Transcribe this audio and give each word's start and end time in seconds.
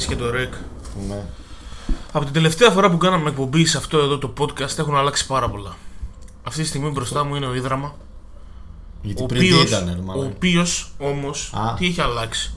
Δημήτρης 0.00 0.06
και 0.06 0.16
το 0.16 0.30
Ρεκ. 0.30 0.54
Ναι. 1.08 1.24
Από 2.12 2.24
την 2.24 2.32
τελευταία 2.34 2.70
φορά 2.70 2.90
που 2.90 2.96
κάναμε 2.96 3.28
εκπομπή 3.28 3.66
σε 3.66 3.76
αυτό 3.76 3.98
εδώ 3.98 4.18
το 4.18 4.32
podcast 4.38 4.78
έχουν 4.78 4.96
αλλάξει 4.96 5.26
πάρα 5.26 5.50
πολλά. 5.50 5.76
Αυτή 6.42 6.62
τη 6.62 6.68
στιγμή 6.68 6.90
μπροστά 6.90 7.24
μου 7.24 7.34
είναι 7.34 7.46
ο 7.46 7.54
Ίδραμα. 7.54 7.94
Γιατί 9.02 9.22
Ο 9.22 9.26
πριν 9.26 9.40
τι 9.40 9.52
οποίος, 9.52 9.68
ήταν, 9.68 9.84
ρε 9.94 10.00
ο 10.00 10.02
μαλάκα. 10.02 10.26
οποίος 10.26 10.92
όμως 10.98 11.52
Α. 11.54 11.74
τι 11.74 11.86
έχει 11.86 12.00
αλλάξει; 12.00 12.54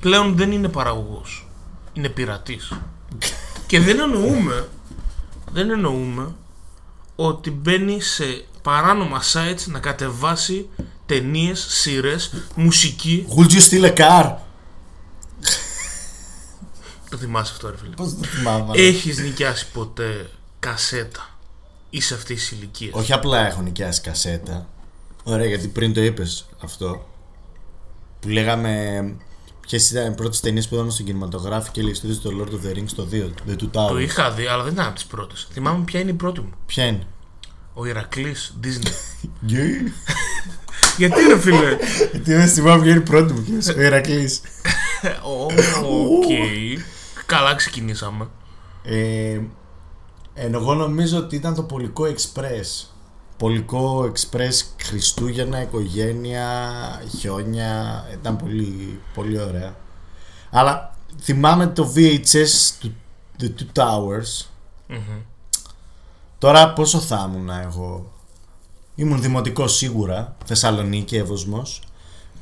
Πλέον 0.00 0.36
δεν 0.36 0.52
είναι 0.52 0.68
παραγωγός. 0.68 1.48
Είναι 1.92 2.08
πειρατής. 2.08 2.72
και 3.66 3.80
δεν 3.80 3.98
εννοούμε, 4.00 4.68
δεν 5.52 5.70
εννοούμε 5.70 6.34
ότι 7.16 7.50
μπαίνει 7.50 8.00
σε 8.00 8.44
παράνομα 8.62 9.20
sites 9.32 9.64
να 9.66 9.78
κατεβάσει 9.78 10.68
ταινίες, 11.06 11.66
σειρές, 11.68 12.32
μουσική. 12.54 13.26
Would 13.36 13.50
you 13.50 13.60
steal 13.70 13.94
a 13.94 13.96
car? 13.96 14.32
Το 17.14 17.20
θυμάσαι 17.20 17.52
αυτό 17.54 17.70
ρε 17.70 17.76
φίλε. 17.76 17.94
Πώς 17.94 18.14
το 18.18 18.24
θυμάμαι. 18.24 18.58
μαλάκα. 18.60 18.80
Έχεις 18.82 19.18
νοικιάσει 19.18 19.66
ποτέ 19.72 20.30
κασέτα. 20.58 21.28
Είσαι 21.90 22.14
αυτή 22.14 22.34
τη 22.34 22.48
ηλικία. 22.56 22.88
Όχι 22.92 23.12
απλά 23.12 23.46
έχω 23.46 23.62
νοικιάσει 23.62 24.00
κασέτα. 24.00 24.68
Ωραία, 25.24 25.46
γιατί 25.46 25.68
πριν 25.68 25.92
το 25.94 26.02
είπες 26.02 26.46
αυτό. 26.62 27.08
Που 28.20 28.28
λέγαμε. 28.28 29.02
Ποιες 29.60 29.90
ήταν 29.90 30.12
οι 30.12 30.14
πρώτες 30.14 30.40
ταινίες 30.40 30.68
που 30.68 30.74
είδαμε 30.74 30.90
στον 30.90 31.06
κινηματογράφο 31.06 31.70
και 31.72 31.82
λέει 31.82 31.94
στο 31.94 32.30
Lord 32.38 32.48
of 32.52 32.66
the 32.66 32.76
Rings 32.78 32.90
το 32.96 33.08
2, 33.12 33.50
The 33.50 33.52
Two 33.52 33.68
Το 33.72 33.86
Towers. 33.88 34.00
είχα 34.00 34.30
δει, 34.30 34.46
αλλά 34.46 34.62
δεν 34.62 34.72
ήταν 34.72 34.86
από 34.86 34.94
τις 34.94 35.04
πρώτες. 35.04 35.48
Θυμάμαι 35.52 35.84
ποια 35.84 36.00
είναι 36.00 36.10
η 36.10 36.14
πρώτη 36.14 36.40
μου. 36.40 36.50
Ποια 36.66 36.84
είναι; 36.84 37.06
Ο 37.74 37.86
Ηρακλής 37.86 38.54
Disney. 38.64 38.92
Γκέι. 39.46 39.92
Γιατί 40.96 41.20
ρε 41.28 41.38
φίλε; 41.38 41.76
Γιατί 42.12 42.32
δεν 42.34 42.48
θυμάμαι 42.48 42.82
ποια 42.82 42.90
είναι 42.90 43.00
η 43.00 43.02
πρώτη 43.02 43.32
μου. 43.32 43.42
ποιος 43.42 43.66
είναι, 43.66 43.82
Ο 43.82 43.86
Ηρακλής. 43.86 44.40
Ε, 45.02 45.08
Ω, 45.32 45.46
Οκ. 46.16 46.30
Καλά 47.26 47.54
ξεκινήσαμε. 47.54 48.28
Ε, 48.82 49.40
ενώ 50.34 50.58
εγώ 50.58 50.74
νομίζω 50.74 51.18
ότι 51.18 51.36
ήταν 51.36 51.54
το 51.54 51.62
Πολικό 51.62 52.04
Εξπρές. 52.04 52.86
Πολικό 53.36 54.12
Εξπρές 54.12 54.52
Χριστούγεννα, 54.82 55.62
οικογένεια, 55.62 56.70
χιόνια. 57.18 58.04
Ήταν 58.12 58.36
πολύ, 58.36 59.00
πολύ 59.14 59.40
ωραία. 59.40 59.74
Αλλά 60.50 60.96
θυμάμαι 61.20 61.66
το 61.66 61.92
VHS 61.96 62.72
του 62.80 62.94
The 63.40 63.44
Two 63.44 63.82
Towers. 63.82 64.46
Τώρα 66.38 66.72
πόσο 66.72 66.98
θα 67.00 67.30
ήμουν 67.32 67.50
εγώ; 67.50 68.12
Ήμουν 68.94 69.20
δημοτικός 69.20 69.76
σίγουρα, 69.76 70.36
Θεσσαλονίκη, 70.44 71.16
Εύωσμος 71.16 71.82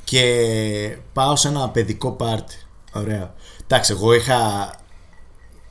και 0.03 0.97
πάω 1.13 1.35
σε 1.35 1.47
ένα 1.47 1.69
παιδικό 1.69 2.11
πάρτι. 2.11 2.55
Ωραία. 2.93 3.33
Εντάξει, 3.73 3.93
εγώ 3.93 4.13
είχα 4.13 4.71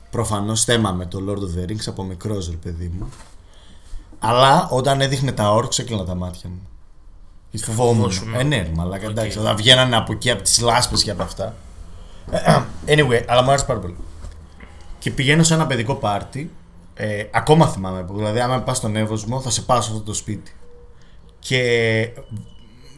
προφανώς 0.09 0.63
θέμα 0.63 0.91
με 0.91 1.05
το 1.05 1.19
Lord 1.27 1.37
of 1.37 1.59
the 1.59 1.69
Rings 1.71 1.83
από 1.87 2.03
μικρός 2.03 2.49
ρε 2.49 2.55
παιδί 2.55 2.91
μου. 2.97 3.09
Αλλά 4.19 4.67
όταν 4.69 5.01
έδειχνε 5.01 5.31
τα 5.31 5.51
όρξ 5.51 5.79
έκλεινα 5.79 6.05
τα 6.05 6.15
μάτια 6.15 6.49
μου. 6.49 6.67
Φοβόμουν. 7.57 7.95
Φοβόσουν. 7.95 8.33
Ε, 8.33 8.43
ναι, 8.43 8.55
ρε 8.55 8.71
μαλάκα, 8.75 9.05
εντάξει. 9.05 9.39
Όταν 9.39 9.55
βγαίνανε 9.55 9.95
από 9.95 10.11
εκεί, 10.11 10.31
από 10.31 10.41
τις 10.41 10.59
λάσπες 10.59 11.03
και 11.03 11.11
από 11.11 11.23
αυτά. 11.23 11.55
Anyway, 12.87 13.23
αλλά 13.27 13.41
μου 13.43 13.49
άρεσε 13.49 13.65
πάρα 13.65 13.79
πολύ. 13.79 13.95
Και 14.99 15.11
πηγαίνω 15.11 15.43
σε 15.43 15.53
ένα 15.53 15.67
παιδικό 15.67 15.95
πάρτι. 15.95 16.53
Ε, 16.93 17.23
ακόμα 17.31 17.67
θυμάμαι 17.67 18.03
που, 18.03 18.15
δηλαδή, 18.15 18.39
άμα 18.39 18.59
πας 18.59 18.77
στον 18.77 18.95
Εύωσμο, 18.95 19.41
θα 19.41 19.49
σε 19.49 19.61
πάω 19.61 19.81
σε 19.81 19.91
αυτό 19.91 20.03
το 20.03 20.13
σπίτι. 20.13 20.55
Και 21.39 22.09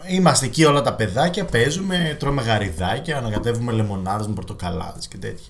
είμαστε 0.08 0.46
εκεί 0.46 0.66
όλα 0.66 0.82
τα 0.82 0.94
παιδάκια, 0.94 1.46
παίζουμε, 1.46 2.16
τρώμε 2.20 2.42
γαριδάκια, 2.42 3.18
ανακατεύουμε 3.18 3.72
λεμονάδες 3.72 4.28
με 4.28 4.34
πορτοκαλάδες 4.34 5.08
και 5.08 5.18
τέτοια. 5.18 5.48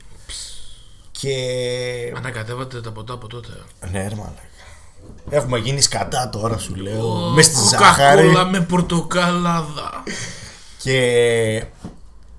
Και. 1.11 1.35
Ανακατεύατε 2.17 2.81
τα 2.81 2.91
ποτά 2.91 3.13
από 3.13 3.27
τότε. 3.27 3.49
Ναι, 3.91 4.07
ρε 4.07 4.15
μαλάκα. 4.15 4.39
Έχουμε 5.29 5.57
γίνει 5.57 5.81
σκατά 5.81 6.29
τώρα, 6.29 6.57
σου 6.57 6.75
λέω. 6.75 7.31
με 7.35 7.41
στη 7.41 7.55
Κοκακόλα 7.55 7.89
ζάχαρη. 7.89 8.49
με 8.51 8.59
πορτοκαλάδα. 8.61 10.03
Και 10.77 11.63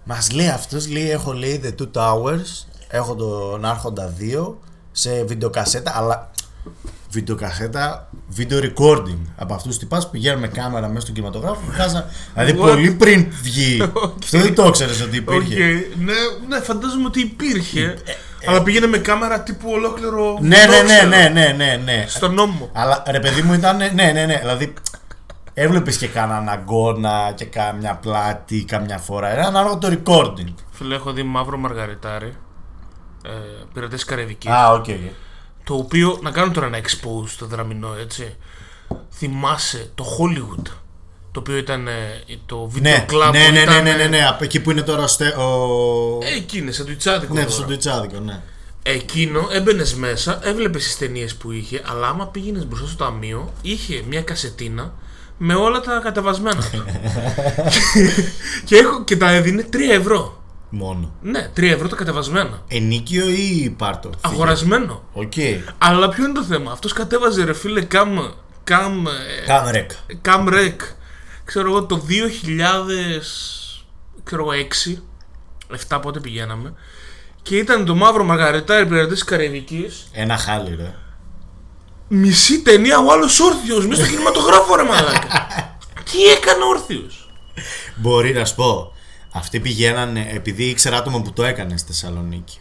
μας 0.04 0.31
λέει 0.33 0.48
αυτός, 0.48 0.88
λέει: 0.88 1.10
Έχω 1.10 1.33
λέει 1.33 1.60
The 1.65 1.83
Two 1.83 1.91
Towers, 1.93 2.65
έχω 2.88 3.15
τον 3.15 3.65
Άρχοντα 3.65 4.15
2 4.21 4.54
σε 4.93 5.25
βιντεοκασέτα, 5.25 5.93
αλλά 5.97 6.31
βιντεοκασέτα, 7.11 8.09
video 8.37 8.62
recording. 8.62 9.19
Από 9.37 9.55
αυτούς 9.55 9.69
τους 9.69 9.78
τύπους 9.78 10.04
που 10.05 10.11
πηγαίνουν 10.11 10.41
με 10.41 10.49
κάμερα 10.49 10.89
μέσα 10.89 11.00
στον 11.00 11.15
κινηματογράφο. 11.15 11.61
Βγάζα, 11.71 12.06
δηλαδή 12.34 12.53
What? 12.53 12.67
πολύ 12.67 12.91
πριν 12.91 13.27
βγει. 13.43 13.83
Αυτό 14.22 14.39
δεν 14.39 14.55
το 14.55 14.67
ήξερες 14.67 15.00
ότι 15.03 15.19
Οκ. 15.19 15.34
υπήρχε. 15.34 15.65
Ναι, 15.99 16.12
ναι, 16.49 16.61
φαντάζομαι 16.61 17.05
ότι 17.06 17.21
υπήρχε. 17.21 17.99
Αλλά 18.47 18.62
πήγαινε 18.62 18.87
με 18.87 18.99
κάμερα 18.99 19.41
τύπου 19.43 19.71
ολόκληρο. 19.71 20.39
Ναι, 20.41 20.49
ναι, 20.49 20.66
ναι, 20.66 20.81
βίντεο, 20.83 21.09
ναι, 21.09 21.28
ναι, 21.28 21.53
ναι, 21.56 21.81
ναι. 21.84 22.05
Στον 22.09 22.34
νόμο. 22.34 22.71
Αλλά 22.72 23.03
ρε 23.06 23.21
παιδί 23.21 23.43
μου 23.43 23.53
ήταν. 23.53 23.77
Ναι, 23.77 23.91
ναι, 24.12 24.25
ναι. 24.27 24.39
Δηλαδή 24.41 24.75
έβλεπες 25.55 25.97
και 25.97 26.06
κανέναν 26.06 26.49
αγκώνα 26.49 27.33
και 27.34 27.45
καμιά 27.44 27.94
πλάτη 27.95 28.65
καμιά 28.65 28.99
φορά. 28.99 29.34
Ε, 29.34 29.39
ρε, 29.39 29.47
ανάλογα 29.47 29.78
το 29.78 29.99
recording. 30.03 30.55
Φίλε, 30.71 30.95
έχω 30.95 31.12
δει 31.12 31.22
μαύρο 31.22 31.56
μαργαριτάρι. 31.56 32.33
Ε, 33.25 33.31
Πειρατές 33.72 34.05
Καραϊβικής. 34.05 34.50
Α, 34.50 34.72
οκ. 34.72 34.84
Το 35.69 35.75
οποίο, 35.75 36.19
να 36.22 36.31
κάνω 36.31 36.50
τώρα 36.53 36.66
ένα 36.66 36.78
expose 36.78 37.27
στο 37.28 37.47
Δραμινό, 37.47 37.94
έτσι. 38.00 38.37
Θυμάσαι 39.15 39.91
το 39.94 40.04
Hollywood. 40.19 40.62
Το 41.32 41.41
οποίο 41.41 41.56
ήταν 41.56 41.88
ε, 41.88 42.22
το 42.47 42.71
video 42.75 42.81
Ναι, 42.81 43.04
club. 43.10 43.31
ναι, 43.32 43.44
που 43.47 43.53
ναι, 43.53 43.59
ναι, 43.59 43.60
ήταν, 43.60 43.82
ναι, 43.84 43.93
ναι, 43.93 44.03
ε, 44.03 44.09
ναι, 44.09 44.27
από 44.27 44.44
εκεί 44.44 44.60
που 44.60 44.71
είναι 44.71 44.82
τώρα 44.82 45.03
ο. 45.03 45.06
Στε- 45.06 45.37
ο... 45.37 46.19
Ε, 46.22 46.37
εκείνη, 46.37 46.72
σαν 46.72 46.87
τοστσάδικο. 46.87 47.34
ναι, 47.34 47.41
τώρα. 47.41 47.53
στο 47.53 47.62
τοστσάδικο, 47.62 48.19
ναι. 48.21 48.43
Εκείνο 48.82 49.49
έμπαινες 49.50 49.94
μέσα, 49.94 50.38
έβλεπες 50.43 50.84
τις 50.84 50.99
ταινίες 50.99 51.34
που 51.34 51.53
είχε, 51.53 51.83
αλλά 51.87 52.09
άμα 52.09 52.27
πήγαινες 52.27 52.66
μπροστά 52.66 52.87
στο 52.87 53.04
ταμείο, 53.04 53.53
είχε 53.62 54.03
μια 54.09 54.22
κασετίνα 54.22 54.94
με 55.38 55.54
όλα 55.54 55.81
τα 55.81 56.00
κατεβασμένα 56.03 56.56
του. 56.72 56.84
και, 58.66 58.77
έχω, 58.77 59.04
και 59.04 59.16
τα 59.16 59.31
έδινε 59.31 59.69
3 59.72 59.77
ευρώ. 59.91 60.43
Μόνο. 60.78 61.12
Ναι, 61.22 61.50
3 61.56 61.62
ευρώ 61.62 61.88
τα 61.88 61.97
κατεβασμένα. 61.97 62.62
Ενοίκιο 62.69 63.28
ή 63.28 63.75
πάρ' 63.78 63.97
το. 63.97 64.10
φύγε. 64.22 64.34
Αγορασμένο. 64.34 65.03
Οκ. 65.12 65.32
Αλλά 65.78 66.09
ποιο 66.09 66.25
είναι 66.25 66.32
το 66.32 66.42
θέμα, 66.42 66.72
αυτός 66.72 66.92
κατέβαζε 66.92 67.44
ρε 67.44 67.53
φίλε 67.53 67.81
cam. 67.82 68.16
cam. 68.65 69.06
ε, 69.06 69.10
Cam 69.47 69.65
Rec. 69.65 69.91
Cam 70.25 70.48
Rec, 70.48 70.75
ξέρω 71.44 71.69
εγώ 71.69 71.84
το 71.84 72.03
2000, 72.09 73.22
ξέρω 74.25 74.42
εγώ 74.42 74.66
6, 74.91 74.98
7 75.97 75.98
πότε 76.03 76.20
πηγαίναμε 76.20 76.75
και 77.42 77.56
ήταν 77.56 77.84
το 77.84 77.94
μαύρο 77.94 78.25
μαργαριτάρι 78.25 78.86
πειρατές 78.86 79.12
της 79.12 79.25
Καραϊβικής 79.25 80.09
Ένα 80.12 80.36
χάλι, 80.38 80.75
ρε. 80.75 80.94
μισή 82.09 82.62
ταινία 82.62 82.98
ο 82.98 83.12
άλλος 83.12 83.41
όρθιος 83.41 83.86
μέσα 83.86 84.04
στο 84.04 84.10
κινηματογράφο 84.10 84.76
ρε 84.76 84.82
μαλάκα 84.82 85.47
τι 86.10 86.25
έκανε 86.25 86.65
όρθιος; 86.69 87.31
Μπορεί 87.97 88.32
να 88.32 88.44
σου 88.44 88.54
πω. 88.54 88.92
Αυτοί 89.36 89.60
πηγαίνανε 89.60 90.26
επειδή 90.30 90.64
ήξερα 90.64 90.97
άτομα 90.97 91.22
που 91.22 91.32
το 91.32 91.44
έκανε 91.44 91.76
στη 91.76 91.86
Θεσσαλονίκη. 91.92 92.60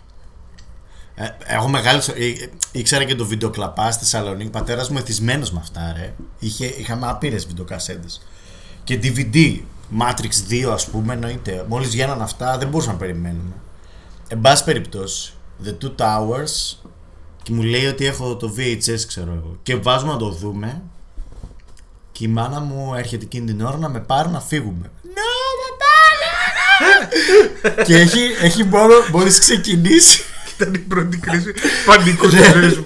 Ε, 1.15 1.27
έχω 1.45 1.67
μεγάλη. 1.67 2.01
σο- 2.01 2.15
ή- 2.17 2.49
Ήξερα 2.71 3.03
και 3.03 3.15
το 3.15 3.25
βιντεοκλαπά 3.25 3.91
στη 3.91 4.03
Θεσσαλονίκη. 4.03 4.49
Πατέρας 4.49 4.89
μου 4.89 4.97
εθισμένος 4.97 5.51
με 5.51 5.59
αυτά, 5.61 5.93
ρε. 5.97 6.13
Είχε, 6.39 6.65
είχαμε 6.65 7.07
άπειρες 7.07 7.45
βιντεοκασέτες. 7.47 8.21
Και 8.83 8.99
DVD. 9.03 9.59
Matrix 9.99 10.33
2, 10.49 10.71
ας 10.71 10.87
πούμε, 10.89 11.13
εννοείται. 11.13 11.65
Μόλις 11.67 11.89
βγαίναν 11.89 12.21
αυτά, 12.21 12.57
δεν 12.57 12.67
μπορούσαμε 12.67 12.93
να 12.93 12.99
περιμένουμε. 12.99 13.53
Εν 14.27 14.41
πάση 14.41 14.63
περιπτώσει, 14.63 15.33
The 15.65 15.69
Two 15.83 15.95
Towers. 15.95 16.77
Και 17.43 17.53
μου 17.53 17.61
λέει 17.63 17.85
ότι 17.85 18.05
έχω 18.05 18.35
το 18.35 18.53
VHS, 18.57 18.99
ξέρω 19.07 19.31
εγώ. 19.33 19.57
Και 19.63 19.75
βάζουμε 19.75 20.11
να 20.11 20.17
το 20.17 20.29
δούμε. 20.29 20.81
Και 22.11 22.25
η 22.25 22.28
μάνα 22.28 22.59
μου 22.59 22.93
έρχεται 22.95 23.23
εκείνη 23.25 23.45
την 23.45 23.61
ώρα 23.66 23.78
να 23.78 23.89
με 23.89 23.99
πάρει 23.99 24.29
να 24.29 24.39
φύγουμε. 24.39 24.91
No, 25.03 25.31
και 27.85 27.95
έχει, 27.95 28.19
έχει 28.41 28.63
μόνο, 28.63 28.93
μόλις 29.11 29.39
ξεκινήσει 29.39 30.23
ήταν 30.57 30.73
η 30.73 30.77
πρώτη 30.77 31.17
κρίση 31.17 31.53
πανικού 31.85 32.27
στη 32.29 32.37
ζωή 32.53 32.66
μου 32.66 32.83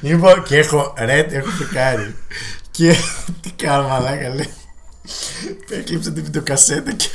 Λοιπόν, 0.00 0.42
και 0.42 0.56
έχω, 0.56 0.94
ρε, 0.98 1.26
έχω 1.30 1.48
φεκάρει. 1.50 2.14
Και 2.70 2.96
τι 3.40 3.50
κάνω, 3.50 3.88
μαλάκα, 3.88 4.28
λέει. 4.34 4.48
Έκλειψε 5.70 6.10
την 6.10 6.24
βιντεοκασέτα 6.24 6.92
και 6.92 7.06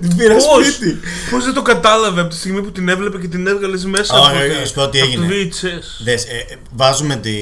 την 0.00 0.16
πήρα 0.16 0.34
Πώς, 0.34 0.66
σπίτι. 0.74 0.98
πώς 1.30 1.44
δεν 1.44 1.54
το 1.54 1.62
κατάλαβε 1.62 2.20
από 2.20 2.30
τη 2.30 2.36
στιγμή 2.36 2.62
που 2.62 2.72
την 2.72 2.88
έβλεπε 2.88 3.18
και 3.18 3.28
την 3.28 3.46
έβγαλες 3.46 3.84
μέσα 3.84 4.18
Όχι, 4.18 4.30
από, 4.30 4.38
όχι, 4.44 4.58
να 4.60 4.64
σου 4.66 4.74
πω 4.74 4.88
τι 4.88 5.00
από 5.00 5.12
το 5.14 5.22
έγινε. 5.22 5.48
VHS 5.52 6.04
Δες, 6.04 6.24
ε, 6.24 6.36
ε, 6.50 6.56
βάζουμε 6.72 7.16
τη... 7.16 7.32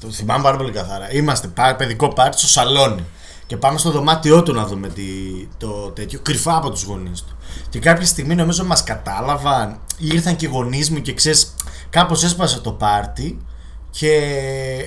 Το 0.00 0.10
θυμάμαι 0.10 0.42
πάρα 0.42 0.56
πολύ 0.56 0.70
καθαρά. 0.72 1.12
Είμαστε 1.12 1.46
πά- 1.46 1.76
παιδικό 1.76 2.08
πάρτι 2.08 2.38
στο 2.38 2.46
σαλόνι. 2.48 3.04
Και 3.46 3.56
πάμε 3.56 3.78
στο 3.78 3.90
δωμάτιό 3.90 4.42
του 4.42 4.52
να 4.52 4.66
δούμε 4.66 4.88
τη, 4.88 5.02
το 5.58 5.68
τέτοιο 5.94 6.18
κρυφά 6.22 6.56
από 6.56 6.70
τους 6.70 6.82
γονείς 6.82 7.22
του. 7.22 7.36
Και 7.68 7.78
κάποια 7.78 8.06
στιγμή 8.06 8.34
νομίζω 8.34 8.64
μας 8.64 8.82
κατάλαβαν 8.84 9.78
ή 9.98 10.06
ήρθαν 10.12 10.36
και 10.36 10.46
οι 10.46 10.48
γονείς 10.48 10.90
μου 10.90 11.00
και 11.00 11.14
ξέρεις 11.14 11.54
κάπως 11.90 12.24
έσπασε 12.24 12.60
το 12.60 12.72
πάρτι 12.72 13.38
Και 13.90 14.10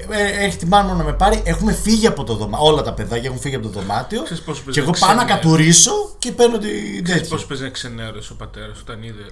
ε, 0.10 0.44
έρχεται 0.46 0.66
η 0.66 0.68
μάνα 0.68 0.92
μου 0.92 0.98
να 0.98 1.04
με 1.04 1.14
πάρει. 1.14 1.42
Έχουμε 1.46 1.74
φύγει 1.74 2.08
από 2.08 2.24
το 2.24 2.36
δωμάτιο. 2.36 2.66
Όλα 2.68 2.82
τα 2.82 2.94
παιδάκια 2.94 3.26
έχουν 3.30 3.40
φύγει 3.40 3.56
από 3.56 3.68
το 3.68 3.80
δωμάτιο. 3.80 4.24
Ξέρεις 4.24 4.44
πώς 4.44 4.56
παίζει 4.58 4.72
Και 4.72 4.80
εγώ 4.80 4.92
να 4.92 4.98
πάω 5.00 5.10
να 5.10 5.16
ξενέρω. 5.16 5.42
κατουρίσω 5.42 5.92
και 6.20 6.32
παίρνω 6.32 6.58
την 6.58 7.04
Ξέρεις 7.04 7.22
τέτοια. 7.22 7.36
πώς 7.36 7.46
παίζει 7.46 7.64
να 7.64 7.70
ξενέρωσε 7.70 8.32
ο 8.34 8.36
πατέρας 8.36 8.80
όταν 8.80 9.04
είδε 9.04 9.24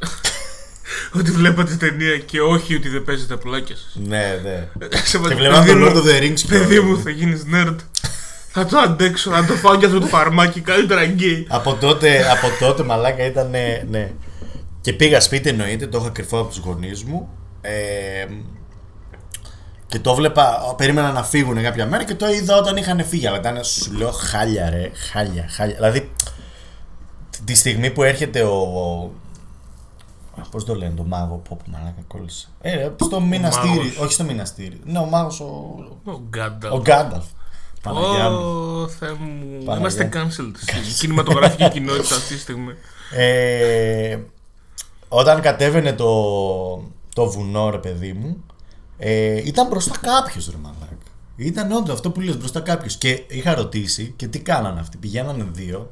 ότι 1.19 1.31
βλέπατε 1.31 1.74
ταινία 1.75 2.18
και 2.18 2.42
όχι 2.42 2.75
ότι 2.75 2.89
δεν 2.89 3.04
παίζετε 3.04 3.36
πλάκια 3.36 3.75
σας. 3.75 3.92
Ναι, 4.07 4.39
ναι. 4.44 4.68
Σε 5.04 5.18
Και 5.18 5.24
παιδί 5.24 5.36
βλέπαμε 5.36 5.66
το 5.71 5.75
μου, 5.78 5.86
Lord 5.86 5.95
of 5.95 6.04
the 6.07 6.21
Rings. 6.24 6.33
και- 6.39 6.48
Παιδί 6.48 6.80
μου 6.80 7.01
θα 7.01 7.10
γίνεις 7.10 7.44
nerd. 7.54 7.75
Θα 8.57 8.66
το 8.66 8.78
αντέξω, 8.78 9.31
να 9.31 9.46
το 9.46 9.54
φάω 9.54 9.75
και 9.78 9.86
αυτό 9.86 10.00
το 10.00 10.06
φαρμάκι, 10.06 10.62
καλύτερα 10.62 11.06
γκέι. 11.06 11.48
Από 11.50 11.74
τότε, 11.74 12.31
από 12.31 12.48
τότε 12.60 12.84
μαλάκα 12.84 13.25
ήταν. 13.25 13.50
ναι, 13.50 13.84
ναι. 13.90 14.12
Και 14.81 14.94
πήγα 14.94 15.22
σπίτι 15.22 15.50
εννοείται, 15.50 15.88
το 15.88 15.98
είχα 15.98 16.10
κρυφό 16.10 16.40
από 16.40 16.48
τους 16.48 16.57
γονείς 16.57 17.04
μου. 17.04 17.30
Ε, 17.62 18.25
και 19.88 20.00
το 20.00 20.16
βλέπα, 20.16 20.74
περίμενα 20.78 21.12
να 21.12 21.24
φύγουν 21.24 21.62
κάποια 21.62 21.86
μέρα 21.86 22.04
και 22.04 22.16
το 22.16 22.30
είδα 22.30 22.57
όταν 22.57 22.78
είχαν 22.78 23.06
φύγει. 23.06 23.28
Αλλά 23.28 23.38
ήταν, 23.38 23.63
σου 23.63 23.94
λέω, 23.94 24.12
χάλια 24.12 24.69
ρε, 24.69 24.92
χάλια, 25.12 25.46
χάλια. 25.50 25.75
Δηλαδή, 25.75 26.12
τη 27.46 27.56
στιγμή 27.56 27.92
που 27.92 28.04
έρχεται 28.04 28.44
ο. 28.44 29.12
Πώς 30.52 30.66
το 30.66 30.75
λένε, 30.75 30.94
το 30.96 31.04
μάγο, 31.04 31.42
πω 31.50 31.57
πω 31.66 31.72
μαλάκα 31.72 32.02
κόλλησε. 32.07 32.48
Ε, 32.62 32.75
ρε, 32.75 32.92
στο 33.04 33.22
μηναστήρι, 33.22 33.68
μάγος. 33.68 33.98
όχι 33.98 34.13
στο 34.13 34.24
μηναστήρι. 34.24 34.80
Ναι, 34.86 35.00
ο 35.00 35.06
μάγος 35.06 35.40
ο. 35.40 35.46
Ο 36.06 36.22
Γκάνταλ. 36.30 36.72
Ο 36.72 36.81
Γκάνταλφ. 36.81 37.25
Παναγιά 37.85 38.29
μου. 38.29 38.37
Ω, 38.37 38.87
Θεέ 38.87 39.13
μου. 39.13 39.63
Παναγιά 39.63 39.77
Είμαστε 39.77 40.03
μου. 40.03 40.09
cancelled 40.13 40.51
στην 40.61 40.93
κινηματογραφική 40.99 41.69
κοινότητα 41.69 42.15
αυτή 42.15 42.33
τη 42.33 42.39
στιγμή. 42.39 42.73
Ε, 43.11 44.17
όταν 45.07 45.41
κατέβαινε 45.41 45.93
το, 45.93 46.13
το 47.15 47.29
βουνό, 47.31 47.69
ρε 47.69 47.77
παιδί 47.77 48.13
μου, 48.13 48.43
ε, 48.97 49.41
ήταν 49.45 49.67
μπροστά 49.67 49.97
κάποιος, 50.01 50.49
ρε 50.49 50.57
μαλάκα. 50.61 50.95
Ήταν 51.35 51.71
όντως 51.71 51.93
αυτό 51.93 52.11
που 52.11 52.21
λες 52.21 52.37
μπροστά 52.37 52.59
κάποιος. 52.59 52.95
Και 52.97 53.23
είχα 53.27 53.55
ρωτήσει 53.55 54.13
και 54.15 54.27
τι 54.27 54.39
κάνανε 54.39 54.79
αυτοί. 54.79 54.97
Πηγαίνανε 54.97 55.45
δύο 55.51 55.91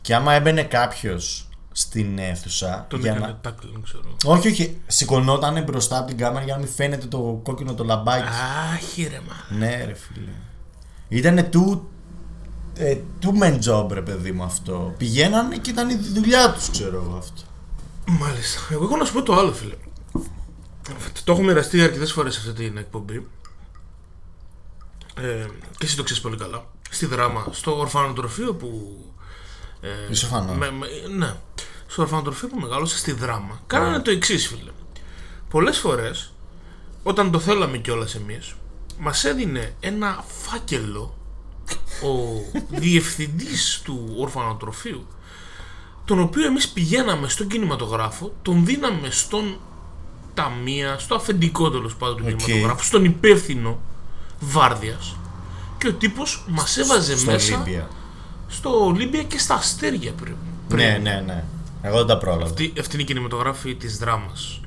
και 0.00 0.14
άμα 0.14 0.32
έμπαινε 0.32 0.62
κάποιος 0.62 1.48
στην 1.72 2.18
αίθουσα. 2.18 2.86
Τον 2.88 3.00
για 3.00 3.12
έκανε 3.12 3.26
να... 3.26 3.50
tackling, 3.50 3.80
ξέρω. 3.84 4.16
Όχι, 4.24 4.48
όχι. 4.48 4.80
Σηκωνόταν 4.86 5.62
μπροστά 5.62 5.98
από 5.98 6.06
την 6.06 6.16
κάμερα 6.16 6.44
για 6.44 6.54
να 6.54 6.60
μην 6.60 6.68
φαίνεται 6.68 7.06
το 7.06 7.40
κόκκινο 7.42 7.74
το 7.74 7.84
λαμπάκι. 7.84 8.28
Άχι 8.74 9.08
ρε 9.10 9.20
μα. 9.28 9.56
Ναι, 9.58 9.84
ρε 9.84 9.94
φίλε. 9.94 10.30
Ήτανε 11.08 11.42
του. 11.42 11.88
Ε, 12.74 12.96
του 13.18 13.38
men 13.42 13.58
job, 13.68 13.90
ρε 13.92 14.00
παιδί 14.02 14.32
μου 14.32 14.42
αυτό. 14.42 14.94
Πηγαίνανε 14.98 15.56
και 15.56 15.70
ήταν 15.70 15.90
η 15.90 15.94
δουλειά 15.94 16.52
τους, 16.52 16.70
ξέρω 16.70 17.02
εγώ 17.06 17.16
αυτό. 17.16 17.42
Μάλιστα. 18.06 18.60
Εγώ 18.70 18.84
έχω 18.84 18.96
να 18.96 19.04
σου 19.04 19.12
πω 19.12 19.22
το 19.22 19.34
άλλο, 19.34 19.52
φίλε. 19.52 19.74
Το 21.24 21.32
έχω 21.32 21.42
μοιραστεί 21.42 21.82
αρκετές 21.82 22.12
φορές 22.12 22.34
σε 22.34 22.50
αυτή 22.50 22.64
την 22.68 22.76
εκπομπή. 22.76 23.26
Ε, 25.20 25.46
και 25.78 25.84
εσύ 25.86 25.96
το 25.96 26.02
ξέρεις 26.02 26.22
πολύ 26.22 26.36
καλά. 26.36 26.64
Στη 26.90 27.06
δράμα, 27.06 27.46
στο 27.50 27.78
ορφανοτροφείο 27.78 28.54
που. 28.54 28.98
Ε, 29.80 29.88
Είσαι 30.10 30.24
ορφανό. 30.26 30.52
με- 30.54 30.70
με- 30.70 30.86
ναι. 31.16 31.34
Στο 31.86 32.02
ορφανοτροφείο 32.02 32.48
που 32.48 32.58
μεγάλωσα 32.60 32.96
στη 32.98 33.12
δράμα. 33.12 33.60
Κάνανε 33.66 33.98
το 34.00 34.10
εξής, 34.10 34.46
φίλε. 34.46 34.70
Πολλές 35.50 35.78
φορές, 35.78 36.32
όταν 37.02 37.30
το 37.30 37.38
θέλαμε 37.38 37.78
κιόλας 37.78 38.14
εμείς, 38.14 38.54
μας 38.98 39.24
έδινε 39.24 39.74
ένα 39.80 40.24
φάκελο 40.42 41.14
ο 42.02 42.42
διευθυντής 42.68 43.80
του 43.84 44.14
ορφανοτροφείου 44.18 45.06
τον 46.08 46.20
οποίο 46.20 46.44
εμείς 46.46 46.68
πηγαίναμε 46.68 47.28
στον 47.28 47.46
κινηματογράφο, 47.48 48.32
τον 48.42 48.64
δίναμε 48.64 49.10
στον 49.10 49.56
ταμεία, 50.34 50.98
στο 50.98 51.14
αφεντικό 51.14 51.70
τέλος 51.70 51.96
πάντων 51.96 52.16
του 52.16 52.26
Οκ. 52.32 52.36
κινηματογράφου, 52.36 52.84
στον 52.84 53.04
υπεύθυνο 53.04 53.80
βάρδιας 54.40 55.16
και 55.78 55.88
ο 55.88 55.92
τύπος 55.92 56.44
μας 56.48 56.76
έβαζε 56.76 57.16
Στο 57.16 57.30
μέσα 57.30 57.54
Ολύμπια. 57.60 57.88
στο 58.48 58.84
Ολύμπια 58.84 59.22
και 59.22 59.38
στα 59.38 59.54
Αστέρια 59.54 60.12
πριν. 60.12 60.34
Ναι, 60.68 60.98
ναι, 61.02 61.22
ναι. 61.26 61.44
Εγώ 61.82 61.96
δεν 61.96 62.06
τα 62.06 62.18
πρόλαβα. 62.18 62.44
Αυτή, 62.44 62.72
αυτή 62.80 62.94
είναι 62.94 63.02
η 63.02 63.06
κινηματογράφη 63.06 63.74
της 63.74 63.98
Δράμας, 63.98 64.60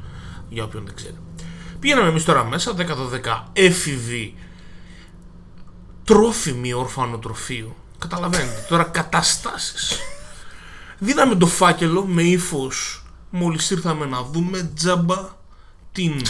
για 0.50 0.64
όποιον 0.64 0.86
δεν 0.86 0.96
ξέρει. 0.96 1.16
Πήγαμε 1.82 2.10
εμείς 2.10 2.24
τώρα 2.24 2.44
μέσα, 2.44 2.74
10-12 2.74 3.50
έφηβοι, 3.54 4.36
τρόφιμοι 6.04 6.74
ορφανοτροφείου. 6.74 7.76
Καταλαβαίνετε, 8.00 8.66
τώρα 8.70 8.84
καταστάσεις. 8.84 10.00
Δίναμε 11.00 11.36
το 11.36 11.46
φάκελο 11.48 12.06
με 12.06 12.22
ύφος. 12.22 13.04
Μόλις 13.30 13.70
ήρθαμε 13.70 14.06
να 14.06 14.22
δούμε 14.24 14.72
τζάμπα 14.76 15.30
την 15.92 16.22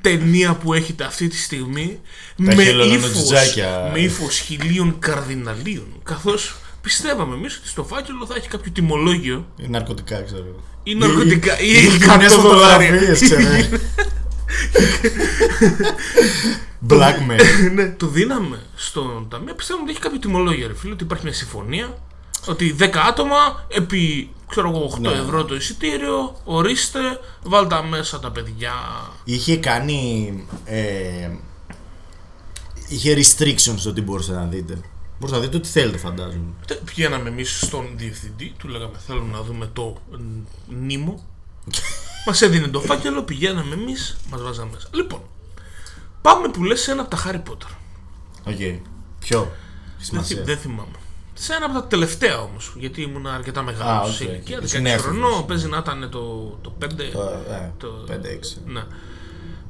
ταινία 0.00 0.54
που 0.54 0.72
έχετε 0.74 1.04
αυτή 1.04 1.28
τη 1.28 1.36
στιγμή 1.36 2.00
με 2.36 2.52
ύφος, 2.52 2.64
χελωνοτζάκια. 2.64 3.90
με 3.92 3.98
ύφος 4.00 4.38
χιλίων 4.38 4.98
καρδιναλίων 4.98 5.86
καθώς 6.02 6.54
πιστεύαμε 6.80 7.34
εμείς 7.34 7.56
ότι 7.56 7.68
στο 7.68 7.84
φάκελο 7.84 8.26
θα 8.26 8.34
έχει 8.36 8.48
κάποιο 8.48 8.72
τιμολόγιο 8.72 9.46
Είναι 9.56 9.68
ναρκωτικά, 9.68 10.22
ξέρω 10.22 10.44
εγώ. 10.48 10.62
ή 10.82 10.94
ναρκωτικά 10.94 11.60
ή, 11.60 11.70
Ή 11.70 11.74
100 11.86 11.98
κοινές 11.98 12.34
δολάρια. 12.34 12.88
φωτογραφίες, 12.90 13.20
ξέρω. 13.20 13.40
Blackmail. 16.88 17.40
ναι, 17.74 17.88
το 17.90 18.06
δίναμε 18.06 18.62
στον 18.74 19.26
ταμείο. 19.28 19.54
Πιστεύουμε 19.54 19.82
ότι 19.84 19.92
έχει 19.92 20.00
κάποιο 20.00 20.18
τιμολόγιο, 20.18 20.66
ρε 20.66 20.74
φίλε, 20.74 20.92
ότι 20.92 21.04
υπάρχει 21.04 21.24
μια 21.24 21.34
συμφωνία. 21.34 21.98
Ότι 22.46 22.76
10 22.78 22.84
άτομα 23.08 23.64
επί 23.68 24.30
ξέρω 24.48 24.68
εγώ 24.68 24.92
8 24.96 25.00
Ναι. 25.00 25.08
ευρώ 25.08 25.44
το 25.44 25.54
εισιτήριο, 25.54 26.36
ορίστε, 26.44 26.98
βάλτε 27.42 27.82
μέσα 27.88 28.20
τα 28.20 28.30
παιδιά. 28.30 28.72
Είχε 29.24 29.56
κάνει. 29.56 30.44
Ε, 30.64 31.30
είχε 32.88 33.14
restrictions 33.16 33.74
στο 33.78 33.92
τι 33.92 34.00
μπορούσατε 34.00 34.38
να 34.38 34.44
δείτε. 34.46 34.78
Μπορούσατε 35.18 35.40
να 35.40 35.46
δείτε 35.50 35.56
ό,τι 35.56 35.68
θέλετε, 35.68 35.98
φαντάζομαι. 35.98 36.52
Τε- 36.66 36.78
Πηγαίναμε 36.84 37.28
εμείς 37.28 37.60
στον 37.60 37.86
διευθυντή, 37.96 38.54
του 38.58 38.68
λέγαμε 38.68 38.92
θέλουμε 39.06 39.32
να 39.36 39.42
δούμε 39.42 39.70
το 39.72 39.96
ν- 40.10 40.46
νήμο. 40.68 41.24
μας 42.26 42.42
έδινε 42.42 42.68
το 42.68 42.80
φάκελο, 42.80 43.22
πηγαίναμε 43.22 43.74
εμείς, 43.74 44.16
μας 44.30 44.42
βάζαμε 44.42 44.70
μέσα. 44.74 44.88
Λοιπόν, 44.94 45.20
πάμε 46.22 46.48
που 46.48 46.64
λες 46.64 46.80
σε 46.80 46.90
ένα 46.90 47.02
από 47.02 47.10
τα 47.10 47.22
Harry 47.26 47.50
Potter. 47.50 47.70
Οκ. 48.44 48.56
Ποιο; 49.18 49.38
Έχει 49.38 49.48
Δεν, 49.96 50.00
σημασία. 50.00 50.36
θυ- 50.36 50.44
δεν 50.46 50.56
θυμάμαι. 50.58 50.96
Σε 51.34 51.54
ένα 51.54 51.64
από 51.64 51.74
τα 51.74 51.84
τελευταία 51.86 52.40
όμως, 52.40 52.72
γιατί 52.78 53.02
ήμουν 53.02 53.26
αρκετά 53.26 53.62
μεγάλος 53.62 54.06
Α, 54.08 54.10
οκ, 54.10 54.14
σε 54.16 54.24
ηλικία, 54.24 54.56
οκ. 54.56 54.62
16 54.62 54.64
Είσαι 54.64 54.78
νέος, 54.78 55.00
χρονών, 55.02 55.30
ναι. 55.40 55.42
παίζει 55.46 55.66
να 55.68 55.76
ήταν 55.76 56.08
το, 56.10 56.18
το 56.62 56.72
5. 56.78 57.10
Το- 57.12 57.20
ε, 57.50 57.72
το- 57.78 58.04
5-6. 58.06 58.58
Ναι. 58.66 58.82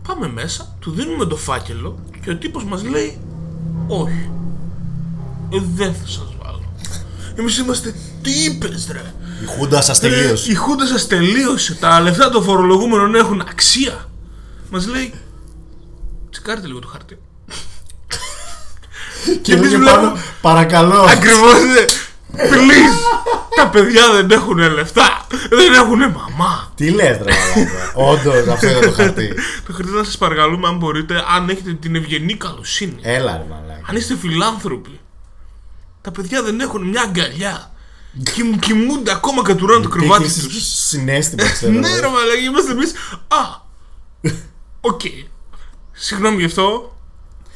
Πάμε 0.09 0.29
μέσα, 0.29 0.77
του 0.81 0.91
δίνουμε 0.91 1.25
το 1.25 1.37
φάκελο 1.37 1.99
και 2.25 2.31
ο 2.31 2.37
τύπος 2.37 2.65
μας 2.65 2.83
λέει 2.83 3.21
όχι. 3.89 4.31
Ε, 5.53 5.59
δεν 5.75 5.95
θα 5.95 6.07
σας 6.07 6.35
βάλω. 6.43 6.73
Εμείς 7.37 7.59
είμαστε 7.59 7.95
τι 8.23 8.31
είπες 8.45 8.89
ρε. 8.93 9.15
Η 9.43 9.47
Χούντα 9.47 9.81
σας 9.83 9.99
Ε, 10.03 10.09
τελείωσε. 10.09 10.51
Η 10.51 10.55
χούντα 10.55 10.87
σας 10.87 11.07
τελείωσε. 11.07 11.75
Τα 11.75 12.01
λεφτά 12.01 12.31
των 12.31 12.43
φορολογούμενων 12.43 13.15
έχουν 13.15 13.41
αξία. 13.41 14.09
Μας 14.71 14.87
λέει 14.87 15.13
τσεκάρετε 16.31 16.67
λίγο 16.67 16.79
το 16.79 16.89
χαρτί. 16.89 17.19
Και 19.43 19.53
εμείς 19.53 19.67
εμείς 19.67 19.79
βλέπουμε- 19.79 19.91
πάνω, 20.09 20.17
παρακαλώ. 20.41 21.01
Ακριβώς 21.03 21.53
ναι. 21.55 21.85
Please. 22.37 22.97
Τα 23.57 23.69
παιδιά 23.69 24.11
δεν 24.13 24.31
έχουν 24.31 24.59
λεφτά. 24.59 25.27
Δεν 25.51 25.73
έχουν 25.75 25.99
μαμά. 25.99 26.73
Τι 26.75 26.91
λες 26.91 27.19
ρε 27.23 27.33
μαλάκα. 27.33 27.93
Όντως 27.95 28.47
αυτό 28.49 28.69
είναι 28.69 28.81
το 28.81 28.93
χαρτί. 28.93 29.33
Το 29.67 29.73
χαρτί 29.73 29.91
να 29.93 30.05
σας 30.05 30.19
παρακαλούμε 30.19 30.69
αν 30.69 30.77
μπορείτε, 30.77 31.25
αν 31.37 31.49
έχετε 31.49 31.73
την 31.73 31.95
ευγενή 31.97 32.35
καλοσύνη. 32.35 32.99
Έλα 33.03 33.33
ρε 33.37 33.45
μαλάκα. 33.51 33.81
Αν 33.89 33.97
είστε 33.97 34.17
φιλάνθρωποι, 34.17 35.01
τα 36.01 36.11
παιδιά 36.11 36.43
δεν 36.43 36.61
έχουν 36.61 36.89
μια 36.89 37.03
αγκαλιά. 37.03 37.71
Και 38.23 38.43
κοιμούνται 38.61 39.11
ακόμα 39.13 39.43
κατουράνε 39.43 39.83
το 39.83 39.89
κρεβάτι 39.89 40.23
Πήγες 40.23 40.43
τους. 40.43 40.67
Συνέστημα 40.89 41.51
ξέρω. 41.51 41.73
Ναι, 41.73 41.89
εγώ. 41.89 42.01
ρε 42.01 42.07
μαλάκα, 42.09 42.41
είμαστε 42.47 42.71
εμείς. 42.71 42.93
Α! 43.29 43.61
Οκ. 44.81 45.01
Συγγνώμη 45.93 46.37
γι' 46.39 46.45
αυτό. 46.45 46.97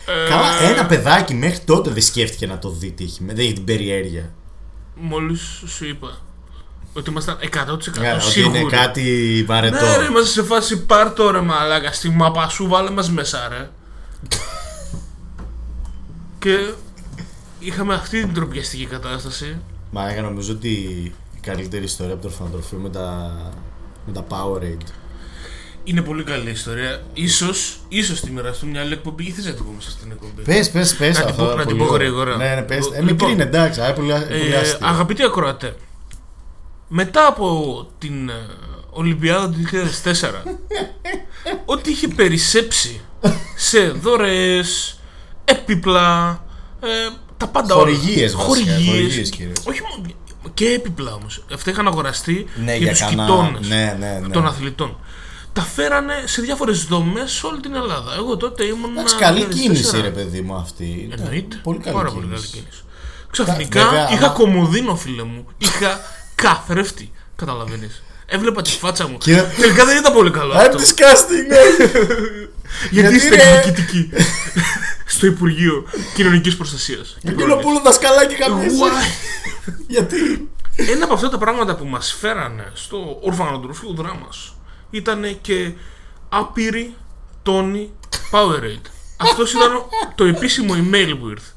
Ε, 0.07 0.29
Καλά, 0.29 0.61
ένα 0.61 0.87
παιδάκι 0.87 1.35
μέχρι 1.35 1.59
τότε 1.59 1.91
δεν 1.91 2.03
σκέφτηκε 2.03 2.47
να 2.47 2.59
το 2.59 2.71
δει 2.71 2.91
τι 2.91 3.05
έχει. 3.05 3.25
Δεν 3.27 3.39
έχει 3.39 3.53
την 3.53 3.65
περιέργεια. 3.65 4.35
Μόλις 4.95 5.63
σου 5.67 5.85
είπα 5.87 6.19
ότι 6.93 7.11
ήμασταν 7.11 7.39
100% 7.43 7.99
Ναι, 7.99 8.13
Ότι 8.13 8.23
σίγουροι. 8.23 8.61
είναι 8.61 8.71
κάτι 8.71 9.45
βαρετό. 9.47 9.87
Ναι, 9.87 9.97
ρε, 9.97 10.05
είμαστε 10.05 10.31
σε 10.31 10.43
φάση 10.43 10.81
πάρ 10.83 11.13
το 11.13 11.31
ρε 11.31 11.41
μαλάκα. 11.41 11.93
Στη 11.93 12.11
μάπα 12.11 12.49
σου 12.49 12.69
βάλε 12.69 12.91
μας 12.91 13.11
μέσα, 13.11 13.49
ρε. 13.49 13.71
και 16.39 16.71
είχαμε 17.59 17.95
αυτή 17.95 18.21
την 18.21 18.35
ντροπιαστική 18.35 18.87
κατάσταση. 18.87 19.57
Μα 19.91 20.11
εγώ 20.13 20.21
νομίζω 20.23 20.53
ότι 20.53 20.69
η 20.69 21.41
καλύτερη 21.41 21.85
ιστορία 21.85 22.13
από 22.13 22.23
το 22.23 22.29
ορφανοτροφείο 22.29 22.79
με 22.79 22.89
τα, 22.91 23.33
με 24.07 24.13
τα 24.13 24.27
Powerade. 24.31 24.87
Είναι 25.85 26.03
πολύ 26.03 26.23
καλή 26.25 26.51
ιστορία. 26.51 27.03
Ίσως, 27.13 27.81
ίσως 27.89 28.21
τη 28.21 28.31
μοιραστούμε 28.31 28.71
μια 28.71 28.81
άλλη 28.81 28.93
εκπομπή 28.93 29.25
ή 29.25 29.31
θες 29.31 29.45
να 29.45 29.53
την 29.53 29.65
πούμε 29.65 29.81
σε 29.81 29.89
αυτήν 29.89 30.03
την 30.09 30.13
εκπομπή; 30.13 30.43
Πες, 30.43 30.71
πες, 30.71 30.97
πες 30.97 31.17
Να 31.19 31.21
την 31.25 31.31
αυτό. 31.31 31.45
πω- 31.45 31.55
να 31.57 31.67
την 31.67 31.77
πολύ 31.77 31.89
πω 31.89 31.93
ωραίο. 31.95 32.07
γρήγορα. 32.09 32.37
Ναι, 32.37 32.55
ναι, 32.55 32.63
πες. 32.63 32.77
Λοιπόν, 32.85 32.99
Ε, 32.99 33.03
μικρή 33.13 33.31
είναι, 33.33 33.43
εντάξει. 33.43 33.81
Α, 33.81 33.93
πολύ, 33.93 34.13
πολύ 34.13 34.53
Ε, 34.53 34.57
αστείο. 34.57 34.87
αγαπητοί 34.87 35.23
ακροατέ, 35.23 35.77
μετά 36.89 37.27
από 37.27 37.87
την 37.99 38.29
ε, 38.29 38.33
Ολυμπιάδα 38.91 39.51
του 39.51 39.57
2004, 39.59 40.43
ό,τι 41.65 41.91
είχε 41.91 42.09
περισσέψει 42.09 43.01
σε 43.57 43.89
δωρεές, 43.89 45.01
έπιπλα, 45.45 46.45
ε, 46.81 46.89
τα 47.37 47.47
πάντα 47.47 47.75
όλα. 47.75 47.83
Χορηγίες 47.83 48.33
βασικά, 48.33 48.43
Χορηγίες. 48.49 48.87
χορηγίες 48.89 49.31
κυρίως. 49.31 49.57
Όχι 49.65 49.81
μόνο. 49.91 50.11
Και 50.55 50.67
έπιπλα 50.69 51.13
όμως. 51.15 51.45
Αυτά 51.55 51.71
είχαν 51.71 51.87
αγοραστεί 51.87 52.47
Ναι, 52.65 52.77
για, 52.77 52.77
για 52.77 52.91
τους 52.91 53.01
κανένα- 53.01 53.23
κοιτώνε 53.25 53.59
ναι, 53.67 53.97
ναι, 53.99 54.19
ναι. 54.23 54.29
των 54.29 54.47
αθλητών. 54.47 54.97
Τα 55.53 55.63
φέρανε 55.63 56.15
σε 56.25 56.43
διάφορες 56.43 56.85
δομές 56.85 57.33
σε 57.33 57.47
όλη 57.47 57.61
την 57.61 57.75
Ελλάδα. 57.75 58.15
Εγώ 58.17 58.37
τότε 58.37 58.65
ήμουν. 58.65 58.91
Εντάξει, 58.97 59.17
καλή 59.17 59.47
2004. 59.51 59.55
κίνηση, 59.61 60.01
ρε 60.01 60.11
παιδί 60.11 60.41
μου 60.41 60.55
αυτή. 60.55 61.09
Εννοείται. 61.19 61.61
Πολύ 61.63 61.79
καλή 61.79 61.97
Πάρα 61.97 62.09
κίνηση. 62.09 62.27
πολύ 62.27 62.35
καλή 62.41 62.47
κίνηση. 62.53 62.81
Ξαφνικά 63.31 63.85
βέβαια, 63.85 64.09
είχα 64.11 64.25
άμα- 64.25 64.35
κομμωδίνο, 64.35 64.97
φίλε 64.97 65.23
μου. 65.23 65.47
Είχα 65.59 66.01
καθρέφτη. 66.35 67.11
Καταλαβαίνεις. 67.37 68.03
Έβλεπα 68.27 68.63
τη 68.63 68.71
φάτσα 68.71 69.09
μου. 69.09 69.19
Και- 69.19 69.43
Τελικά 69.61 69.85
δεν 69.85 69.97
ήταν 69.97 70.13
πολύ 70.13 70.31
καλό 70.31 70.53
I'm 70.55 70.57
αυτό. 70.57 70.79
disgusting, 70.79 71.47
ναι. 71.49 71.57
Γιατί 72.91 72.91
γιατί 72.91 73.15
είστε 73.17 73.37
ρε- 73.37 73.57
εκδικητικοί 73.59 74.11
στο 75.07 75.27
Υπουργείο 75.27 75.85
Κοινωνικής 76.15 76.57
Προστασίας. 76.57 77.17
Γιατί 77.21 77.43
είναι 77.43 77.55
πούλο 77.57 77.81
δασκαλάκι 77.85 78.35
καμία. 78.35 78.69
Γιατί; 79.87 80.49
Ένα 80.77 81.05
από 81.05 81.15
αυτά 81.15 81.29
τα 81.29 81.39
πράγματα 81.39 81.77
που 81.77 81.85
μας 81.85 82.17
φέρανε 82.21 82.71
στο 82.75 83.19
ορφανοτροφείο 83.23 83.93
δράμας 83.97 84.55
ήταν 84.91 85.39
και 85.41 85.73
άπειροι 86.29 86.95
τόνοι 87.43 87.91
Powerade. 88.31 88.91
Αυτός 89.17 89.53
ήταν 89.53 89.75
ο- 89.75 89.89
το 90.15 90.25
επίσημο 90.25 90.75
email 90.75 91.17
που 91.21 91.29
ήρθε. 91.29 91.51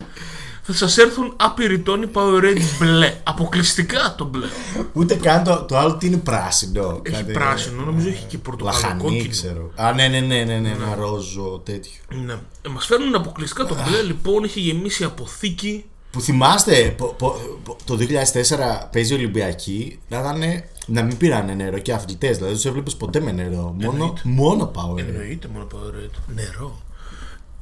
Θα 0.71 0.77
σας 0.77 0.97
έρθουν 0.97 1.33
άπειροι 1.37 1.79
τόνοι 1.79 2.07
Powerade 2.13 2.61
μπλε. 2.79 3.13
Αποκλειστικά 3.23 4.15
το 4.17 4.25
μπλε. 4.25 4.45
Ούτε 4.93 5.15
καν 5.15 5.43
το, 5.43 5.63
το 5.67 5.77
άλλο 5.77 5.95
τι 5.97 6.07
είναι 6.07 6.17
πράσινο. 6.17 7.01
Έχει 7.03 7.15
Κάτι- 7.15 7.31
πράσινο, 7.31 7.83
νομίζω 7.83 8.07
έχει 8.07 8.23
και 8.25 8.37
πορτοκαλό 8.37 8.77
Λαχανί, 8.77 9.01
κόκκινο. 9.03 9.29
ξέρω. 9.29 9.71
Α, 9.75 9.93
ναι, 9.93 10.07
ναι, 10.07 10.19
ναι, 10.19 10.43
ναι, 10.43 10.57
ναι, 10.57 10.69
ένα 10.69 10.95
ρόζο 10.95 11.61
τέτοιο. 11.65 11.91
Ναι. 12.25 12.33
Ε, 12.61 12.69
μας 12.69 12.85
φέρνουν 12.85 13.15
αποκλειστικά 13.15 13.65
το 13.65 13.75
μπλε, 13.87 14.01
λοιπόν, 14.01 14.43
είχε 14.43 14.59
γεμίσει 14.59 15.03
αποθήκη. 15.03 15.85
Που 16.11 16.21
θυμάστε 16.21 16.93
πο- 16.97 17.15
πο- 17.17 17.59
πο- 17.63 17.77
το 17.85 17.95
2004 17.95 18.89
παίζει 18.91 19.13
Ολυμπιακή 19.13 19.99
να, 20.09 20.19
ήταν, 20.19 20.41
να 20.85 21.03
μην 21.03 21.17
πήρανε 21.17 21.53
νερό 21.53 21.77
και 21.77 21.93
αθλητές. 21.93 22.37
Δηλαδή 22.37 22.53
τους 22.55 22.65
έβλεπες 22.65 22.95
ποτέ 22.95 23.19
με 23.19 23.31
νερό. 23.31 23.75
Μόνο, 23.79 23.91
Εννοείται. 23.91 24.21
μόνο 24.23 24.71
power. 24.75 24.97
Εννοείται 24.99 25.47
μόνο 25.53 25.67
Powerade. 25.73 26.33
Νερό. 26.35 26.81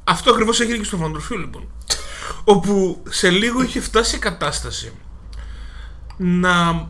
Αυτό 0.04 0.30
ακριβώς 0.30 0.60
έγινε 0.60 0.76
και 0.76 0.84
στο 0.84 0.96
φαντροφείο, 0.96 1.36
λοιπόν. 1.36 1.62
Όπου 2.44 3.02
σε 3.08 3.30
λίγο 3.30 3.62
είχε 3.62 3.80
φτάσει 3.80 4.16
η 4.16 4.18
κατάσταση 4.18 4.92
να 6.16 6.88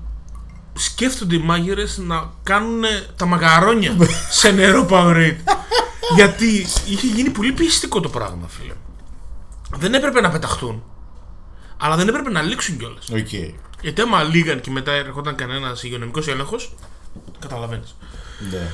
σκέφτονται 0.75 1.35
οι 1.35 1.39
μάγειρες 1.39 1.99
να 1.99 2.31
κάνουν 2.43 2.83
τα 3.17 3.27
μαγαρόνια 3.27 3.97
σε 4.41 4.51
νερό 4.51 4.87
Powerade. 4.91 5.37
Γιατί 6.15 6.67
είχε 6.87 7.07
γίνει 7.07 7.31
πολύ 7.31 7.53
πιεστικό 7.53 8.01
το 8.01 8.09
πράγμα, 8.09 8.49
φίλε. 8.49 8.75
Δεν 9.77 9.95
έπρεπε 9.95 10.21
να 10.21 10.31
πεταχτούν. 10.31 10.83
Αλλά 11.77 11.97
δεν 11.97 12.09
έπρεπε 12.09 12.31
να 12.31 12.43
λήξουν 12.43 12.79
κιόλας. 12.79 13.09
ΟΚ. 13.11 13.33
Γιατί 13.81 14.01
άμα 14.01 14.23
λήγαν 14.23 14.61
και 14.61 14.71
μετά 14.71 14.93
ερχόταν 14.93 15.35
κανένας 15.35 15.83
υγειονομικός 15.83 16.29
έλεγχος, 16.29 16.75
καταλαβαίνεις. 17.39 17.97
Ναι. 18.51 18.71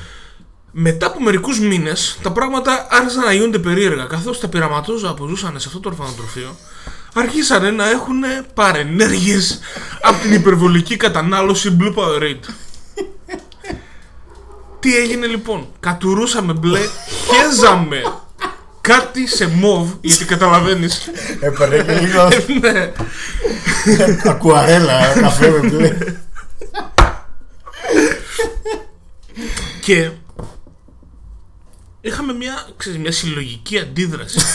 Μετά 0.77 1.05
από 1.05 1.21
μερικούς 1.21 1.59
μήνες, 1.59 2.17
τα 2.21 2.31
πράγματα 2.31 2.87
άρχισαν 2.89 3.23
να 3.23 3.33
γίνονται 3.33 3.59
περίεργα. 3.59 4.05
Καθώς 4.05 4.39
τα 4.39 4.47
πειραματόζωα 4.47 5.13
που 5.13 5.27
ζούσαν 5.27 5.59
σε 5.59 5.67
αυτό 5.67 5.79
το 5.79 5.89
ορφανοτροφείο 5.89 6.55
άρχισαν 7.13 7.75
να 7.75 7.89
έχουν 7.89 8.23
παρενέργειες 8.53 9.59
από 10.01 10.21
την 10.21 10.33
υπερβολική 10.33 10.97
κατανάλωση 10.97 11.77
Blue 11.79 11.93
Powerade. 11.93 12.39
Τι 14.79 14.95
έγινε 14.95 15.25
λοιπόν, 15.25 15.67
κατουρούσαμε 15.79 16.53
μπλε, 16.53 16.79
χέζαμε 17.25 18.01
κάτι 18.81 19.27
σε 19.27 19.47
μοβ, 19.47 19.89
γιατί 20.01 20.25
καταλαβαίνεις. 20.25 21.11
Έπαιρνε 21.39 21.83
και 21.83 21.99
λίγο 21.99 22.27
ναι. 22.59 22.91
ακουαρέλα 24.31 25.13
καφέ 25.13 25.49
με 25.49 25.67
μπλε. 25.67 25.97
Και 29.81 30.11
είχαμε 32.07 32.33
μια, 32.33 32.67
ξέρεις, 32.77 32.99
μια 32.99 33.11
συλλογική 33.11 33.79
αντίδραση. 33.79 34.39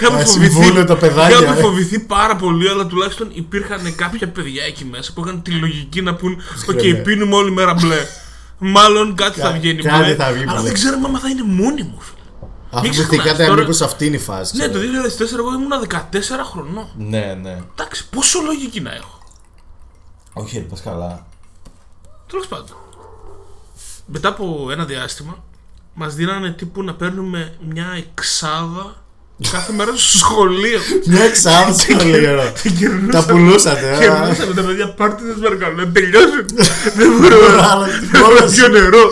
είχαμε, 0.00 0.18
Να 0.18 0.24
συμβούλουν 0.24 0.86
τα 0.86 0.96
παιδάκια, 0.96 1.36
είχαμε 1.38 1.54
ρε. 1.54 1.60
φοβηθεί 1.62 1.98
πάρα 1.98 2.36
πολύ, 2.36 2.68
αλλά 2.68 2.86
τουλάχιστον 2.86 3.28
υπήρχαν 3.32 3.94
κάποια 3.94 4.28
παιδιά 4.28 4.64
εκεί 4.64 4.84
μέσα 4.84 5.12
που 5.12 5.24
είχαν 5.24 5.42
τη 5.42 5.50
λογική 5.50 6.02
να 6.02 6.14
πούν 6.14 6.42
ΟΚ, 6.68 6.82
ναι. 6.82 6.94
πίνουμε 6.94 7.34
όλη 7.36 7.50
μέρα 7.50 7.74
μπλε. 7.74 7.96
Μάλλον 8.58 9.14
κάτι 9.14 9.40
θα 9.40 9.50
Κα- 9.50 9.58
βγαίνει 9.58 9.82
κάτι 9.82 10.04
μπλε. 10.04 10.14
θα 10.14 10.32
βγει 10.32 10.42
αλλά 10.42 10.52
μπλε. 10.52 10.62
δεν 10.62 10.72
ξέραμε 10.74 11.08
αν 11.08 11.18
θα 11.18 11.28
είναι 11.28 11.42
μόνιμο. 11.42 11.98
φίλε. 12.00 12.18
Αφού 12.72 12.82
Μην 12.82 12.90
ξεχνάς, 12.90 13.10
θυμηθήκατε 13.10 13.46
τώρα- 13.46 13.60
μήπως 13.60 13.80
αυτή 13.80 14.06
είναι 14.06 14.16
η 14.16 14.18
φάση. 14.18 14.56
Ναι, 14.56 14.68
ξέρω. 14.68 14.78
το 14.78 14.86
2004 15.08 15.38
εγώ 15.38 15.52
ήμουν 15.54 15.72
14 15.88 16.44
χρονών. 16.52 16.88
Ναι, 16.96 17.38
ναι. 17.42 17.58
Εντάξει, 17.72 18.08
πόσο 18.08 18.40
λογική 18.40 18.80
να 18.80 18.92
έχω. 18.94 19.18
Όχι, 20.32 20.56
ρε, 20.58 20.64
πας 20.64 20.82
καλά. 20.82 21.26
Τέλος 22.30 22.46
πάντων. 22.46 22.76
Μετά 24.06 24.28
από 24.28 24.68
ένα 24.70 24.84
διάστημα, 24.84 25.44
μας 25.94 26.14
δίνανε 26.14 26.50
τύπου 26.50 26.82
να 26.82 26.94
παίρνουμε 26.94 27.54
μια 27.68 27.86
εξάδα 27.96 28.94
κάθε 29.50 29.72
μέρα 29.72 29.90
στο 29.96 30.18
σχολείο. 30.18 30.80
Μια 31.06 31.22
εξάδα 31.22 31.72
σχολείο. 31.72 32.52
Και 32.62 32.68
γυρνούσαμε- 32.68 33.12
Τα 33.12 33.24
πουλούσατε, 33.32 33.96
Και 34.00 34.06
α. 34.06 34.16
γυρνούσαμε 34.18 34.54
τα 34.54 34.62
παιδιά, 34.62 34.88
πάρτε 34.94 35.32
τις 35.32 35.42
παρακαλώ, 35.42 35.86
τελειώσουν. 35.88 36.44
Δεν 36.96 37.12
μπορώ 37.20 37.36
Άλλο 37.70 37.86
να 37.86 37.98
την 37.98 38.08
θέλω 38.08 38.24
κόλαση. 38.24 38.54
πιο 38.56 38.68
νερό. 38.68 39.10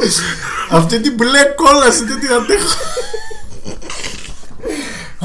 Αυτή 0.70 1.00
την 1.00 1.14
μπλε 1.14 1.44
κόλαση 1.56 2.04
δεν 2.04 2.20
την 2.20 2.32
αντέχω. 2.32 2.68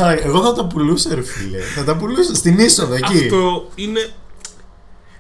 Α, 0.02 0.12
Εγώ 0.12 0.44
θα 0.44 0.54
τα 0.54 0.66
πουλούσα, 0.68 1.16
ρε 1.16 1.22
φίλε. 1.22 1.60
Θα 1.60 1.84
τα 1.84 1.96
πουλούσα 1.96 2.36
στην 2.36 2.60
είσοδο 2.60 2.94
εκεί. 2.94 3.18
Αυτό 3.24 3.70
είναι 3.76 4.10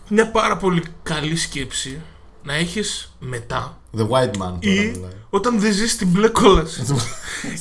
μια 0.08 0.28
πάρα 0.32 0.58
πολύ 0.58 0.84
καλή 1.04 1.36
σκέψη 1.36 2.02
να 2.44 2.54
έχεις 2.54 3.14
μετά 3.20 3.82
The 3.98 4.08
white 4.08 4.32
man 4.38 4.38
τώρα 4.40 4.60
ή 4.62 4.92
μιλάει. 4.96 5.12
όταν 5.30 5.60
δεν 5.60 5.74
ζεις 5.74 5.98
την 5.98 6.08
μπλε 6.08 6.28
κόλαση. 6.28 6.86
Στην 6.86 6.98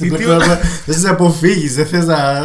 Γιατί- 0.09 0.25
πλευρά, 0.25 0.47
Δεν 0.87 0.95
θες 0.95 1.03
να 1.03 1.11
αποφύγεις, 1.11 1.75
δεν 1.75 1.87
θες 1.87 2.05
να... 2.07 2.43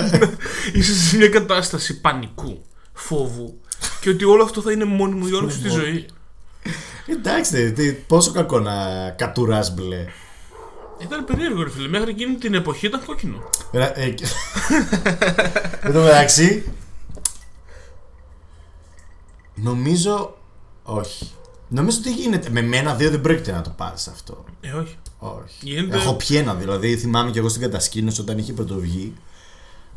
Είσαι 0.74 0.94
σε 0.96 1.18
μια 1.18 1.30
κατάσταση 1.30 2.00
πανικού, 2.02 2.62
φόβου 2.94 3.60
και 4.02 4.10
ότι 4.10 4.24
όλο 4.26 4.44
αυτό 4.44 4.62
θα 4.62 4.72
είναι 4.72 4.86
μόνιμο 4.86 5.28
για 5.28 5.38
όλη 5.38 5.52
σου 5.52 5.62
τη 5.62 5.70
ζωή. 5.70 6.06
Εντάξει, 7.08 7.72
τι- 7.72 7.92
πόσο 7.94 8.32
κακό 8.32 8.60
να 8.60 9.10
κατουράς 9.10 9.74
μπλε. 9.74 10.06
Ήταν 11.00 11.26
περίεργο 11.26 11.64
ρε 11.64 11.70
φίλε, 11.70 11.88
μέχρι 11.88 12.10
εκείνη 12.10 12.36
την 12.36 12.54
εποχή 12.54 12.86
ήταν 12.86 13.06
κόκκινο. 13.06 13.44
Ρα- 13.72 14.00
ε, 14.00 14.10
και- 14.10 14.26
Εν 15.82 15.94
τω 15.94 16.00
μεταξύ, 16.02 16.64
νομίζω, 19.56 20.38
όχι. 20.84 21.32
Νομίζω 21.70 21.98
ότι 22.00 22.12
γίνεται. 22.14 22.50
Με 22.50 22.62
μένα 22.62 22.94
δύο 22.96 23.10
δεν 23.10 23.22
πρόκειται 23.22 23.52
να 23.52 23.62
το 23.62 23.74
πάρεις 23.78 24.08
αυτό. 24.08 24.44
Ε, 24.62 24.72
όχι. 24.72 24.96
Όχι. 25.20 25.56
Γίνεται- 25.62 25.96
Έχω 26.00 26.14
πιει 26.14 26.38
ένα, 26.42 26.54
δηλαδή 26.56 26.98
θυμάμαι 26.98 27.32
και 27.32 27.40
εγώ 27.40 27.50
στην 27.50 27.62
κατασκήνωση 27.62 28.22
όταν 28.22 28.38
είχε 28.38 28.54
πρωτοβγεί. 28.54 29.14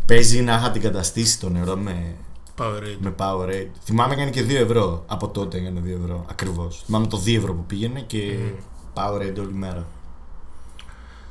Παίζει 0.07 0.41
να 0.43 0.55
είχα 0.55 0.71
την 0.71 0.83
καταστήσει 0.83 1.41
το 1.41 1.49
νερό 1.49 1.77
με, 1.77 2.15
Powerade. 2.59 2.97
με 3.00 3.15
Powerade. 3.19 3.69
Θυμάμαι 3.85 4.12
έκανε 4.15 4.31
και 4.31 4.43
2 4.43 4.55
ευρώ. 4.55 5.05
Από 5.07 5.29
τότε 5.29 5.57
έκανε 5.59 5.81
2 5.85 5.99
ευρώ. 6.03 6.25
Ακριβώς. 6.31 6.83
Θυμάμαι 6.87 7.07
το 7.07 7.23
2 7.27 7.37
ευρώ 7.37 7.53
που 7.55 7.65
πήγαινε 7.65 8.00
και 8.00 8.37
Powerade 8.95 9.39
όλη 9.39 9.53
μέρα. 9.53 9.87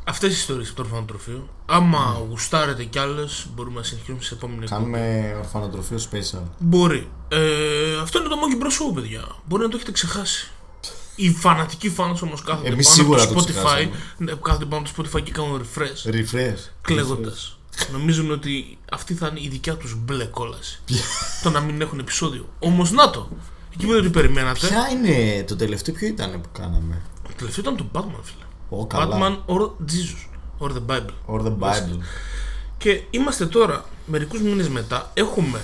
Αυτές 0.10 0.30
οι 0.30 0.34
ιστορίες 0.34 0.68
από 0.68 0.76
το 0.76 0.84
ορφανοτροφείο. 0.84 1.50
Άμα 1.66 2.26
γουστάρετε 2.30 2.84
κι 2.84 3.00
άλλες, 3.00 3.48
μπορούμε 3.56 3.76
να 3.80 3.84
συνεχίσουμε 3.84 4.22
σε 4.22 4.34
επόμενη 4.34 4.64
εκπομπή. 4.64 4.82
Κάνουμε 4.82 5.36
ορφανοτροφείο 5.38 5.98
special. 6.12 6.42
Μπορεί. 6.60 7.10
Ε, 7.28 7.98
αυτό 8.02 8.20
είναι 8.20 8.28
το 8.28 8.36
Monkey 8.42 8.64
Bros. 8.64 8.68
Show, 8.68 8.94
παιδιά. 8.96 9.36
Μπορεί 9.46 9.64
να 9.64 9.70
το 9.70 9.76
έχετε 9.76 9.92
ξεχάσει. 9.92 10.52
Οι 11.16 11.30
φανατικοί 11.32 11.94
fans 11.98 12.16
όμως 12.24 12.44
κάθονται 12.44 12.68
Εμείς 12.70 12.88
πάνω 12.88 12.98
σίγουρα 12.98 13.24
από 13.24 13.34
το 13.34 13.40
το 13.40 13.46
Spotify. 13.46 13.52
ξεχάσαμε. 13.54 13.92
Ναι, 14.18 14.34
κάθονται 14.42 14.66
πάνω 14.66 14.86
από 14.90 15.04
το 15.04 15.10
Spotify 15.14 15.24
και 15.24 15.32
κάνουν 15.32 15.62
refresh. 15.62 16.12
Refresh. 16.12 16.60
Κλαίγοντας. 16.82 17.58
Νομίζουν 17.92 18.32
ότι 18.32 18.78
αυτή 18.92 19.14
θα 19.14 19.28
είναι 19.28 19.40
η 19.42 19.48
δικιά 19.48 19.76
τους 19.76 19.96
μπλε 19.98 20.26
κόλαση. 20.26 20.82
το 21.44 21.50
να 21.50 21.60
μην 21.60 21.82
έχουν 21.82 22.00
επεισόδιο. 22.00 22.50
Όμως 22.60 22.92
να 22.92 23.10
το. 23.10 23.30
Εκεί 23.74 23.86
που 23.86 23.92
δεν 23.94 24.04
το 24.04 24.10
περιμένατε. 24.10 24.68
Ποια 24.68 24.88
είναι 24.90 25.44
το 25.44 25.56
τελευταίο, 25.56 25.96
ποιο 25.96 26.08
ήταν 26.08 26.42
που 26.42 26.50
κάναμε; 26.52 27.02
Το 27.24 27.34
τελευταίο 27.38 27.64
ήταν 27.64 27.78
το 27.78 27.86
Batman, 27.94 28.20
φίλε. 28.24 28.44
Ω, 28.70 28.88
καλά. 28.88 29.18
Batman 29.20 29.54
or 29.56 29.62
Jesus. 29.86 30.28
Or 30.60 30.70
the 30.72 30.86
Bible. 30.88 31.36
Or 31.36 31.42
the 31.46 31.58
Bible. 31.60 32.00
Και 32.78 33.04
είμαστε 33.10 33.46
τώρα, 33.46 33.86
μερικούς 34.06 34.42
μήνες 34.42 34.70
μετά, 34.70 35.12
έχουμε 35.14 35.62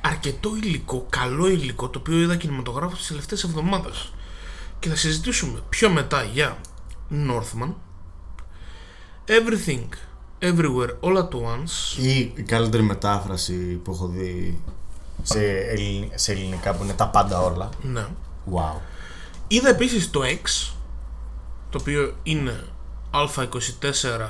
αρκετό 0.00 0.56
υλικό, 0.56 1.06
καλό 1.08 1.48
υλικό, 1.48 1.88
το 1.88 1.98
οποίο 1.98 2.18
είδα 2.20 2.36
κινηματογράφος 2.36 2.98
τις 2.98 3.06
τελευταίες 3.06 3.44
εβδομάδες. 3.44 4.12
Και 4.78 4.88
θα 4.88 4.96
συζητήσουμε 4.96 5.62
πιο 5.68 5.90
μετά 5.90 6.22
για 6.22 6.56
Northman, 7.10 7.72
Everything, 9.26 9.88
Everywhere, 10.38 10.90
All 11.00 11.16
at 11.16 11.28
Once. 11.28 11.98
Ή 12.02 12.18
η 12.18 12.42
καλύτερη 12.42 12.82
μετάφραση 12.82 13.54
που 13.54 13.90
έχω 13.92 14.06
δει 14.06 14.60
σε, 15.22 15.40
ελλην- 15.56 16.10
σε 16.14 16.32
ελληνικά 16.32 16.74
που 16.74 16.84
είναι 16.84 16.92
τα 16.92 17.08
πάντα 17.08 17.40
όλα. 17.40 17.68
Ναι. 17.82 18.06
Wow. 18.54 18.80
Είδα 19.48 19.68
επίσης 19.68 20.10
το 20.10 20.20
X, 20.22 20.73
το 21.74 21.80
οποίο 21.80 22.14
είναι 22.22 22.64
Α24 23.12 24.28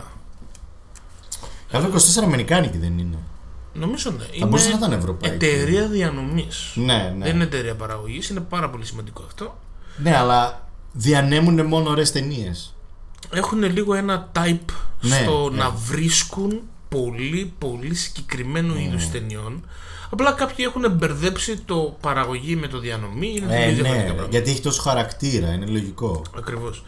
Καλό 1.70 1.90
24 1.94 2.22
Αμερικάνικη 2.22 2.78
δεν 2.78 2.98
είναι. 2.98 3.18
Νομίζω 3.72 4.10
ναι. 4.10 4.24
Θα 4.38 4.46
μπορούσε 4.46 4.68
να 4.68 4.76
ήταν 4.76 4.92
ευρωπαϊκή. 4.92 5.34
εταιρεία 5.34 5.86
διανομής. 5.86 6.72
Ναι, 6.74 7.14
ναι. 7.18 7.24
Δεν 7.24 7.34
είναι 7.34 7.44
εταιρεία 7.44 7.74
παραγωγής, 7.74 8.28
είναι 8.28 8.40
πάρα 8.40 8.70
πολύ 8.70 8.84
σημαντικό 8.84 9.22
αυτό. 9.26 9.58
Ναι, 9.96 10.16
αλλά 10.16 10.68
διανέμουν 10.92 11.66
μόνο 11.66 11.90
ωραίες 11.90 12.12
ταινίες. 12.12 12.74
Έχουν 13.32 13.62
λίγο 13.62 13.94
ένα 13.94 14.30
type 14.34 14.72
Ναι, 15.00 15.16
στο 15.22 15.50
ναι. 15.50 15.56
να 15.56 15.70
βρίσκουν 15.70 16.60
πολύ 16.88 17.52
πολύ 17.58 17.94
συγκεκριμένο 17.94 18.74
είδους 18.78 19.10
ταινιών. 19.10 19.64
Απλά 20.10 20.32
κάποιοι 20.32 20.64
έχουν 20.68 20.92
μπερδέψει 20.92 21.56
το 21.56 21.96
παραγωγή 22.00 22.56
με 22.56 22.66
το 22.66 22.78
διανομή. 22.78 23.34
Είναι 23.36 23.56
Ε, 23.56 23.62
πολύ 23.64 23.74
διαφορετικά 23.74 23.92
ναι, 23.96 24.04
πράγματα. 24.04 24.28
γιατί 24.30 24.50
έχει 24.50 24.60
τόσο 24.60 24.82
χαρακτήρα, 24.82 25.52
είναι 25.52 25.66
λογικό. 25.66 26.22
Ακριβώς. 26.36 26.82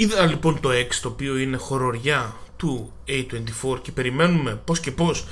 Είδα 0.00 0.26
λοιπόν 0.26 0.60
το 0.60 0.70
X 0.70 0.94
το 1.02 1.08
οποίο 1.08 1.36
είναι 1.36 1.56
χοροριά 1.56 2.36
του 2.56 2.92
A24 3.08 3.78
και 3.82 3.92
περιμένουμε 3.92 4.54
πώς 4.64 4.80
και 4.80 4.90
πώς 4.90 5.26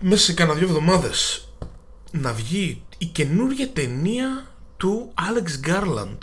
μέσα 0.00 0.24
σε 0.24 0.32
κάνα 0.32 0.54
δύο 0.54 0.66
εβδομάδες 0.66 1.48
να 2.10 2.32
βγει 2.32 2.82
η 2.98 3.04
καινούργια 3.06 3.68
ταινία 3.68 4.46
του 4.76 5.12
Alex 5.14 5.68
Garland 5.68 6.18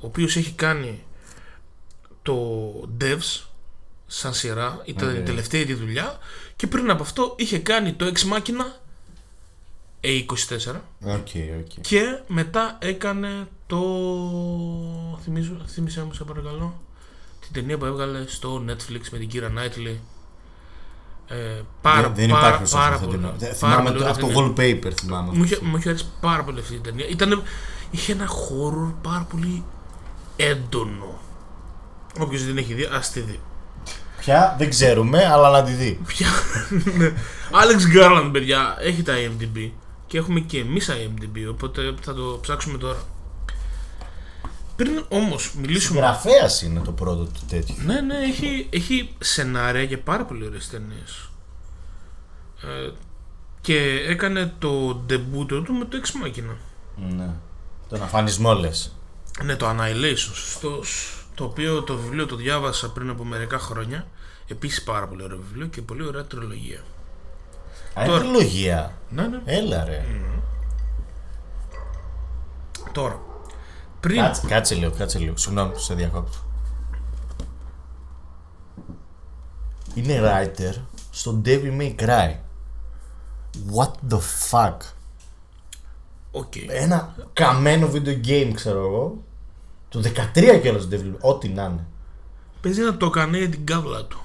ο 0.00 0.06
οποίος 0.06 0.36
έχει 0.36 0.52
κάνει 0.52 1.02
το 2.22 2.70
Devs 3.00 3.42
σαν 4.06 4.34
σειρά, 4.34 4.82
ήταν 4.84 5.14
η 5.14 5.18
ΟΚ. 5.18 5.24
τελευταία 5.24 5.64
τη 5.64 5.74
δουλειά 5.74 6.18
και 6.56 6.66
πριν 6.66 6.90
από 6.90 7.02
αυτό 7.02 7.34
είχε 7.38 7.58
κάνει 7.58 7.92
το 7.92 8.06
Ex 8.06 8.32
Machina 8.32 8.80
A24 10.00 10.74
ΟΚ, 11.04 11.28
οκ. 11.60 11.80
και 11.80 12.20
μετά 12.26 12.78
έκανε 12.80 13.48
το. 13.66 13.78
Θυμίζω, 15.22 15.56
θύμισε 15.66 16.02
μου, 16.04 16.12
σε 16.12 16.24
παρακαλώ. 16.24 16.80
Την 17.40 17.52
ταινία 17.52 17.78
που 17.78 17.84
έβγαλε 17.84 18.24
στο 18.26 18.62
Netflix 18.68 19.00
με 19.12 19.18
την 19.18 19.28
Keira 19.28 19.48
Knightley. 19.56 19.96
Ε, 21.28 21.60
πάρα, 21.82 22.02
Δεν, 22.02 22.14
δεν 22.14 22.28
πάρα, 22.28 22.46
υπάρχει 22.46 22.62
όσο 22.62 22.76
πάρα 22.76 22.94
αυτό 22.94 23.06
πολύ. 23.06 23.18
το- 23.18 23.32
δεν- 23.38 23.38
πάρα 23.38 23.54
Θυμάμαι 23.54 23.82
πολύ 23.82 23.92
το, 23.92 23.98
ωραία 23.98 24.10
αυτό 24.10 24.26
ταινία. 24.26 24.78
το 24.80 24.88
wallpaper 24.88 24.92
θυμάμαι. 25.00 25.30
Μου 25.36 25.44
είχε, 25.44 25.58
μου 25.62 25.76
είχε 25.76 25.88
αρέσει 25.88 26.06
πάρα 26.20 26.44
πολύ 26.44 26.60
αυτή 26.60 26.74
η 26.74 26.78
ταινία. 26.78 27.06
Ήτανε, 27.08 27.36
είχε 27.90 28.12
ένα 28.12 28.26
horror 28.28 28.92
πάρα 29.02 29.26
πολύ 29.30 29.64
έντονο. 30.36 31.18
Όποιος 32.20 32.44
δεν 32.44 32.56
έχει 32.56 32.74
δει, 32.74 32.84
ας 32.92 33.10
τη 33.10 33.20
δει. 33.20 33.40
Πια 34.18 34.54
δεν 34.58 34.70
ξέρουμε, 34.70 35.24
αλλά 35.26 35.50
να 35.50 35.62
τη 35.62 35.72
δει. 35.72 36.00
Πια. 36.06 36.26
ναι. 36.96 37.12
Alex 37.50 37.96
Garland, 37.96 38.28
παιδιά, 38.32 38.76
έχει 38.80 39.02
τα 39.02 39.12
IMDb. 39.16 39.70
Και 40.06 40.18
έχουμε 40.18 40.40
και 40.40 40.58
εμείς 40.58 40.90
IMDb, 40.90 41.50
οπότε 41.50 41.94
θα 42.00 42.14
το 42.14 42.38
ψάξουμε 42.42 42.78
τώρα. 42.78 42.98
Πριν 44.76 45.04
όμως 45.08 45.54
μιλήσουμε... 45.54 45.98
Συγγραφέας 46.00 46.62
είναι 46.62 46.80
το 46.80 46.92
πρώτο 46.92 47.24
του 47.24 47.40
τέτοιο. 47.48 47.74
Ναι, 47.84 48.00
ναι, 48.00 48.16
έχει, 48.16 48.66
έχει 48.70 49.14
σενάρια 49.18 49.82
για 49.82 50.00
πάρα 50.00 50.24
πολύ 50.24 50.46
ωραίες 50.46 50.68
ταινίες. 50.68 51.30
Ε, 52.62 52.90
και 53.60 54.04
έκανε 54.08 54.54
το 54.58 55.04
debut 55.10 55.46
του 55.46 55.72
με 55.72 55.84
το 55.84 55.98
Ex 56.02 56.26
Machina. 56.26 56.56
Ναι. 57.16 57.30
Τον 57.88 58.02
αφανισμό 58.02 58.54
λες. 58.54 58.96
Ναι, 59.42 59.56
το 59.56 59.68
Annihilation, 59.68 60.16
σωστός. 60.16 61.10
Το 61.34 61.44
οποίο 61.44 61.82
το 61.82 61.96
βιβλίο 61.96 62.26
το 62.26 62.36
διάβασα 62.36 62.90
πριν 62.90 63.10
από 63.10 63.24
μερικά 63.24 63.58
χρόνια. 63.58 64.06
Επίσης 64.46 64.82
πάρα 64.82 65.06
πολύ 65.06 65.22
ωραίο 65.22 65.38
βιβλίο 65.48 65.66
και 65.66 65.82
πολύ 65.82 66.06
ωραία 66.06 66.24
τριλογία. 66.24 66.80
Τώρα. 67.94 68.16
Αντιλογία. 68.16 68.98
Ναι, 69.08 69.26
ναι. 69.26 69.40
Έλα 69.44 69.84
ρε. 69.84 70.04
Τώρα, 72.92 73.20
πριν... 74.06 74.20
Κάτσε, 74.20 74.46
κάτσε 74.46 74.74
λίγο, 74.74 74.90
κάτσε 74.90 75.18
λίγο. 75.18 75.36
Συγγνώμη 75.36 75.72
που 75.72 75.78
σε 75.78 75.94
διακόπτω. 75.94 76.38
Είναι 79.94 80.20
writer 80.22 80.74
στο 81.10 81.42
Devil 81.44 81.80
May 81.80 81.94
Cry. 81.96 82.34
What 83.74 84.12
the 84.12 84.18
fuck; 84.50 84.76
ΟΚ. 86.30 86.56
Ένα 86.68 87.14
καμένο 87.32 87.90
video 87.92 88.26
game, 88.26 88.50
ξέρω 88.54 88.78
εγώ. 88.78 89.22
Το 89.88 90.02
13 90.34 90.58
κιόλας 90.62 90.88
το 90.88 90.96
Devil 90.96 91.14
May 91.14 91.18
Ό,τι 91.20 91.48
να 91.48 91.64
είναι. 91.64 91.86
Παίζει 92.60 92.82
να 92.82 92.96
το 92.96 93.10
κάνει 93.10 93.38
για 93.38 93.48
την 93.48 93.66
κάβλα 93.66 94.04
του. 94.04 94.20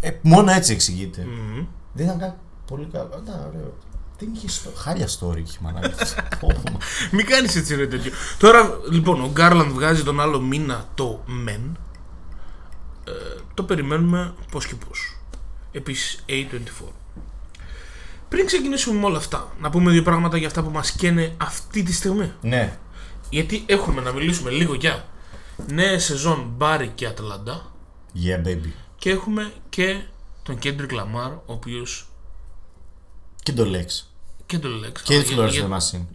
Ε, 0.00 0.10
μόνο 0.22 0.50
έτσι 0.50 0.72
εξηγείται. 0.72 1.24
Μμμ. 1.24 1.66
Δεν 1.92 2.06
ήταν 2.06 2.18
κάτι 2.18 2.38
πολύ 2.66 2.86
καλό. 2.92 3.20
Ήταν 3.24 3.44
ωραίο. 3.48 3.72
Δεν 4.18 4.32
είχε 4.34 4.48
στο... 4.48 4.70
χάλια 4.76 5.08
story, 5.08 5.36
είχε 5.46 5.58
μανάκι. 5.60 5.94
Πω, 6.40 6.46
πω, 6.62 6.70
μα. 6.72 6.78
Μην 7.12 7.26
κάνεις 7.26 7.56
έτσι 7.56 7.74
ρε 7.74 7.86
τέτοιο. 7.86 8.12
Τώρα, 8.38 8.78
λοιπόν, 8.90 9.20
ο 9.20 9.30
Γκάρλαντ 9.32 9.70
βγάζει 9.70 10.02
τον 10.02 10.20
άλλο 10.20 10.40
μήνα 10.40 10.88
το 10.94 11.24
Men. 11.48 11.72
Ε, 13.04 13.12
το 13.54 13.62
περιμένουμε 13.62 14.34
πώς 14.50 14.66
και 14.66 14.74
πώς. 14.74 15.16
Επίσης, 15.72 16.24
A24. 16.28 16.84
Πριν 18.28 18.46
ξεκινήσουμε 18.46 18.98
με 18.98 19.04
όλα 19.06 19.18
αυτά, 19.18 19.52
να 19.60 19.70
πούμε 19.70 19.90
δύο 19.90 20.02
πράγματα 20.02 20.36
για 20.36 20.46
αυτά 20.46 20.62
που 20.62 20.70
μας 20.70 20.90
καίνε 20.92 21.34
αυτή 21.36 21.82
τη 21.82 21.92
στιγμή. 21.92 22.32
ναι. 22.40 22.78
Γιατί 23.30 23.62
έχουμε 23.66 24.00
να 24.00 24.12
μιλήσουμε 24.12 24.50
λίγο 24.50 24.74
για 24.74 25.04
νέα 25.66 25.98
σεζόν 25.98 26.52
Barry 26.56 26.92
και 26.94 27.06
Atlanta 27.06 27.72
Yeah, 28.24 28.46
baby. 28.48 28.68
και 28.96 29.10
έχουμε 29.10 29.52
και 29.68 30.00
τον 30.42 30.58
Kendrick 30.58 30.92
Lamar, 30.92 31.30
ο 31.32 31.42
οποίος 31.46 32.08
Και 33.46 33.52
το 33.52 33.64
Flex. 33.74 34.02
και 34.46 34.58
τον 34.58 34.84
Lex. 34.84 35.00
Και 35.02 35.14
αλλά 35.14 35.22
τη 35.22 35.34
για- 35.34 35.44
Florence 35.44 35.50
για- 35.50 35.68
the 35.68 35.76
Machine. 35.76 36.06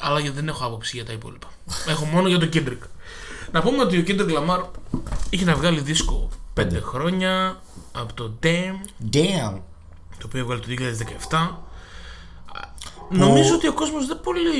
αλλά 0.00 0.20
γιατί 0.20 0.36
δεν 0.36 0.48
έχω 0.48 0.64
άποψη 0.66 0.96
για 0.96 1.04
τα 1.06 1.12
υπόλοιπα. 1.12 1.48
έχω 1.88 2.04
μόνο 2.04 2.28
για 2.28 2.38
τον 2.38 2.48
Kendrick. 2.48 2.82
Να 3.52 3.62
πούμε 3.62 3.82
ότι 3.82 3.98
ο 3.98 4.02
Kendrick 4.02 4.30
Lamar 4.30 4.60
είχε 5.30 5.44
να 5.44 5.54
βγάλει 5.54 5.80
δίσκο 5.80 6.28
5 6.30 6.36
Πέντε. 6.54 6.80
χρόνια 6.80 7.60
από 7.92 8.12
το 8.14 8.32
Damn, 8.42 9.06
Damn. 9.12 9.60
το 10.18 10.24
οποίο 10.26 10.40
έβγαλε 10.40 10.60
το 10.60 10.66
2017. 10.66 11.62
Νομίζω 13.10 13.54
ότι 13.54 13.68
ο 13.68 13.72
κόσμος 13.72 14.06
δεν 14.06 14.20
πολύ 14.20 14.50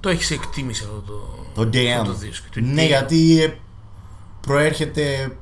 το 0.00 0.08
έχει 0.08 0.24
σε 0.24 0.34
εκτίμηση 0.34 0.84
αυτό 0.84 1.00
το, 1.06 1.44
Το 1.54 1.68
Damn. 1.72 1.86
αυτό 1.86 2.12
το 2.12 2.18
δίσκο. 2.18 2.46
Το 2.54 2.60
Ναι, 2.60 2.82
Damn. 2.84 2.86
γιατί 2.86 3.42
ε, 3.42 3.54
προέρχεται. 4.40 5.36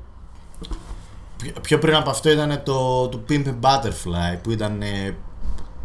Πιο- 1.43 1.53
Πιο 1.63 1.79
πριν 1.79 1.95
από 1.95 2.11
αυτό 2.11 2.31
ήταν 2.31 2.63
το, 2.65 3.09
το 3.09 3.21
Pimp 3.29 3.45
and 3.47 3.61
Butterfly 3.61 4.39
που 4.43 4.51
ήταν. 4.51 4.83
ε, 4.83 5.17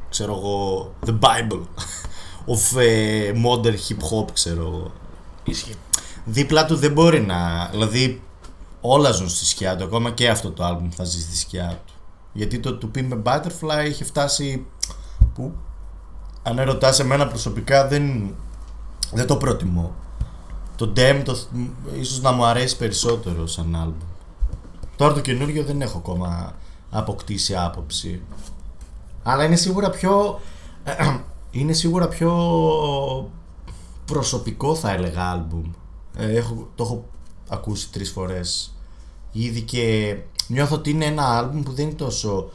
ξέρω 0.10 0.34
εγώ. 0.36 0.94
The 1.06 1.20
Bible 1.20 1.62
of 2.46 2.80
ε, 2.82 3.32
modern 3.46 3.74
hip 3.88 4.20
hop, 4.20 4.32
ξέρω 4.34 4.62
εγώ. 4.62 4.92
Ισχύει. 5.44 5.76
Δίπλα 6.26 6.66
του 6.66 6.76
δεν 6.76 6.92
μπορεί 6.92 7.22
να. 7.22 7.68
Δηλαδή, 7.72 8.22
όλα 8.82 9.12
ζουν 9.12 9.30
στη 9.30 9.46
σκιά 9.46 9.76
του. 9.76 9.84
Ακόμα 9.84 10.12
και 10.12 10.30
αυτό 10.30 10.52
το 10.52 10.68
album 10.68 10.88
θα 10.96 11.04
ζει 11.04 11.22
στη 11.22 11.38
σκιά 11.38 11.82
του. 11.86 11.94
Γιατί 12.34 12.60
το 12.60 12.78
To 12.82 12.98
Pimp 12.98 13.10
a 13.14 13.24
Butterfly 13.24 13.88
είχε 13.88 14.04
φτάσει. 14.04 14.66
που 15.34 15.52
αν 16.44 16.62
ρωτάς 16.62 17.00
εμένα 17.00 17.28
προσωπικά 17.28 17.88
δεν, 17.88 18.36
δεν 19.14 19.28
το 19.28 19.36
προτιμώ. 19.38 19.94
Το 20.76 20.94
Dem 20.96 21.22
το, 21.26 21.38
ίσως 22.00 22.22
να 22.22 22.32
μου 22.32 22.46
αρέσει 22.46 22.78
περισσότερο 22.78 23.48
σαν 23.48 23.76
album. 23.86 24.06
Τώρα 24.96 25.14
το 25.14 25.20
καινούργιο 25.20 25.64
δεν 25.64 25.82
έχω 25.82 25.98
ακόμα 25.98 26.56
αποκτήσει 26.90 27.56
άποψη. 27.56 28.22
Αλλά 29.24 29.44
είναι 29.44 29.56
σίγουρα 29.56 29.90
πιο. 29.90 30.40
είναι 31.52 31.74
σίγουρα 31.74 32.08
πιο 32.08 32.32
προσωπικό 34.06 34.76
θα 34.76 34.92
έλεγα 34.92 35.24
άλμπουμ. 35.30 35.72
Ε, 36.18 36.32
έχω, 36.38 36.70
το 36.76 36.84
έχω 36.84 37.06
ακούσει 37.50 37.90
τρεις 37.92 38.10
φορές 38.12 38.76
ήδη 39.32 39.62
και 39.62 40.16
νιώθω 40.48 40.76
ότι 40.76 40.90
είναι 40.90 41.06
ένα 41.06 41.38
άλμπουμ 41.38 41.64
που 41.64 41.72
δεν 41.74 41.86
είναι 41.86 41.94
τόσο 41.96 42.50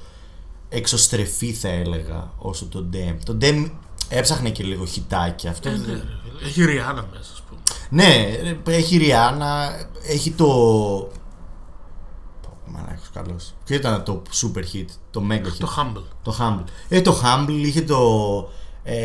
εξωστρεφή 0.68 1.52
θα 1.52 1.68
έλεγα 1.68 2.30
όσο 2.38 2.66
το 2.66 2.86
Dem. 2.92 3.16
Το 3.24 3.36
Dem 3.40 3.70
έψαχνε 4.08 4.50
και 4.50 4.62
λίγο 4.64 4.84
χιτάκι 4.84 5.48
αυτό. 5.48 5.70
δεν- 5.70 5.80
Ναι, 5.80 5.92
ρε, 5.92 5.98
φίλε. 6.38 6.48
Έχει 6.48 6.64
Ριάννα 6.64 7.06
μέσα, 7.12 7.32
ας 7.32 7.42
πούμε. 7.48 7.60
ναι, 7.90 8.26
έχει 8.76 8.96
Ριάννα, 8.96 9.70
έχει 10.08 10.30
το. 10.30 10.46
Μαλάκος 12.80 13.10
καλός. 13.12 13.54
Ποιο 13.64 13.76
ήταν 13.76 14.04
το 14.04 14.22
super 14.42 14.62
hit, 14.74 14.84
το 15.10 15.22
mega 15.30 15.46
hit; 15.46 15.52
Το 15.58 15.74
Humble. 15.76 16.02
Το 16.22 16.36
Humble. 16.40 16.64
Ε, 16.88 17.00
το 17.00 17.20
Humble 17.24 17.60
είχε 17.64 17.82
το 17.82 18.50
ε, 18.82 18.96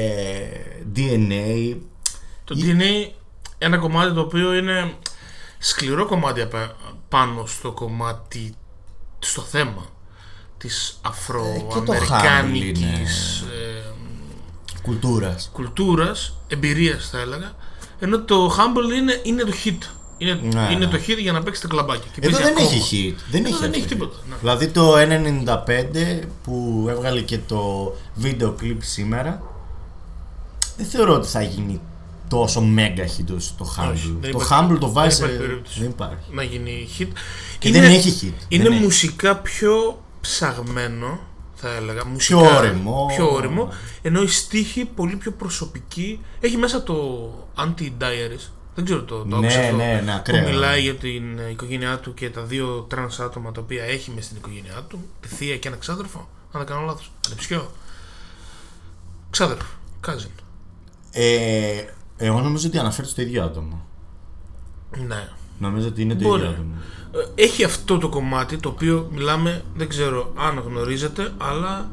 DNA. 0.96 1.76
Το 2.44 2.56
DNA 2.58 3.12
ένα 3.58 3.78
κομμάτι 3.78 4.14
το 4.14 4.20
οποίο 4.22 4.54
είναι 4.54 4.94
σκληρό 5.60 6.06
κομμάτι 6.06 6.42
απα- 6.42 6.76
πάνω 7.10 7.46
στο 7.46 7.72
κομμάτι, 7.72 8.56
στο 9.20 9.42
θέμα 9.42 9.86
της 10.58 10.98
αφροαμερικάνικης 11.02 13.42
ε, 13.42 13.84
Κουλτούρας. 14.82 15.50
κουλτούρας, 15.54 16.38
εμπειρίας 16.48 17.10
θα 17.10 17.20
έλεγα, 17.20 17.52
ενώ 18.00 18.22
το 18.22 18.56
Humble 18.58 18.94
είναι, 18.96 19.20
είναι 19.24 19.44
το 19.44 19.54
hit. 19.66 19.78
Είναι, 20.18 20.34
Ναι, 20.54 20.68
είναι 20.72 20.86
ναι. 20.86 20.92
το 20.92 20.98
hit 21.08 21.18
για 21.20 21.32
να 21.32 21.44
παίξει 21.44 21.62
τα 21.62 21.68
κλαμπάκια. 21.68 22.12
Και 22.14 22.20
Εδώ 22.28 22.38
παίζει 22.38 22.44
δεν 22.54 22.64
ακόμα. 22.64 22.76
έχει 22.76 23.16
hit. 23.18 23.22
Δεν 23.32 23.46
Εδώ 23.46 23.50
έχει, 23.50 23.60
δεν 23.60 23.70
αυτό 23.70 23.78
έχει 23.78 23.86
hit. 23.86 23.90
τίποτα, 23.90 24.16
ναι. 24.30 24.36
Δηλαδή 24.40 24.68
το 24.68 24.96
1.95 24.98 26.20
που 26.44 26.86
έβγαλε 26.90 27.22
και 27.22 27.38
το 27.48 27.94
βίντεο 28.14 28.52
κλιπ 28.52 28.84
σήμερα 28.84 29.42
δεν 30.78 30.86
θεωρώ 30.86 31.14
ότι 31.14 31.28
θα 31.28 31.42
γίνει 31.42 31.82
τόσο 32.28 32.62
μέγα 32.62 33.06
hit 33.06 33.36
όσο 33.36 33.54
το 33.58 33.76
Humble. 33.78 33.92
Όχι, 33.92 34.18
δεν 34.22 34.32
το 34.32 34.40
υπάρχει- 34.42 34.68
Humble 34.74 34.78
το 34.80 34.92
βάζει. 34.92 35.16
δεν 35.16 35.26
υπάρχει 35.26 35.42
σε- 35.42 35.48
περίπτωση. 35.48 35.80
Δεν 35.80 35.90
υπάρχει. 35.90 36.30
να 36.32 36.44
γίνει 36.44 36.88
hit. 37.00 37.08
Και 37.60 37.72
δεν 37.72 37.84
έχει 37.84 38.20
hit. 38.22 38.46
Είναι 38.48 38.64
Δεν 38.64 38.72
έχει. 38.72 38.82
μουσικά 38.82 39.36
πιο 39.38 40.02
ψαγμένο, 40.22 41.20
θα 41.56 41.70
έλεγα. 41.76 42.06
Μουσικά, 42.06 42.58
ώριμο. 42.58 43.06
Πιο 43.16 43.32
ώριμο. 43.34 43.70
Ενώ 44.02 44.22
οι 44.22 44.28
στίχοι 44.28 44.86
πολύ 44.86 45.16
πιο 45.16 45.32
προσωπική. 45.32 46.20
Έχει 46.40 46.58
μέσα 46.58 46.84
το 46.84 47.30
Auntie 47.58 47.97
Diaries. 47.97 48.50
Δεν 48.76 48.86
ξέρω 48.86 49.04
το, 49.04 49.18
το 49.18 49.26
Ναι, 49.26 49.36
άκουσες 49.36 49.64
αυτό, 49.66 49.76
ναι, 49.76 50.02
ναι, 50.06 50.12
Που 50.12 50.18
ακραίο. 50.18 50.44
μιλάει 50.50 50.82
για 50.82 50.96
την 50.96 51.40
ε, 51.40 51.50
οικογένειά 51.50 51.98
του 52.00 52.14
και 52.14 52.30
τα 52.30 52.42
δύο 52.42 52.86
τρανς 52.90 53.20
άτομα 53.20 53.52
τα 53.52 53.62
οποία 53.62 53.84
έχει 53.84 54.12
μες 54.12 54.26
στην 54.26 54.38
οικογένειά 54.38 54.86
του. 54.88 55.00
Τη 55.20 55.28
θεία 55.28 55.58
και 55.58 55.68
ένα 55.68 55.78
ξάδερφο. 55.78 56.20
Αν 56.52 56.60
δεν 56.62 56.66
κάνω 56.66 56.86
λάθος. 56.86 57.12
Ανεψιό. 57.28 57.72
Ξάδερφο. 59.30 59.66
Cousin. 60.08 60.30
Ε, 61.12 61.84
εγώ 62.18 62.42
νομίζω 62.42 62.68
ότι 62.68 62.78
αναφέρει 62.78 63.08
στο 63.08 63.22
ίδιο 63.22 63.44
άτομο. 63.44 63.86
Ναι. 65.08 65.28
Νομίζω 65.60 65.88
ότι 65.88 66.02
είναι 66.02 66.16
το 66.16 66.24
Μπορεί. 66.28 66.42
ίδιο 66.42 66.54
άτομο. 66.54 66.74
Ε, 67.36 67.44
Έχει 67.44 67.64
αυτό 67.64 67.98
το 67.98 68.10
κομμάτι 68.10 68.58
το 68.58 68.70
οποίο 68.70 69.10
μιλάμε, 69.14 69.64
δεν 69.76 69.88
ξέρω 69.90 70.34
αν 70.38 70.60
γνωρίζετε, 70.68 71.34
αλλά 71.38 71.90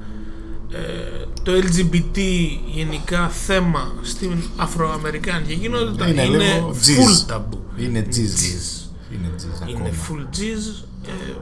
ε, 0.72 1.24
το 1.42 1.52
LGBT 1.52 2.18
γενικά 2.66 3.28
θέμα 3.28 3.94
στην 4.02 4.42
Αφροαμερικάνικη 4.56 5.54
κοινότητα 5.54 6.08
Είναι 6.08 6.22
είναι, 6.22 6.36
λίγο 6.36 6.70
jizz. 6.74 7.00
full 7.00 7.26
ταμπού. 7.26 7.64
Είναι 7.76 8.06
jizz. 8.10 8.14
Jizz. 8.14 8.88
Είναι 9.12 9.30
jizz 9.38 9.62
ακόμα. 9.62 9.68
Είναι 9.78 9.92
full 10.08 10.36
jizz. 10.36 10.84
Ε, 11.06 11.34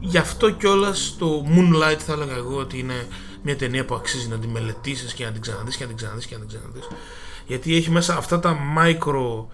γι' 0.00 0.18
αυτό 0.18 0.50
κιόλας 0.50 1.14
το 1.18 1.44
Moonlight 1.48 1.98
θα 1.98 2.12
έλεγα 2.12 2.34
εγώ 2.34 2.56
ότι 2.56 2.78
είναι 2.78 3.06
μια 3.42 3.56
ταινία 3.56 3.84
που 3.84 3.94
αξίζει 3.94 4.28
να 4.28 4.36
τη 4.38 4.46
μελετήσεις 4.46 5.12
και 5.12 5.24
να 5.24 5.30
την 5.30 5.40
ξαναδείς 5.40 5.76
και 5.76 5.82
να 5.82 5.88
την 5.88 5.96
ξαναδείς 5.96 6.26
και 6.26 6.34
να 6.34 6.40
την 6.40 6.48
ξαναδείς. 6.48 6.88
Γιατί 7.46 7.76
έχει 7.76 7.90
μέσα 7.90 8.16
αυτά 8.16 8.40
τα 8.40 8.56
micro 8.78 9.46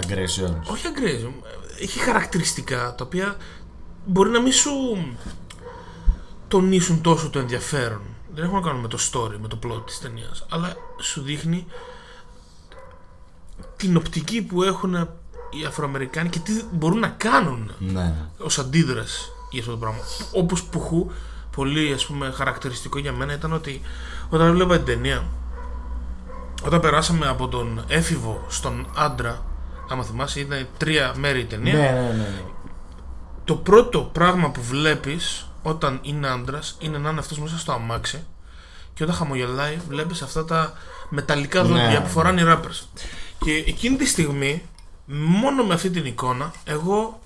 Aggression. 0.00 0.54
όχι 0.70 0.86
αγκρέζ. 0.86 1.22
Έχει 1.80 1.98
χαρακτηριστικά 1.98 2.94
τα 2.98 3.04
οποία 3.04 3.36
μπορεί 4.06 4.30
να 4.30 4.40
μην 4.40 4.52
σου 4.52 4.70
τονίσουν 6.52 7.00
τόσο 7.00 7.30
το 7.30 7.38
ενδιαφέρον. 7.38 8.00
Δεν 8.34 8.44
έχουν 8.44 8.56
να 8.56 8.62
κάνουν 8.62 8.80
με 8.80 8.88
το 8.88 8.98
story, 9.12 9.36
με 9.40 9.48
το 9.48 9.58
plot 9.62 9.86
της 9.86 9.98
ταινίας. 10.00 10.46
Αλλά 10.50 10.76
σου 11.00 11.22
δείχνει 11.22 11.66
την 13.76 13.96
οπτική 13.96 14.42
που 14.42 14.62
έχουν 14.62 14.94
οι 15.50 15.64
Αφροαμερικάνοι 15.66 16.28
και 16.28 16.38
τι 16.38 16.52
μπορούν 16.72 16.98
να 16.98 17.08
κάνουν 17.08 17.70
Ναι. 17.78 18.14
ως 18.38 18.58
αντίδραση 18.58 19.30
για 19.50 19.60
αυτό 19.60 19.72
το 19.72 19.78
πράγμα. 19.78 19.98
Όπως 20.32 20.62
πουχού, 20.64 21.10
πολύ 21.56 21.92
ας 21.92 22.06
πούμε 22.06 22.30
χαρακτηριστικό 22.30 22.98
για 22.98 23.12
μένα 23.12 23.32
ήταν 23.32 23.52
ότι 23.52 23.80
όταν 24.30 24.46
έβλεπα 24.46 24.76
την 24.76 24.84
ταινία, 24.84 25.24
όταν 26.64 26.80
περάσαμε 26.80 27.26
από 27.28 27.48
τον 27.48 27.84
έφηβο 27.88 28.44
στον 28.48 28.86
άντρα, 28.96 29.44
άμα 29.88 30.02
θυμάσαι 30.04 30.40
ήταν 30.40 30.66
τρία 30.76 31.14
μέρη 31.18 31.40
η 31.40 31.44
ταινία, 31.44 31.72
Ναι, 31.74 31.80
ναι, 31.80 32.00
ναι. 32.00 32.12
ναι. 32.12 32.40
το 33.44 33.54
πρώτο 33.54 34.00
πράγμα 34.12 34.50
που 34.50 34.62
βλέπεις 34.62 35.46
όταν 35.62 35.98
είναι 36.02 36.28
άντρας 36.28 36.76
είναι 36.80 36.98
να 36.98 37.10
είναι 37.10 37.18
αυτός 37.20 37.38
μέσα 37.38 37.58
στο 37.58 37.72
αμάξι 37.72 38.24
και 38.94 39.02
όταν 39.02 39.14
χαμογελάει 39.16 39.78
βλέπεις 39.88 40.22
αυτά 40.22 40.44
τα 40.44 40.72
μεταλλικά 41.08 41.62
Ναι. 41.62 41.68
δόντια 41.68 42.02
που 42.02 42.08
φοράνε 42.08 42.40
οι 42.40 42.44
rappers. 42.48 42.86
Και 43.44 43.52
εκείνη 43.52 43.96
τη 43.96 44.06
στιγμή, 44.06 44.62
μόνο 45.06 45.64
με 45.64 45.74
αυτή 45.74 45.90
την 45.90 46.04
εικόνα, 46.06 46.52
εγώ 46.64 47.20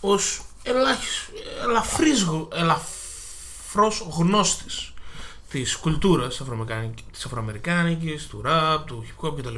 ως 0.00 0.42
ελάχιστος, 0.62 1.28
ελαφρύς, 1.68 2.22
γ- 2.22 2.54
ελαφρός 2.54 4.06
γνώστης 4.16 4.92
της 5.50 5.76
κουλτούρας 5.76 6.28
της 6.28 6.40
Αφροαμερικάνικης, 6.40 7.04
της 7.12 7.24
Αφροαμερικάνικης, 7.24 8.26
του 8.26 8.42
ραπ, 8.42 8.86
του 8.86 9.04
hip 9.06 9.26
hop 9.26 9.36
κτλ. 9.36 9.54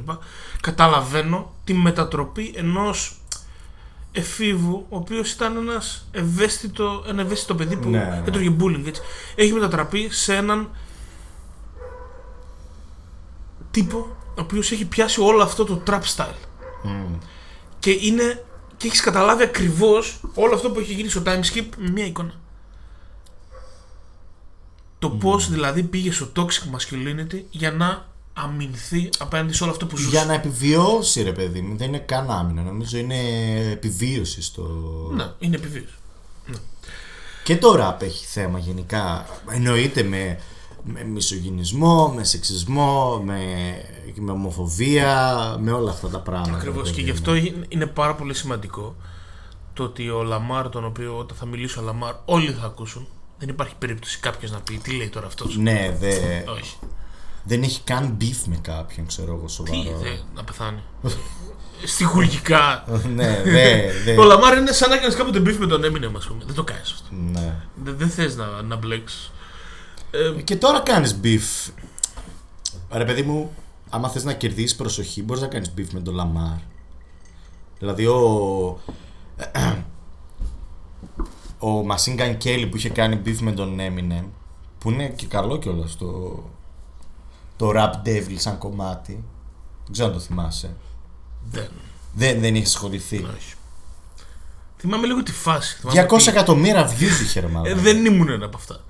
Καταλαβαίνω 0.60 1.52
τη 1.64 1.74
μετατροπή 1.74 2.52
ενός 2.56 3.16
εφήβου, 4.16 4.86
ο 4.88 4.96
οποίος 4.96 5.30
ήταν 5.32 5.56
ένας 5.56 6.08
ευαίσθητο, 6.10 7.04
ένα 7.08 7.22
ευαίσθητο 7.22 7.54
παιδί 7.54 7.76
που 7.76 7.88
Ναι, 7.88 7.98
ναι. 7.98 8.22
έτρωγε 8.26 8.56
bullying, 8.60 8.86
έτσι. 8.86 9.02
Έχει 9.34 9.52
μετατραπεί 9.52 10.08
σε 10.10 10.34
έναν 10.34 10.70
τύπο 13.70 14.16
ο 14.36 14.40
οποίος 14.40 14.72
έχει 14.72 14.84
πιάσει 14.84 15.20
όλο 15.20 15.42
αυτό 15.42 15.64
το 15.64 15.82
trap 15.86 16.00
style. 16.16 16.38
Μμμ. 16.82 17.18
Και 17.78 17.90
είναι 17.90 18.44
και 18.76 18.86
έχεις 18.86 19.00
καταλάβει 19.00 19.42
ακριβώς 19.42 20.20
όλο 20.34 20.54
αυτό 20.54 20.70
που 20.70 20.80
έχει 20.80 20.92
γίνει 20.92 21.08
στο 21.08 21.22
time 21.26 21.40
skip 21.52 21.66
με 21.78 21.90
μία 21.90 22.06
εικόνα. 22.06 22.34
Το 24.98 25.10
πώς 25.10 25.50
δηλαδή 25.50 25.82
πήγε 25.82 26.12
στο 26.12 26.28
toxic 26.36 26.76
masculinity 26.76 27.42
για 27.50 27.70
να 27.72 28.06
αμυνθεί 28.36 29.08
απέναντι 29.18 29.52
σε 29.52 29.62
όλο 29.62 29.72
αυτό 29.72 29.86
που 29.86 29.96
ζούσε. 29.96 30.10
Για 30.10 30.24
να 30.24 30.34
επιβιώσει, 30.34 31.22
ρε 31.22 31.32
παιδί 31.32 31.60
μου. 31.60 31.76
Δεν 31.76 31.88
είναι 31.88 31.98
καν 31.98 32.30
άμυνα. 32.30 32.62
Νομίζω 32.62 32.98
είναι 32.98 33.18
επιβίωση 33.72 34.42
στο. 34.42 34.62
Ναι, 35.14 35.24
είναι 35.38 35.56
επιβίωση. 35.56 35.94
Και 37.44 37.56
το 37.56 37.74
ραπ 37.74 38.02
έχει 38.02 38.26
θέμα 38.26 38.58
γενικά. 38.58 39.26
Εννοείται 39.50 40.02
με, 40.02 40.38
με 40.84 41.04
μισογυνισμό, 41.04 42.08
με 42.16 42.24
σεξισμό, 42.24 43.22
με, 43.24 43.38
με 44.16 44.30
ομοφοβία, 44.30 45.56
με 45.60 45.72
όλα 45.72 45.90
αυτά 45.90 46.08
τα 46.08 46.18
πράγματα. 46.20 46.56
Ακριβώς. 46.56 46.82
ρε 46.88 46.90
Και 46.90 46.94
παιδί 46.94 47.02
γι' 47.02 47.10
μου. 47.10 47.16
αυτό 47.18 47.34
είναι- 47.34 47.66
είναι 47.68 47.86
πάρα 47.86 48.14
πολύ 48.14 48.34
σημαντικό 48.34 48.96
το 49.72 49.82
ότι 49.82 50.08
ο 50.10 50.22
Lamar, 50.22 50.68
τον 50.68 50.84
οποίο 50.84 51.18
όταν 51.18 51.36
θα 51.36 51.46
μιλήσει 51.46 51.78
ο 51.78 51.82
Lamar, 51.82 52.14
όλοι 52.24 52.52
θα 52.52 52.66
ακούσουν. 52.66 53.06
Δεν 53.38 53.48
υπάρχει 53.48 53.74
περίπτωση 53.78 54.18
κάποιος 54.20 54.50
να 54.50 54.58
πει 54.60 54.76
τι 54.76 54.92
λέει 54.96 55.08
τώρα 55.08 55.26
αυτός. 55.26 55.56
Ναι, 55.56 55.96
δε, 56.00 56.10
Όχι. 56.58 56.76
Δεν 57.44 57.62
έχει 57.62 57.80
καν 57.82 58.16
beef 58.20 58.42
με 58.46 58.56
κάποιον, 58.62 59.06
ξέρω 59.06 59.34
εγώ, 59.34 59.44
Τι, 59.44 59.52
σοβαρό. 59.52 59.98
δε, 59.98 60.10
να 60.34 60.44
πεθάνει. 60.44 60.82
Στιχουργικά. 61.84 62.84
ναι, 63.14 63.42
δε, 63.42 63.90
δε. 64.04 64.20
Ο 64.20 64.24
Lamar 64.24 64.56
είναι 64.58 64.72
σαν 64.72 64.88
να 64.90 64.94
έκανε 64.96 65.14
κάποτε 65.14 65.38
beef 65.38 65.56
με 65.56 65.66
τον 65.66 65.82
Eminem, 65.84 66.12
ας 66.16 66.26
πούμε. 66.26 66.42
Δεν 66.46 66.54
το 66.54 66.64
κάνεις 66.64 66.92
αυτό. 66.92 67.06
ναι. 67.10 67.54
Δεν, 67.74 67.96
δεν 67.96 68.08
θες 68.08 68.36
να, 68.36 68.62
να 68.62 68.76
μπλέξεις. 68.76 69.32
Και 70.44 70.56
τώρα 70.56 70.80
κάνεις 70.80 71.20
beef. 71.22 71.72
Ρε 72.92 73.04
παιδί 73.04 73.22
μου, 73.22 73.54
άμα 73.90 74.08
θες 74.08 74.24
να 74.24 74.32
κερδίσεις 74.32 74.76
προσοχή, 74.76 75.22
μπορείς 75.22 75.42
να 75.42 75.48
κάνεις 75.48 75.72
beef 75.78 75.86
με 75.92 76.00
τον 76.00 76.14
Lamar. 76.14 76.56
Δηλαδή 77.78 78.06
ο... 78.06 78.18
Ο 81.58 81.86
Machine 81.90 82.18
Gun 82.20 82.36
Kelly 82.44 82.66
που 82.70 82.76
είχε 82.76 82.88
κάνει 82.88 83.20
beef 83.24 83.36
με 83.40 83.52
τον 83.52 83.78
Eminem, 83.80 84.24
που 84.78 84.90
είναι 84.90 85.08
και 85.08 85.26
καλό 85.26 85.58
κιόλας 85.58 85.96
το... 85.96 86.06
Το 87.56 87.70
Rap 87.74 87.90
Devil 88.08 88.34
σαν 88.36 88.58
κομμάτι. 88.58 89.12
Δεν 89.84 89.92
ξέρω 89.92 90.08
αν 90.08 90.14
το 90.14 90.20
θυμάσαι. 90.20 90.74
Δεν. 91.50 91.68
Δεν, 92.12 92.40
δεν 92.40 92.54
έχει 92.54 92.64
ασχοληθεί. 92.64 93.16
Όχι. 93.16 93.54
Θυμάμαι 94.78 95.06
λίγο 95.06 95.22
τη 95.22 95.32
φάση. 95.32 95.76
Θυμάμαι 95.80 96.06
200 96.08 96.12
ότι- 96.12 96.28
εκατομμύρια 96.28 96.88
views 96.88 97.22
είχε 97.22 97.40
ρε 97.40 97.46
Ε, 97.46 97.50
μάλλον. 97.50 97.78
δεν 97.78 98.04
ήμουν 98.04 98.28
ένα 98.28 98.44
από 98.46 98.56
αυτά. 98.56 98.80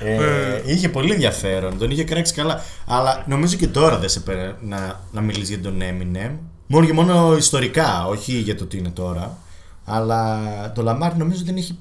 Ε, 0.00 0.62
είχε 0.64 0.88
πολύ 0.88 1.12
ενδιαφέρον, 1.12 1.78
τον 1.78 1.90
είχε 1.90 2.04
κράξει 2.04 2.34
καλά. 2.34 2.62
Αλλά 2.86 3.24
νομίζω 3.26 3.56
και 3.56 3.68
τώρα 3.68 3.98
δεν 3.98 4.08
σε 4.08 4.20
πέρα 4.20 4.58
να, 4.60 5.00
να 5.12 5.20
μιλήσεις 5.20 5.48
για 5.48 5.60
τον 5.60 5.80
Eminem. 5.82 6.30
Μόνο 6.66 6.86
και 6.86 6.92
μόνο 6.92 7.36
ιστορικά, 7.36 8.06
όχι 8.06 8.32
για 8.32 8.56
το 8.56 8.66
τι 8.66 8.78
είναι 8.78 8.90
τώρα. 8.90 9.38
Αλλά 9.84 10.40
το 10.72 10.82
Λαμάρ 10.82 11.16
νομίζω 11.16 11.44
δεν 11.44 11.56
έχει 11.56 11.78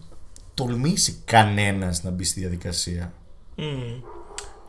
τολμήσει 0.53 1.21
κανένας 1.25 2.03
να 2.03 2.09
μπει 2.11 2.23
στη 2.23 2.39
διαδικασία. 2.39 3.13
Μμμ. 3.55 3.65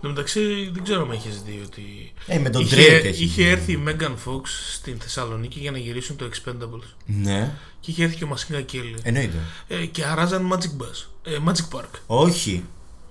Εν 0.07 0.11
τω 0.11 0.17
μεταξύ, 0.17 0.71
δεν 0.73 0.83
ξέρω 0.85 1.03
αν 1.03 1.11
έχεις 1.11 1.43
δει 1.43 1.63
ότι. 1.67 2.13
Ε, 2.27 2.39
με 2.39 2.51
τον 2.51 2.63
είχε, 2.63 2.77
Drake 2.77 3.05
έχεις. 3.05 3.21
είχε 3.21 3.49
έρθει 3.49 3.73
η 3.73 3.83
Megan 3.87 4.11
Fox 4.27 4.41
στην 4.75 4.99
Θεσσαλονίκη 5.01 5.59
για 5.59 5.71
να 5.71 5.79
γυρίσουν 5.79 6.17
το 6.17 6.25
Expendables. 6.33 6.89
Ναι, 7.07 7.55
Και 7.81 7.91
είχε 7.91 8.05
έρθει 8.05 8.17
και 8.17 8.25
ο 8.25 8.27
Μασίνα 8.27 8.59
Kelly. 8.73 8.99
εννοείται. 9.03 9.37
Ε, 9.69 9.87
και 9.87 10.05
αράζαν 10.05 10.53
Magic 10.53 10.83
Bus. 10.83 11.07
Ε, 11.23 11.39
Magic 11.47 11.79
Park. 11.79 11.89
Όχι. 12.07 12.65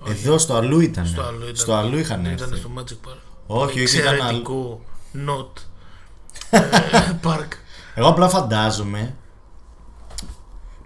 Εδώ 0.08 0.38
στο 0.38 0.54
αλλού 0.54 0.80
ήταν. 0.80 1.06
Στο 1.06 1.22
άλλο 1.22 1.42
ήταν. 1.42 1.56
Στο 1.56 1.72
αλλού 1.74 1.98
είχαν 1.98 2.24
Ήταν 2.24 2.32
έρθει. 2.48 2.56
στο 2.60 2.70
Magic 2.78 3.08
Park. 3.10 3.18
Όχι, 3.46 3.82
όχι, 3.82 3.96
ήταν 3.98 4.08
αλλού. 4.08 4.20
Εξαιρετικό 4.22 4.84
not 5.26 5.60
ε, 6.50 6.60
park. 7.24 7.48
Εγώ 7.94 8.08
απλά 8.08 8.28
φαντάζομαι. 8.28 9.16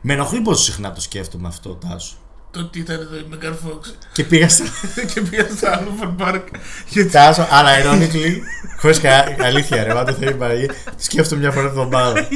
Με 0.01 0.13
ενοχλεί 0.13 0.41
πόσο 0.41 0.63
συχνά 0.63 0.93
το 0.93 1.01
σκέφτομαι 1.01 1.49
αυτό, 1.49 1.75
Τάσο. 1.75 2.17
Το 2.51 2.61
ότι 2.61 2.79
ήταν 2.79 3.01
εδώ 3.01 3.17
η 3.17 3.27
Megan 3.33 3.53
Fox. 3.53 3.93
Και 4.13 4.25
πήγα 4.25 4.49
στα. 4.49 4.65
και 5.15 5.21
πήγα 5.21 5.47
στο 5.57 5.69
άλλο 5.69 6.17
park. 6.19 6.43
Γιατί 6.89 7.11
Τάσο, 7.11 7.47
αλλά 7.51 7.71
ironically, 7.83 8.39
χωρίς 8.81 9.01
αλήθεια 9.41 9.85
ρε, 9.85 9.95
μάτε 9.95 10.13
θέλει 10.13 10.35
παραγωγή, 10.35 10.71
σκέφτομαι 10.97 11.41
μια 11.41 11.51
φορά 11.51 11.69
την 11.71 11.79
εβδομάδα. 11.83 12.29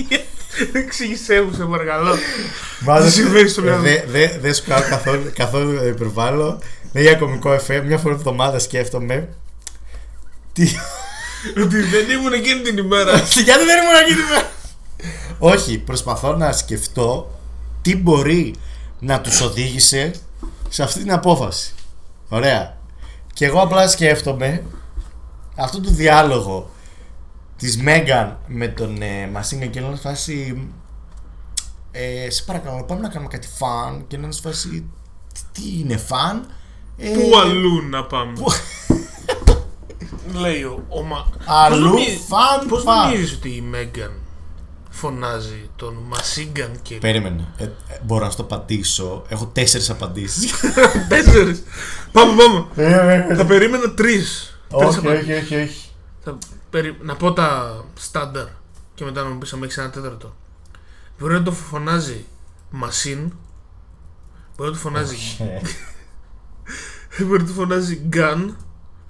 εξήγησέ 0.72 1.40
μου, 1.40 1.54
σε 1.54 1.64
παρακαλώ. 1.64 2.16
Μάλλον 2.80 3.06
Τι 3.06 3.12
συμβαίνει 3.12 3.48
στο 3.48 3.62
μυαλό 3.62 3.76
μου. 3.76 3.82
Δεν 3.82 4.02
δε, 4.06 4.28
δε 4.40 4.52
σου 4.52 4.62
κάνω 4.66 4.84
καθόλου, 4.88 5.32
καθόλου 5.34 5.86
υπερβάλλω. 5.86 6.58
Δεν 6.92 7.02
για 7.02 7.14
κωμικό 7.14 7.52
εφέ, 7.52 7.82
μια 7.82 7.98
φορά 7.98 8.14
την 8.14 8.26
εβδομάδα 8.26 8.58
σκέφτομαι. 8.58 9.28
Τι. 10.52 10.68
Ότι 11.62 11.80
δεν 11.80 12.10
ήμουν 12.10 12.32
εκείνη 12.32 12.60
την 12.60 12.76
ημέρα. 12.76 13.12
Γιατί 13.44 13.64
δεν 13.64 13.78
ήμουν 13.82 13.96
εκεί 14.04 14.14
την 14.14 14.24
μέρα. 14.30 14.50
Όχι, 15.38 15.78
προσπαθώ 15.78 16.36
να 16.36 16.52
σκεφτώ 16.52 17.40
τι 17.82 17.96
μπορεί 17.96 18.54
να 19.04 19.20
τους 19.20 19.40
οδήγησε 19.40 20.14
σε 20.68 20.82
αυτή 20.82 20.98
την 20.98 21.12
απόφαση. 21.12 21.74
Ωραία. 22.28 22.76
Και 23.34 23.44
εγώ 23.46 23.60
απλά 23.60 23.88
σκέφτομαι 23.88 24.62
αυτό 25.56 25.80
το 25.80 25.90
διάλογο 25.90 26.70
της 27.56 27.76
Μέγαν 27.78 28.38
με 28.46 28.68
τον 28.68 29.02
ε, 29.02 29.26
Μασίνγκα 29.32 29.66
και 29.66 29.80
να 29.80 29.96
φάση 29.96 30.68
ε, 31.90 32.30
σε 32.30 32.42
παρακαλώ 32.42 32.84
πάμε 32.84 33.00
να 33.00 33.08
κάνουμε 33.08 33.28
κάτι 33.30 33.46
φαν 33.56 34.04
και 34.08 34.16
να 34.16 34.22
είναι 34.22 34.32
σε 34.32 34.40
φάση 34.40 34.68
τι, 35.32 35.40
τι 35.52 35.78
είναι 35.78 35.96
φαν; 35.96 36.46
Ε, 36.98 37.08
Πού 37.08 37.38
αλλού 37.38 37.82
να 37.88 38.04
πάμε; 38.04 38.32
Λέει 40.32 40.62
ο, 40.62 40.84
ο 40.88 41.02
Μα... 41.02 41.26
Αλλού, 41.44 41.82
Πώς 41.82 41.90
νομίζεις- 41.90 42.20
φαν, 42.28 42.68
Πώς 42.68 42.82
φαν. 42.82 43.08
νομίζεις 43.10 43.32
ότι 43.32 43.48
η 43.56 43.60
Μέγαν 43.60 44.12
φωνάζει 44.92 45.70
τον 45.76 45.94
Μασίγκαν 46.08 46.78
και... 46.82 46.94
Περίμενε. 46.94 47.48
Ε, 47.56 47.64
ε, 47.64 47.70
μπορώ 48.02 48.24
να 48.24 48.30
στο 48.30 48.42
απαντήσω. 48.42 49.24
Έχω 49.28 49.46
τέσσερις 49.46 49.90
απαντήσεις. 49.90 50.52
Τέσσερις. 51.08 51.62
πάμε, 52.12 52.32
πάμε. 52.36 53.34
Θα 53.34 53.46
περίμενα 53.46 53.94
τρεις. 53.94 54.58
Τρεις 54.68 54.86
όχι, 54.86 54.98
απαντήσεις. 54.98 55.28
όχι, 55.28 55.54
όχι, 55.54 55.62
όχι. 55.62 55.88
Θα 56.20 56.38
περι... 56.70 56.96
Να 57.00 57.16
πω 57.16 57.32
τα 57.32 57.84
στάνταρ 57.94 58.46
και 58.94 59.04
μετά 59.04 59.22
να 59.22 59.28
μου 59.28 59.38
πεις 59.38 59.52
αν 59.52 59.62
έχεις 59.62 59.78
ένα 59.78 59.90
τέταρτο. 59.90 60.34
Μπορεί 61.18 61.34
να 61.34 61.42
το 61.42 61.52
φωνάζει 61.52 62.24
Μασίν. 62.70 63.32
Μπορεί 64.56 64.70
να 64.70 64.76
το 64.76 64.82
φωνάζει... 64.82 65.16
Ε, 65.38 67.24
μπορεί 67.24 67.40
να 67.40 67.48
το 67.48 67.52
φωνάζει 67.52 68.02
Gun. 68.12 68.54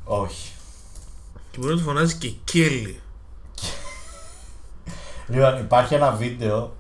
όχι. 0.05 0.53
Και 1.51 1.59
μπορεί 1.59 1.73
να 1.73 1.79
το 1.79 1.85
φωνάζει 1.85 2.15
και 2.15 2.33
Κέλλη. 2.45 3.02
Λοιπόν, 5.33 5.59
υπάρχει 5.59 5.95
ένα 5.95 6.11
βίντεο. 6.11 6.73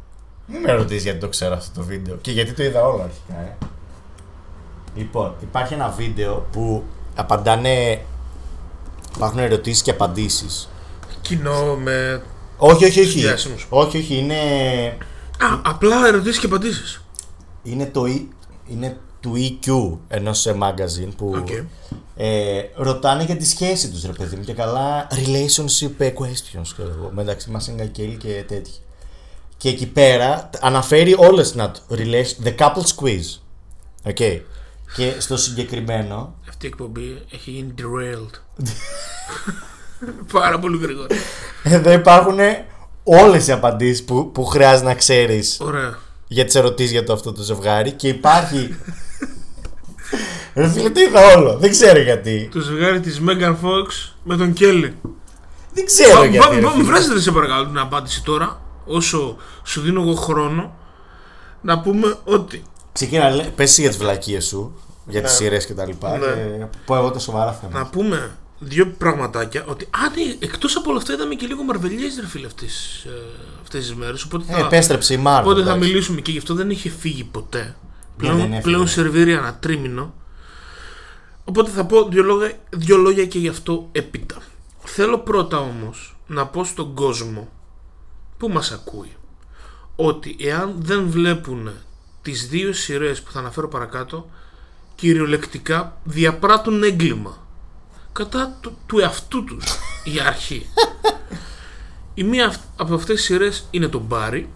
Μην 0.46 0.60
με 0.60 0.72
ρωτήσεις 0.72 1.02
γιατί 1.02 1.18
το 1.18 1.28
ξέρω 1.28 1.54
αυτό 1.54 1.80
το 1.80 1.86
βίντεο 1.86 2.16
και 2.16 2.30
γιατί 2.30 2.52
το 2.52 2.62
είδα 2.62 2.84
όλο 2.86 3.02
αρχικά. 3.02 3.40
Ε. 3.40 3.56
Λοιπόν, 4.96 5.34
υπάρχει 5.42 5.74
ένα 5.74 5.88
βίντεο 5.88 6.46
που 6.52 6.82
απαντάνε. 7.14 8.00
Υπάρχουν 9.16 9.38
ερωτήσεις 9.38 9.82
και 9.82 9.90
απαντήσεις. 9.90 10.68
Κοινό 11.20 11.74
με... 11.76 12.22
Όχι, 12.56 12.84
όχι, 12.84 13.00
όχι. 13.00 13.20
διάσημους. 13.20 13.66
Όχι, 13.70 13.98
όχι. 13.98 14.16
Είναι, 14.16 14.34
Α, 15.38 15.60
απλά 15.64 16.06
ερωτήσεις 16.06 16.38
και 16.38 16.46
απαντήσεις. 16.46 17.04
είναι, 17.62 17.86
το, 17.86 18.04
E- 18.06 18.26
είναι 18.68 18.96
του 19.20 19.32
EQ 19.36 19.98
ενός 20.08 20.46
ε, 20.46 20.56
magazine 20.60 21.10
που 21.16 21.34
Οκ. 21.38 21.48
Ε, 22.16 22.60
ρωτάνε 22.74 23.24
για 23.24 23.36
τη 23.36 23.46
σχέση 23.46 23.90
τους 23.90 24.04
ρε 24.04 24.12
παιδί 24.12 24.36
μου 24.36 24.44
και 24.44 24.52
καλά 24.52 25.06
relationship 25.10 25.90
ε, 25.98 26.12
questions 26.18 26.66
ξέρω 26.76 26.90
εγώ, 26.98 27.10
μεταξύ 27.14 27.50
Μασίνγκα 27.50 27.84
Κέλλη 27.86 28.16
και 28.16 28.44
τέτοια. 28.48 28.72
Και 29.56 29.68
εκεί 29.68 29.86
πέρα 29.86 30.50
αναφέρει 30.60 31.14
όλες 31.18 31.54
να 31.54 31.70
το- 31.70 31.80
relation, 31.90 32.46
the 32.46 32.54
couple 32.56 32.82
squeeze. 32.96 33.38
Okay. 34.12 34.40
Και 34.96 35.12
στο 35.18 35.36
συγκεκριμένο 35.36 36.34
Αυτή 36.48 36.64
η 36.66 36.68
εκπομπή 36.68 37.22
έχει 37.32 37.50
γίνει 37.50 37.74
derailed. 37.78 38.40
Πάρα 40.32 40.58
πολύ 40.58 40.78
γρήγορα. 40.82 41.06
εδώ 41.62 41.92
υπάρχουν 41.92 42.38
όλες 43.04 43.46
οι 43.46 43.52
απαντήσεις 43.52 44.04
που, 44.04 44.30
που 44.32 44.44
χρειάζεται 44.44 44.88
να 44.88 44.94
ξέρεις 44.94 45.60
Ωραία. 45.60 45.98
για 46.28 46.44
τις 46.44 46.54
ερωτήσεις 46.54 46.90
για 46.92 47.04
το 47.04 47.12
αυτό 47.12 47.32
το 47.32 47.42
ζευγάρι 47.42 47.92
και 47.92 48.08
υπάρχει 48.08 48.76
Ρε 50.54 50.68
φίλε 50.68 50.90
το 50.90 51.00
είδα 51.00 51.36
όλο, 51.36 51.56
δεν 51.58 51.70
ξέρω 51.70 51.98
γιατί 52.00 52.48
Το 52.52 52.60
ζευγάρι 52.60 53.00
της 53.00 53.20
Megan 53.26 53.50
Fox 53.62 54.10
με 54.24 54.36
τον 54.36 54.52
Kelly. 54.60 54.90
Δεν 55.74 55.86
ξέρω 55.86 56.24
γιατί 56.24 56.54
ρε 56.54 56.60
Πάμε, 56.60 56.70
φίλε. 56.72 56.84
βρέστε 56.84 57.20
σε 57.20 57.30
παρακαλώ 57.30 57.66
την 57.66 57.78
απάντηση 57.78 58.22
τώρα, 58.22 58.60
όσο 58.84 59.36
σου 59.64 59.80
δίνω 59.80 60.00
εγώ 60.02 60.14
χρόνο, 60.14 60.74
να 61.60 61.80
πούμε 61.80 62.14
ότι 62.24 62.62
Ξεκίνα, 62.92 63.30
λέ- 63.30 63.46
πες 63.48 63.78
για 63.78 63.88
τις 63.88 63.98
βλακίες 63.98 64.44
σου 64.46 64.74
Για 65.06 65.22
τις 65.22 65.30
Ναι. 65.30 65.36
σειρές 65.36 65.66
και 65.66 65.72
τα 65.74 65.86
λοιπά 65.86 66.18
Ναι. 66.18 66.26
και 66.26 66.66
πω 66.84 66.96
εγώ 66.96 67.10
τα 67.10 67.18
σοβαρά 67.18 67.52
θέματα 67.52 67.78
να 67.78 67.86
πούμε 67.86 68.30
δύο 68.58 68.86
πραγματάκια 68.98 69.64
ότι 69.66 69.88
αν 69.90 70.12
εκτός 70.38 70.76
από 70.76 70.90
όλα 70.90 70.98
αυτά 70.98 71.12
είδαμε 71.12 71.34
και 71.34 71.46
λίγο 71.46 71.62
μαρβελιές 71.62 72.18
ρε 72.20 72.26
φίλε 72.26 72.46
αυτές, 72.46 73.04
ε, 73.06 73.10
αυτές 73.62 73.80
τις 73.80 73.94
μέρες 73.94 74.22
οπότε 74.24 74.44
Ε, 74.48 74.52
θα, 74.54 74.58
επέστρεψε 74.66 75.14
η 75.14 75.16
Μάρβελ 75.16 75.50
οπότε 75.50 75.62
θα 75.64 75.70
εντάξει. 75.72 75.88
μιλήσουμε 75.88 76.20
και 76.20 76.30
γι' 76.30 76.38
αυτό 76.38 76.54
δεν 76.54 76.70
είχε 76.70 76.90
φύγει 77.00 77.24
ποτέ 77.24 77.58
δεν 77.58 77.74
πλέον, 78.16 78.40
έφυγε. 78.40 78.60
πλέον 78.60 78.88
σερβίρει 78.88 79.32
ένα 79.32 79.54
τρίμηνο 79.54 80.14
οπότε 81.44 81.70
θα 81.70 81.84
πω 81.86 82.08
δύο 82.08 82.22
λόγια, 82.22 82.58
δύο 82.70 82.96
λόγια 82.96 83.26
και 83.26 83.38
γι' 83.38 83.48
αυτό 83.48 83.88
έπειτα 83.92 84.36
θέλω 84.84 85.18
πρώτα 85.18 85.58
όμως 85.58 86.16
να 86.26 86.46
πω 86.46 86.64
στον 86.64 86.94
κόσμο 86.94 87.48
που 88.38 88.48
μας 88.48 88.70
ακούει 88.72 89.12
ότι 89.96 90.36
εάν 90.40 90.74
δεν 90.78 91.08
βλέπουν 91.10 91.70
τις 92.22 92.48
δύο 92.48 92.72
σειρές 92.72 93.22
που 93.22 93.32
θα 93.32 93.38
αναφέρω 93.38 93.68
παρακάτω 93.68 94.28
κυριολεκτικά 94.94 95.96
διαπράττουν 96.04 96.82
έγκλημα 96.82 97.46
κατά 98.12 98.56
του, 98.60 98.76
του 98.86 98.98
εαυτού 98.98 99.44
τους 99.44 99.64
η 100.04 100.20
αρχή. 100.26 100.66
η 102.14 102.22
μία 102.24 102.46
αυ- 102.46 102.60
από 102.76 102.94
αυτές 102.94 103.16
τις 103.16 103.24
σειρές 103.24 103.66
είναι 103.70 103.88
το 103.88 103.98
Barry, 103.98 104.48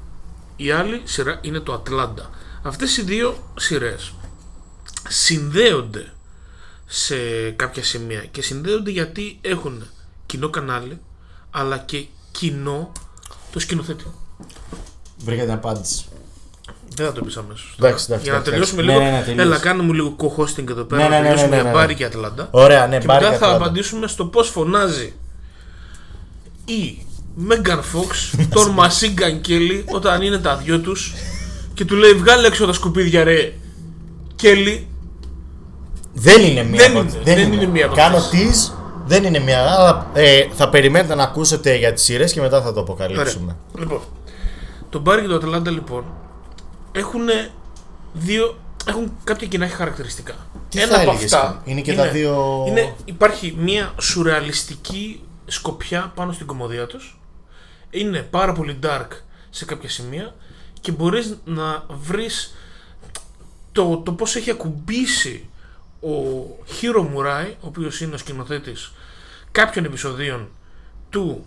η 0.56 0.70
άλλη 0.70 1.00
σειρά 1.04 1.38
είναι 1.42 1.60
το 1.60 1.72
Ατλάντα. 1.72 2.30
Αυτές 2.66 2.96
οι 2.96 3.02
δύο 3.02 3.36
σειρές 3.58 4.12
συνδέονται 5.08 6.12
σε 6.86 7.16
κάποια 7.50 7.84
σημεία 7.84 8.24
και 8.30 8.42
συνδέονται 8.42 8.90
γιατί 8.90 9.38
έχουν 9.40 9.84
κοινό 10.26 10.48
κανάλι 10.50 11.00
αλλά 11.50 11.78
και 11.78 12.04
κοινό 12.30 12.92
το 13.52 13.58
σκηνοθέτη. 13.58 14.04
Βρήκα 15.24 15.42
την 15.42 15.52
απάντηση 15.52 16.04
Δεν 16.94 17.06
θα 17.06 17.12
το 17.12 17.22
πεις 17.24 17.36
αμέσως. 17.36 17.74
Εντάξει, 17.78 18.04
εντάξει, 18.08 18.24
Για 18.24 18.32
να 18.32 18.38
εντάξει, 18.38 18.50
τελειώσουμε 18.50 18.82
εντάξει. 18.82 18.98
λίγο. 18.98 19.10
Ναι, 19.10 19.10
ναι, 19.10 19.18
ναι, 19.18 19.24
τελείωσε. 19.24 19.42
Έλα, 19.48 19.58
κάνουμε 19.58 19.92
λίγο 19.92 20.16
co-hosting 20.18 20.68
εδώ 20.70 20.84
πέρα. 20.84 21.02
Ναι, 21.02 21.08
ναι, 21.08 21.14
να 21.14 21.20
ναι, 21.20 21.22
τελειώσουμε 21.22 21.48
ναι, 21.50 21.56
ναι, 21.56 21.62
για 21.62 21.70
ναι. 21.70 21.78
Barry 21.78 21.94
και 21.94 22.04
Ατλάντα. 22.04 22.48
Ωραία 22.50 22.86
ναι 22.86 22.98
Και 22.98 23.04
Barry 23.04 23.24
μετά 23.24 23.32
και 23.32 23.38
θα 23.38 23.46
Ατλάντα. 23.46 23.64
απαντήσουμε 23.64 24.06
στο 24.06 24.26
πώς 24.26 24.48
φωνάζει 24.48 25.12
η 26.64 27.06
Megan 27.34 27.82
Fox 27.82 28.34
τον 28.50 28.70
Machine 28.78 29.22
Gun 29.22 29.40
Kelly 29.40 29.84
όταν 29.88 30.22
είναι 30.22 30.38
τα 30.38 30.56
δυο 30.56 30.80
τους 30.80 31.14
και 31.76 31.84
του 31.84 31.94
λέει 31.96 32.12
βγάλε 32.12 32.46
έξω 32.46 32.66
τα 32.66 32.72
σκουπίδια 32.72 33.24
ρε 33.24 33.52
Kelly 34.36 34.88
Δεν 36.14 36.42
είναι 36.42 36.62
μία 36.62 36.80
Δεν 36.80 36.90
από 36.90 36.98
είναι, 37.00 37.10
τις- 37.10 37.34
δεν 37.34 37.52
είναι 37.52 37.66
μία 37.66 37.86
από 37.86 37.94
Κάνω 37.94 38.16
αυτές. 38.16 38.72
tease 38.72 38.78
Δεν 39.06 39.24
είναι 39.24 39.38
μία 39.38 39.58
αλλά 39.62 40.10
ε, 40.14 40.46
θα 40.52 40.68
περιμένετε 40.68 41.14
να 41.14 41.22
ακούσετε 41.22 41.76
για 41.76 41.92
τις 41.92 42.02
σειρές 42.02 42.32
και 42.32 42.40
μετά 42.40 42.62
θα 42.62 42.72
το 42.72 42.80
αποκαλύψουμε 42.80 43.56
Ωραία. 43.72 43.84
Λοιπόν, 43.84 44.00
το 44.90 44.98
Barry 45.00 45.20
και 45.22 45.26
το 45.28 45.34
Ατλάντα 45.34 45.70
λοιπόν 45.70 46.04
έχουν 46.92 47.22
δύο. 48.12 48.58
Έχουν 48.88 49.12
κάποια 49.24 49.46
κοινά 49.46 49.68
χαρακτηριστικά. 49.68 50.34
Τι 50.68 50.78
θα 50.78 51.00
έλεγες, 51.00 51.36
είναι 51.64 51.80
και 51.80 51.94
τα 51.94 52.08
δύο- 52.08 52.64
Είναι, 52.68 52.94
υπάρχει 53.04 53.56
μια 53.58 53.92
σουρεαλιστική 54.00 55.22
σκοπιά 55.46 56.12
πάνω 56.14 56.32
στην 56.32 56.46
κωμωδία 56.46 56.86
τους. 56.86 57.20
Είναι 57.90 58.18
πάρα 58.18 58.52
πολύ 58.52 58.78
dark 58.82 59.06
σε 59.50 59.64
κάποια 59.64 59.88
σημεία 59.88 60.34
και 60.86 60.92
μπορείς 60.92 61.38
να 61.44 61.84
βρεις 61.88 62.54
το, 63.72 63.96
το 63.96 64.12
πώς 64.12 64.36
έχει 64.36 64.50
ακουμπήσει 64.50 65.48
ο 66.00 66.10
Hiro 66.66 67.02
Murai, 67.02 67.56
ο 67.60 67.66
οποίος 67.66 68.00
είναι 68.00 68.14
ο 68.14 68.18
σκηνοθέτης 68.18 68.92
κάποιων 69.52 69.84
επεισοδίων 69.84 70.48
του 71.10 71.44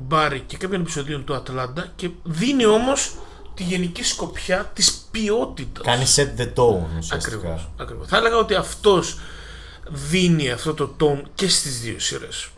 Barry 0.00 0.40
και 0.46 0.56
κάποιων 0.56 0.80
επεισοδίων 0.80 1.24
του 1.24 1.34
Ατλάντα 1.34 1.92
και 1.96 2.10
δίνει 2.22 2.66
όμως 2.66 3.14
τη 3.54 3.62
γενική 3.62 4.04
σκοπιά 4.04 4.70
της 4.74 5.08
ποιότητας. 5.10 5.84
Κάνει 5.84 6.04
set 6.16 6.40
the 6.40 6.52
tone 6.54 6.98
ουσιαστικά 6.98 7.36
Ακριβώς, 7.36 7.70
ακριβώς. 7.76 8.08
Θα 8.08 8.16
έλεγα 8.16 8.36
ότι 8.36 8.54
αυτός 8.54 9.18
δίνει 9.88 10.50
αυτό 10.50 10.74
το 10.74 10.94
tone 11.00 11.22
και 11.34 11.48
στις 11.48 11.80
δύο 11.80 11.98
σειρές. 11.98 12.48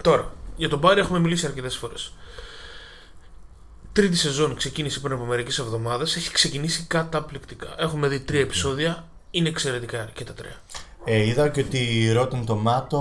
Τώρα, 0.00 0.32
για 0.56 0.68
τον 0.68 0.78
Barry 0.78 1.00
έχουμε 1.00 1.18
μιλήσει 1.18 1.46
αρκετές 1.46 1.76
φορές. 1.76 2.12
Τρίτη 3.92 4.16
σεζόν 4.16 4.54
ξεκίνησε 4.56 5.00
πριν 5.00 5.12
από 5.14 5.24
μερικές 5.24 5.58
εβδομάδες. 5.58 6.16
Έχει 6.16 6.30
ξεκινήσει 6.32 6.84
καταπληκτικά. 6.88 7.74
Έχουμε 7.78 8.08
δει 8.08 8.20
τρία 8.20 8.40
επεισόδια. 8.40 9.08
Είναι 9.30 9.48
εξαιρετικά 9.48 10.10
και 10.14 10.24
τα 10.24 10.32
τρία. 10.32 10.62
ε, 11.04 11.26
Είδα 11.26 11.48
και 11.48 11.60
ότι 11.60 12.12
Rotten 12.16 12.44
Tomato 12.46 12.98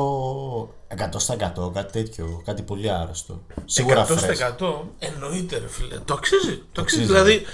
100% 1.68 1.74
κάτι 1.74 1.92
τέτοιο 1.92 2.42
Κάτι 2.46 2.62
πολύ 2.62 2.90
άρρωστο 2.92 3.42
Σίγουρα 3.66 4.06
φρέσκο 4.06 4.56
100% 5.00 5.06
εννοείται 5.08 5.58
ρε 5.58 5.68
φίλε. 5.68 6.00
Το 6.00 6.14
αξίζει. 6.14 6.62
Το 6.72 6.82
αξίζει. 6.82 7.02
αξίζει. 7.02 7.04
Δηλαδή 7.06 7.46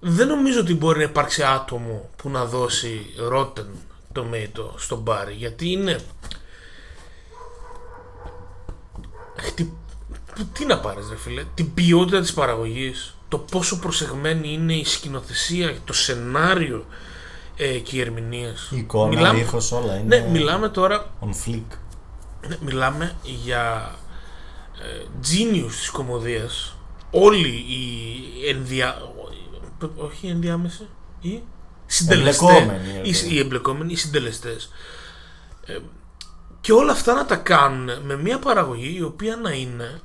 δεν 0.00 0.28
νομίζω 0.28 0.60
ότι 0.60 0.74
μπορεί 0.74 0.98
να 0.98 1.04
υπάρξει 1.04 1.42
άτομο 1.42 2.08
που 2.16 2.28
να 2.30 2.44
δώσει 2.44 3.06
Rotten 3.32 3.66
Tomato 4.14 4.70
στον 4.76 4.98
Μπάρι 4.98 5.34
γιατί 5.34 5.70
είναι 5.70 5.98
Χτι... 9.36 9.72
που- 10.34 10.44
Τι 10.52 10.64
να 10.66 10.78
πάρεις 10.78 11.08
ρε 11.10 11.16
φίλε; 11.16 11.44
Την 11.54 11.74
ποιότητα 11.74 12.20
της 12.20 12.32
παραγωγής 12.32 13.14
Το 13.28 13.38
πόσο 13.38 13.78
προσεγμένη 13.78 14.52
είναι 14.52 14.74
η 14.74 14.84
σκηνοθεσία 14.84 15.74
Το 15.84 15.92
σενάριο 15.92 16.84
ε, 17.56 17.66
Και 17.78 17.96
οι 17.96 18.00
ερμηνείες. 18.00 18.68
Η 18.70 18.76
εικόνα, 18.78 19.08
Μιλάμε- 19.08 19.38
ο 19.38 19.42
ήχος 19.42 19.72
όλα 19.72 19.96
είναι 19.98 20.18
Ναι 20.18 20.28
μιλάμε 20.30 20.68
τώρα 20.68 21.10
on 21.20 21.28
flick 21.48 21.62
ναι, 22.48 22.56
μιλάμε 22.60 23.16
για 23.22 23.94
ε, 24.82 25.04
genius 25.22 25.70
της 25.70 25.90
κομμωδίας. 25.90 26.76
Όλοι 27.10 27.48
οι 27.48 28.48
ενδια... 28.48 28.96
όχι 29.96 30.26
οι 30.26 30.30
ενδιάμεσοι 30.30 30.86
οι 31.20 31.42
συντελεστές 31.86 32.48
Εμπλεκόμενοι, 32.50 33.00
οι, 33.02 33.14
okay. 33.14 33.30
οι 33.32 33.38
εμπλεκόμενοι, 33.38 33.92
οι 33.92 33.96
συντελεστές. 33.96 34.70
Ε, 35.66 35.78
Και 36.60 36.72
όλα 36.72 36.92
αυτά 36.92 37.14
να 37.14 37.26
τα 37.26 37.36
κάνουν 37.36 37.90
με 38.04 38.16
μια 38.16 38.38
παραγωγή 38.38 38.94
η 38.98 39.02
οποία 39.02 39.36
να 39.36 39.50
είναι 39.52 40.00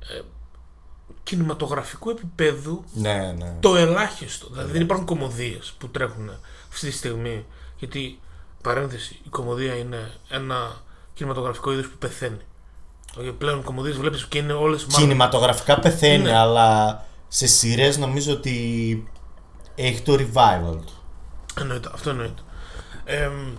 ε, 0.00 0.20
κινηματογραφικού 1.22 2.10
επίπεδου 2.10 2.84
Ναι, 2.92 3.34
ναι. 3.38 3.56
το 3.60 3.76
ελάχιστο. 3.76 4.48
Δηλαδή 4.50 4.72
δεν 4.72 4.80
υπάρχουν 4.80 5.06
κομμωδίες 5.06 5.72
που 5.78 5.88
τρέχουν 5.88 6.30
αυτή 6.72 6.86
τη 6.86 6.92
στιγμή. 6.92 7.44
Γιατί, 7.76 8.20
παρένθεση, 8.62 9.20
η 9.24 9.28
κομμωδία 9.28 9.74
είναι 9.74 10.10
ένα 10.28 10.72
κινηματογραφικό 11.14 11.72
είδος 11.72 11.86
που 11.88 11.96
πεθαίνει. 11.98 12.40
Όχι, 13.18 13.32
Πλέον 13.32 13.62
κομμωδίες 13.62 13.96
βλέπεις 13.96 14.26
και 14.26 14.38
είναι 14.38 14.52
όλες 14.52 14.84
μάλλον- 14.86 15.00
Κινηματογραφικά 15.08 15.78
πεθαίνει, 15.78 16.22
Ναι. 16.22 16.36
αλλά 16.38 17.04
σε 17.28 17.46
σειρές 17.46 17.96
νομίζω 17.98 18.32
ότι 18.32 19.08
έχει 19.74 20.00
το 20.02 20.14
revival 20.14 20.76
του. 20.86 20.92
Εννοείται, 21.60 21.90
αυτό 21.94 22.10
εννοείται. 22.10 22.42
Εμ, 23.04 23.52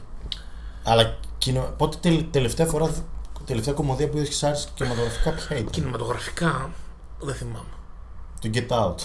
Αλλά 0.83 1.17
κινο... 1.37 1.73
πότε 1.77 1.97
τελ- 2.01 2.31
τελευταία 2.31 2.65
φορά, 2.65 2.93
τελευταία 3.45 3.73
κομμωδία 3.73 4.09
που 4.09 4.17
είδες 4.17 4.43
άρεσε 4.43 4.67
κινηματογραφικά 4.75 5.31
ποια 5.31 5.57
ήταν; 5.57 5.69
κινηματογραφικά 5.69 6.69
δεν 7.19 7.35
θυμάμαι. 7.35 7.65
Το 8.41 8.49
Get 8.53 8.67
Out. 8.67 8.95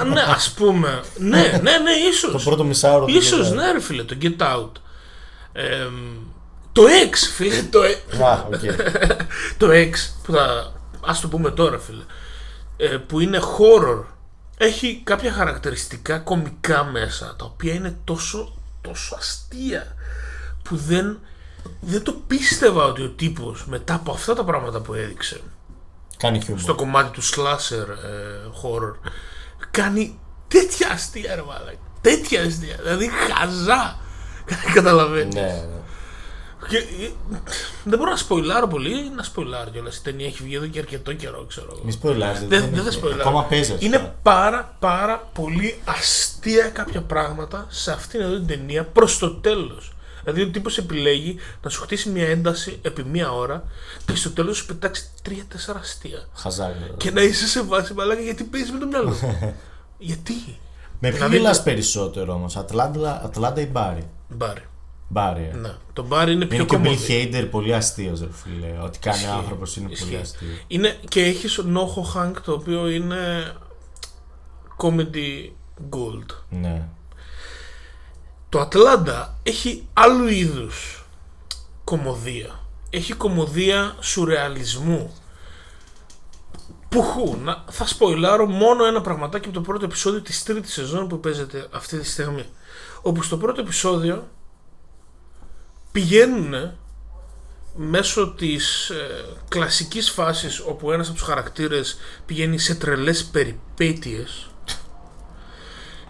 Α, 0.00 0.04
ναι, 0.04 0.20
ας 0.20 0.50
πούμε. 0.52 1.00
ναι, 1.18 1.28
ναι, 1.38 1.58
ναι, 1.58 1.78
το 1.78 2.08
ίσως. 2.10 2.44
πρώτο 2.44 2.64
μισάωρο 2.64 3.04
του 3.04 3.14
Ίσως, 3.16 3.48
Get 3.48 3.52
Out. 3.52 3.54
ναι, 3.54 3.72
ρε 3.72 3.80
φίλε, 3.80 4.04
το 4.04 4.16
Get 4.22 4.36
Out. 4.38 4.70
Εμ, 5.52 5.94
το 6.72 6.82
X, 7.10 7.16
φίλε, 7.34 7.62
το, 7.62 7.82
ε- 7.82 8.22
Α, 8.24 8.44
οκ. 8.46 8.60
το 9.58 9.66
X, 9.70 9.92
που 10.22 10.32
θα, 10.32 10.72
ας 11.06 11.20
το 11.20 11.28
πούμε 11.28 11.50
τώρα, 11.50 11.78
φίλε, 11.78 12.02
ε, 12.76 12.86
που 12.86 13.20
είναι 13.20 13.38
horror, 13.40 14.04
έχει 14.56 15.00
κάποια 15.04 15.32
χαρακτηριστικά 15.32 16.18
κομικά 16.18 16.84
μέσα, 16.84 17.34
τα 17.38 17.44
οποία 17.44 17.74
είναι 17.74 17.98
τόσο, 18.04 18.58
τόσο 18.80 19.16
αστεία, 19.18 19.94
που 20.62 20.76
δεν, 20.76 21.18
δεν 21.80 22.02
το 22.02 22.12
πίστευα 22.26 22.84
ότι 22.84 23.02
ο 23.02 23.08
τύπος, 23.08 23.64
μετά 23.66 23.94
από 23.94 24.12
αυτά 24.12 24.34
τα 24.34 24.44
πράγματα 24.44 24.80
που 24.80 24.94
έδειξε, 24.94 25.40
Κάνει 26.16 26.40
χιούμορ. 26.40 26.62
στο 26.62 26.74
κομμάτι 26.74 27.10
του 27.10 27.22
slasher 27.22 27.88
ε, 27.88 28.48
horror 28.62 29.10
κάνει 29.70 30.18
τέτοια 30.48 30.90
αστεία 30.90 31.34
ρε 31.34 31.42
μαλάκα. 31.42 31.78
Τέτοια 32.00 32.42
αστεία. 32.42 32.76
Δηλαδή 32.82 33.08
χαζά. 33.10 33.98
Καταλαβαίνεις. 34.74 35.34
Ναι, 35.34 35.40
ναι. 35.40 35.64
Και, 36.68 36.76
ε, 36.76 37.10
δεν 37.84 37.98
μπορώ 37.98 38.10
να 38.10 38.16
σποιλάρω 38.16 38.66
πολύ 38.66 38.90
ή 38.90 39.10
να 39.16 39.22
σποιλάρω 39.22 39.70
κιόλας. 39.70 39.96
Η 39.96 40.02
ταινία 40.02 40.26
έχει 40.26 40.42
βγει 40.42 40.54
εδώ 40.54 40.66
και 40.66 40.78
αρκετό 40.78 41.12
καιρό, 41.12 41.44
ξέρω 41.48 41.66
εγώ. 41.70 41.80
Μη 41.84 41.92
σποιλάρεις, 41.92 42.40
Δεν, 42.46 42.62
είναι- 42.62 42.70
δεν 42.76 42.84
θα 42.84 42.90
σποιλάρω. 42.90 43.20
Ακόμα 43.20 43.44
παίζεις 43.44 43.70
αυτό. 43.74 43.86
Είναι 43.86 44.14
πάρα 44.22 44.76
πάρα 44.78 45.28
πολύ 45.34 45.80
αστεία 45.84 46.68
κάποια 46.68 47.02
πράγματα 47.02 47.66
σε 47.68 47.92
αυτήν 47.92 48.20
εδώ 48.20 48.34
την 48.34 48.46
ταινία 48.46 48.84
προς 48.84 49.18
το 49.18 49.34
τέλος. 49.34 49.92
Δηλαδή 50.22 50.42
ο 50.42 50.48
τύπος 50.50 50.78
επιλέγει 50.78 51.36
να 51.62 51.70
σου 51.70 51.80
χτίσει 51.80 52.10
μια 52.10 52.28
ένταση 52.28 52.78
επί 52.82 53.04
μία 53.04 53.32
ώρα 53.32 53.64
και 54.06 54.14
στο 54.14 54.30
τέλος 54.30 54.56
σου 54.56 54.66
πετάξει 54.66 55.08
τρία-τέσσερα 55.22 55.78
αστεία. 55.78 56.28
Χαζάκι. 56.34 56.78
Και 56.96 57.10
να 57.10 57.22
είσαι 57.22 57.46
σε 57.46 57.62
βάση 57.62 57.94
μαλάκα 57.94 58.20
γιατί 58.20 58.44
παίζεις 58.44 58.70
με 58.70 58.78
το 58.78 58.86
μυαλό 58.86 59.12
σου; 59.12 59.26
γιατί; 59.98 60.32
Με 61.02 61.08
ποιον 61.08 61.12
Δηλαδή- 61.12 61.36
μιλάς 61.38 61.62
περισσότερο 61.62 62.32
όμως, 62.32 62.56
Ατλάντα, 62.56 63.24
Ατλάντα 63.24 63.60
ή 63.60 63.66
Barry; 63.66 64.08
Barry. 64.28 64.62
Μπάρι. 65.08 65.50
ε. 65.52 65.56
Ναι. 65.56 65.72
Το 65.92 66.04
Barry 66.06 66.32
είναι 66.32 66.44
πιο 66.46 66.56
Είναι 66.56 66.64
και 66.66 66.74
ο 66.74 66.78
Bill 66.78 66.82
comedy. 66.84 67.30
Hader 67.32 67.48
πολύ 67.50 67.74
αστείος, 67.74 68.20
ρε 68.20 68.28
φίλε. 68.32 68.78
Ό,τι 68.82 68.98
κάνει 68.98 69.16
ο 69.16 69.20
Ισχύει. 69.20 69.36
άνθρωπος 69.36 69.76
είναι 69.76 69.90
Ισχύει. 69.90 70.04
πολύ 70.04 70.16
αστείο. 70.20 70.48
Είναι, 70.66 70.96
και 71.08 71.20
έχεις 71.24 71.58
NoHo 71.64 72.02
Hank 72.02 72.40
το 72.40 72.52
οποίο 72.52 72.88
είναι 72.88 73.52
comedy 74.76 75.50
gold. 75.90 76.26
Ναι. 76.50 76.88
Το 78.50 78.60
Ατλάντα 78.60 79.38
έχει 79.42 79.88
άλλου 79.92 80.26
είδους 80.26 81.04
κωμωδία. 81.84 82.60
Έχει 82.90 83.12
κωμωδία 83.12 83.96
σουρεαλισμού. 84.00 85.14
Πουχού, 86.88 87.36
να, 87.42 87.64
θα 87.68 87.86
σποϊλάρω 87.86 88.46
μόνο 88.46 88.84
ένα 88.84 89.00
πραγματάκι 89.00 89.44
από 89.44 89.54
το 89.54 89.60
πρώτο 89.60 89.84
επεισόδιο 89.84 90.20
της 90.20 90.42
τρίτης 90.42 90.72
σεζόν 90.72 91.08
που 91.08 91.20
παίζεται 91.20 91.68
αυτή 91.70 91.98
τη 91.98 92.06
στιγμή. 92.06 92.46
Όπου 93.02 93.22
στο 93.22 93.36
πρώτο 93.36 93.60
επεισόδιο 93.60 94.28
πηγαίνουν 95.92 96.72
μέσω 97.74 98.32
της 98.32 98.90
ε, 98.90 99.24
κλασικής 99.48 100.10
φάσης 100.10 100.60
όπου 100.60 100.92
ένας 100.92 101.08
από 101.08 101.16
τους 101.16 101.26
χαρακτήρες 101.26 101.98
πηγαίνει 102.26 102.58
σε 102.58 102.74
τρελές 102.74 103.24
περιπέτειες 103.24 104.50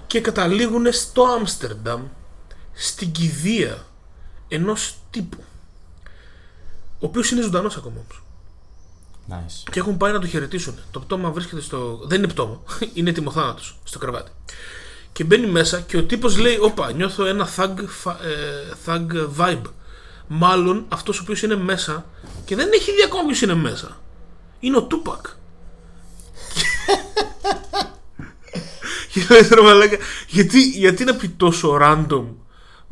και 0.06 0.20
καταλήγουν 0.20 0.92
στο 0.92 1.22
Άμστερνταμ 1.22 2.02
στην 2.80 3.10
κηδεία 3.12 3.86
ενός 4.48 4.94
τύπου 5.10 5.44
ο 6.92 7.06
οποίος 7.06 7.30
είναι 7.30 7.40
ζωντανός 7.42 7.76
ακόμα 7.76 7.94
όμως 7.96 8.22
Nice. 9.30 9.68
και 9.70 9.78
έχουν 9.78 9.96
πάει 9.96 10.12
να 10.12 10.18
το 10.18 10.26
χαιρετήσουν. 10.26 10.74
Το 10.90 11.00
πτώμα 11.00 11.30
βρίσκεται 11.30 11.60
στο. 11.60 12.00
Δεν 12.04 12.18
είναι 12.18 12.32
πτώμα, 12.32 12.60
είναι 12.94 13.12
τιμοθάνατος 13.12 13.78
στο 13.84 13.98
κρεβάτι. 13.98 14.30
Και 15.12 15.24
μπαίνει 15.24 15.46
μέσα 15.46 15.80
και 15.80 15.96
ο 15.96 16.04
τύπος 16.04 16.38
λέει: 16.38 16.58
Όπα, 16.60 16.92
νιώθω 16.92 17.24
ένα 17.26 17.48
thug, 17.56 17.74
φα- 17.86 18.18
ε, 18.24 18.72
thug 18.86 19.06
vibe. 19.38 19.62
Μάλλον 20.28 20.84
αυτός 20.88 21.18
ο 21.18 21.22
οποίος 21.22 21.42
είναι 21.42 21.56
μέσα 21.56 22.04
και 22.44 22.56
δεν 22.56 22.68
έχει 22.72 22.92
δει 22.92 23.02
ακόμα 23.02 23.24
ποιος 23.26 23.42
είναι 23.42 23.54
μέσα. 23.54 24.00
Είναι 24.60 24.76
ο 24.76 24.82
Τούπακ. 24.82 25.26
και 29.12 29.26
λέει 29.30 29.48
ρε 29.54 29.60
μαλάκα, 29.62 29.96
γιατί, 30.28 30.60
γιατί 30.68 31.04
να 31.04 31.14
πει 31.14 31.28
τόσο 31.28 31.78
random 31.82 32.24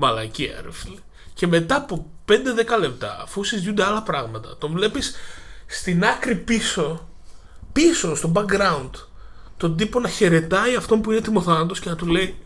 μαλακία, 0.01 0.61
ρε 0.65 0.73
φίλε. 0.73 0.99
Και 1.35 1.47
μετά 1.47 1.77
από 1.77 2.07
5-10 2.29 2.35
λεπτά, 2.81 3.21
αφού 3.23 3.45
συζητούνται 3.45 3.85
άλλα 3.85 4.03
πράγματα, 4.03 4.57
τον 4.59 4.73
βλέπεις 4.73 5.15
στην 5.67 6.05
άκρη 6.05 6.35
πίσω, 6.35 7.09
πίσω 7.73 8.15
στο 8.15 8.33
background, 8.35 8.91
τον 9.57 9.77
τύπο 9.77 10.01
να 10.01 10.09
χαιρετάει 10.09 10.75
αυτόν 10.77 11.01
που 11.01 11.11
είναι 11.11 11.21
τιμοθάνατος 11.21 11.81
και 11.81 11.89
να 11.89 11.97
του 11.97 12.07
λέει 12.07 12.37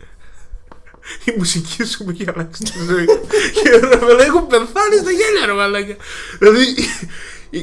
η 1.25 1.33
μουσική 1.37 1.83
σου 1.83 2.03
μου 2.03 2.09
έχει 2.09 2.25
αλλάξει 2.29 2.63
τη 2.63 2.79
ζωή. 2.85 3.05
και 3.63 3.69
ρε 3.69 3.97
μαλάκα, 3.97 4.23
έχω 4.23 4.41
πεθάνει 4.41 4.95
στα 5.01 5.11
γέλια 5.11 5.45
ρε 5.45 5.53
μαλάκα. 5.53 5.95
Δηλαδή 6.39 6.65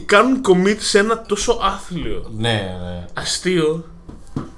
κάνουν 0.06 0.40
commit 0.48 0.76
σε 0.78 0.98
ένα 0.98 1.22
τόσο 1.22 1.58
άθλιο, 1.62 2.30
Ναι, 2.36 2.76
ναι. 2.82 3.06
αστείο. 3.14 3.84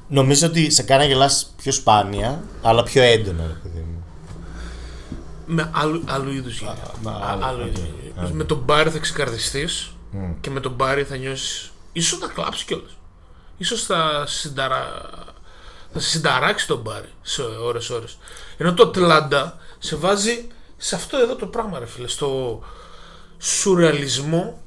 Νομίζω 0.08 0.46
ότι 0.46 0.70
σε 0.70 0.82
κάνει 0.82 1.02
να 1.02 1.08
γελάς 1.08 1.54
πιο 1.62 1.72
σπάνια, 1.72 2.42
αλλά 2.62 2.82
πιο 2.82 3.02
έντονα, 3.02 3.42
ρε 3.46 3.52
παιδί 3.62 3.78
μου. 3.78 3.81
Με 5.46 5.70
άλλου, 5.74 6.02
άλλου 6.06 6.30
είδους 6.32 6.58
γέλια. 6.58 6.90
με 7.02 7.10
Α- 7.10 7.18
άλλο, 7.22 7.44
άλλου 7.44 7.62
οκ, 7.62 7.66
είδους. 7.66 8.28
οκ. 8.30 8.34
Με 8.34 8.44
τον 8.44 8.58
Barry 8.58 8.90
θα 8.90 8.98
ξεκαρδιστείς 8.98 9.90
και 10.40 10.50
με 10.50 10.60
τον 10.60 10.72
Barry 10.72 11.04
θα 11.04 11.16
νιώσεις 11.16 11.70
ίσως 11.92 12.18
θα 12.18 12.26
κλάψεις 12.34 12.64
κιόλας 12.64 12.90
ίσως 13.58 13.82
θα 13.84 14.24
συνταρα... 14.26 15.10
θα 15.92 16.00
σε 16.00 16.08
συνταράξει 16.08 16.66
τον 16.66 16.80
Barry 16.80 17.08
σε 17.22 17.42
ώρες 17.42 17.90
ώρες 17.90 18.18
ενώ 18.56 18.74
το 18.74 18.82
Ατλάντα 18.82 19.58
σε 19.78 19.96
βάζει 19.96 20.46
σε 20.76 20.94
αυτό 20.94 21.16
εδώ 21.18 21.36
το 21.36 21.46
πράγμα 21.46 21.78
ρε 21.78 21.86
φίλε 21.86 22.08
στο 22.08 22.60
σουρεαλισμό 23.38 24.62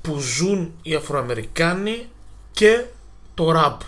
που 0.00 0.18
ζουν 0.18 0.72
οι 0.82 0.94
Αφροαμερικάνοι 0.94 2.08
και 2.52 2.84
το 3.34 3.50
ραπ 3.50 3.80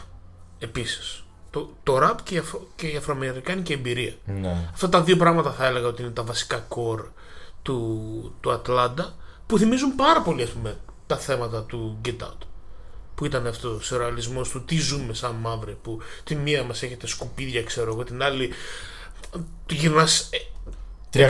επίσης 0.58 1.21
το, 1.52 1.70
το 1.82 1.98
ραπ 1.98 2.22
και 2.22 2.34
η, 2.34 2.38
Αφρο... 2.38 2.66
και 2.76 2.86
η 2.86 2.96
Αφροαμερικάνικη 2.96 3.72
εμπειρία. 3.72 4.12
Ναι. 4.24 4.68
Αυτά 4.72 4.88
τα 4.88 5.02
δύο 5.02 5.16
πράγματα 5.16 5.50
θα 5.50 5.66
έλεγα 5.66 5.86
ότι 5.86 6.02
είναι 6.02 6.10
τα 6.10 6.22
βασικά 6.22 6.66
core 6.68 7.04
του, 7.62 8.34
του 8.40 8.52
Ατλάντα 8.52 9.14
που 9.46 9.58
θυμίζουν 9.58 9.94
πάρα 9.94 10.22
πολύ 10.22 10.42
ας 10.42 10.50
πούμε 10.50 10.76
τα 11.06 11.16
θέματα 11.16 11.62
του 11.62 11.98
Get 12.04 12.22
Out 12.22 12.46
που 13.14 13.24
ήταν 13.24 13.46
αυτός 13.46 13.76
ο 13.76 13.82
σουρεαλισμός 13.82 14.48
του 14.48 14.64
τι 14.64 14.76
ζούμε 14.76 15.14
σαν 15.14 15.34
μαύροι 15.40 15.78
που 15.82 15.98
τη 16.24 16.34
μία 16.34 16.62
μας 16.62 16.82
έχετε 16.82 17.06
σκουπίδια 17.06 17.62
ξέρω 17.62 17.92
εγώ 17.92 18.04
την 18.04 18.22
άλλη 18.22 18.50
του 19.66 19.74
γυρνάς 19.74 20.28
ε, 20.30 20.38
360, 21.12 21.20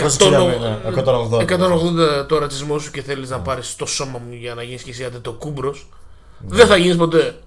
ναι, 0.61 0.81
180. 1.05 2.23
180 2.23 2.29
το 2.29 2.39
ρατσισμό 2.39 2.79
σου 2.79 2.91
και 2.91 3.03
θέλεις 3.03 3.31
να 3.31 3.41
πάρεις 3.41 3.77
το 3.77 3.87
σώμα 3.87 4.19
μου 4.19 4.35
για 4.35 4.55
να 4.55 4.63
γίνεις 4.63 4.83
και 4.83 4.91
εσύ 4.91 5.11
το 5.23 5.33
κούμπρος 5.33 5.87
δεν 6.39 6.67
θα 6.67 6.77
γίνεις 6.77 6.97
ποτέ. 6.97 7.19
Άσε 7.19 7.39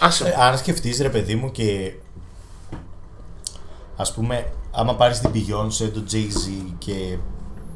Ε, 0.00 0.42
αν 0.42 0.58
σκεφτείς 0.58 1.00
ρε 1.00 1.08
παιδί 1.08 1.34
μου 1.34 1.50
και 1.50 1.92
ας 3.96 4.12
πούμε 4.14 4.52
άμα 4.70 4.94
πάρεις 4.94 5.18
την 5.18 5.30
Beyoncé, 5.34 5.90
τον 5.92 6.04
Jay-Z 6.10 6.72
και, 6.78 7.18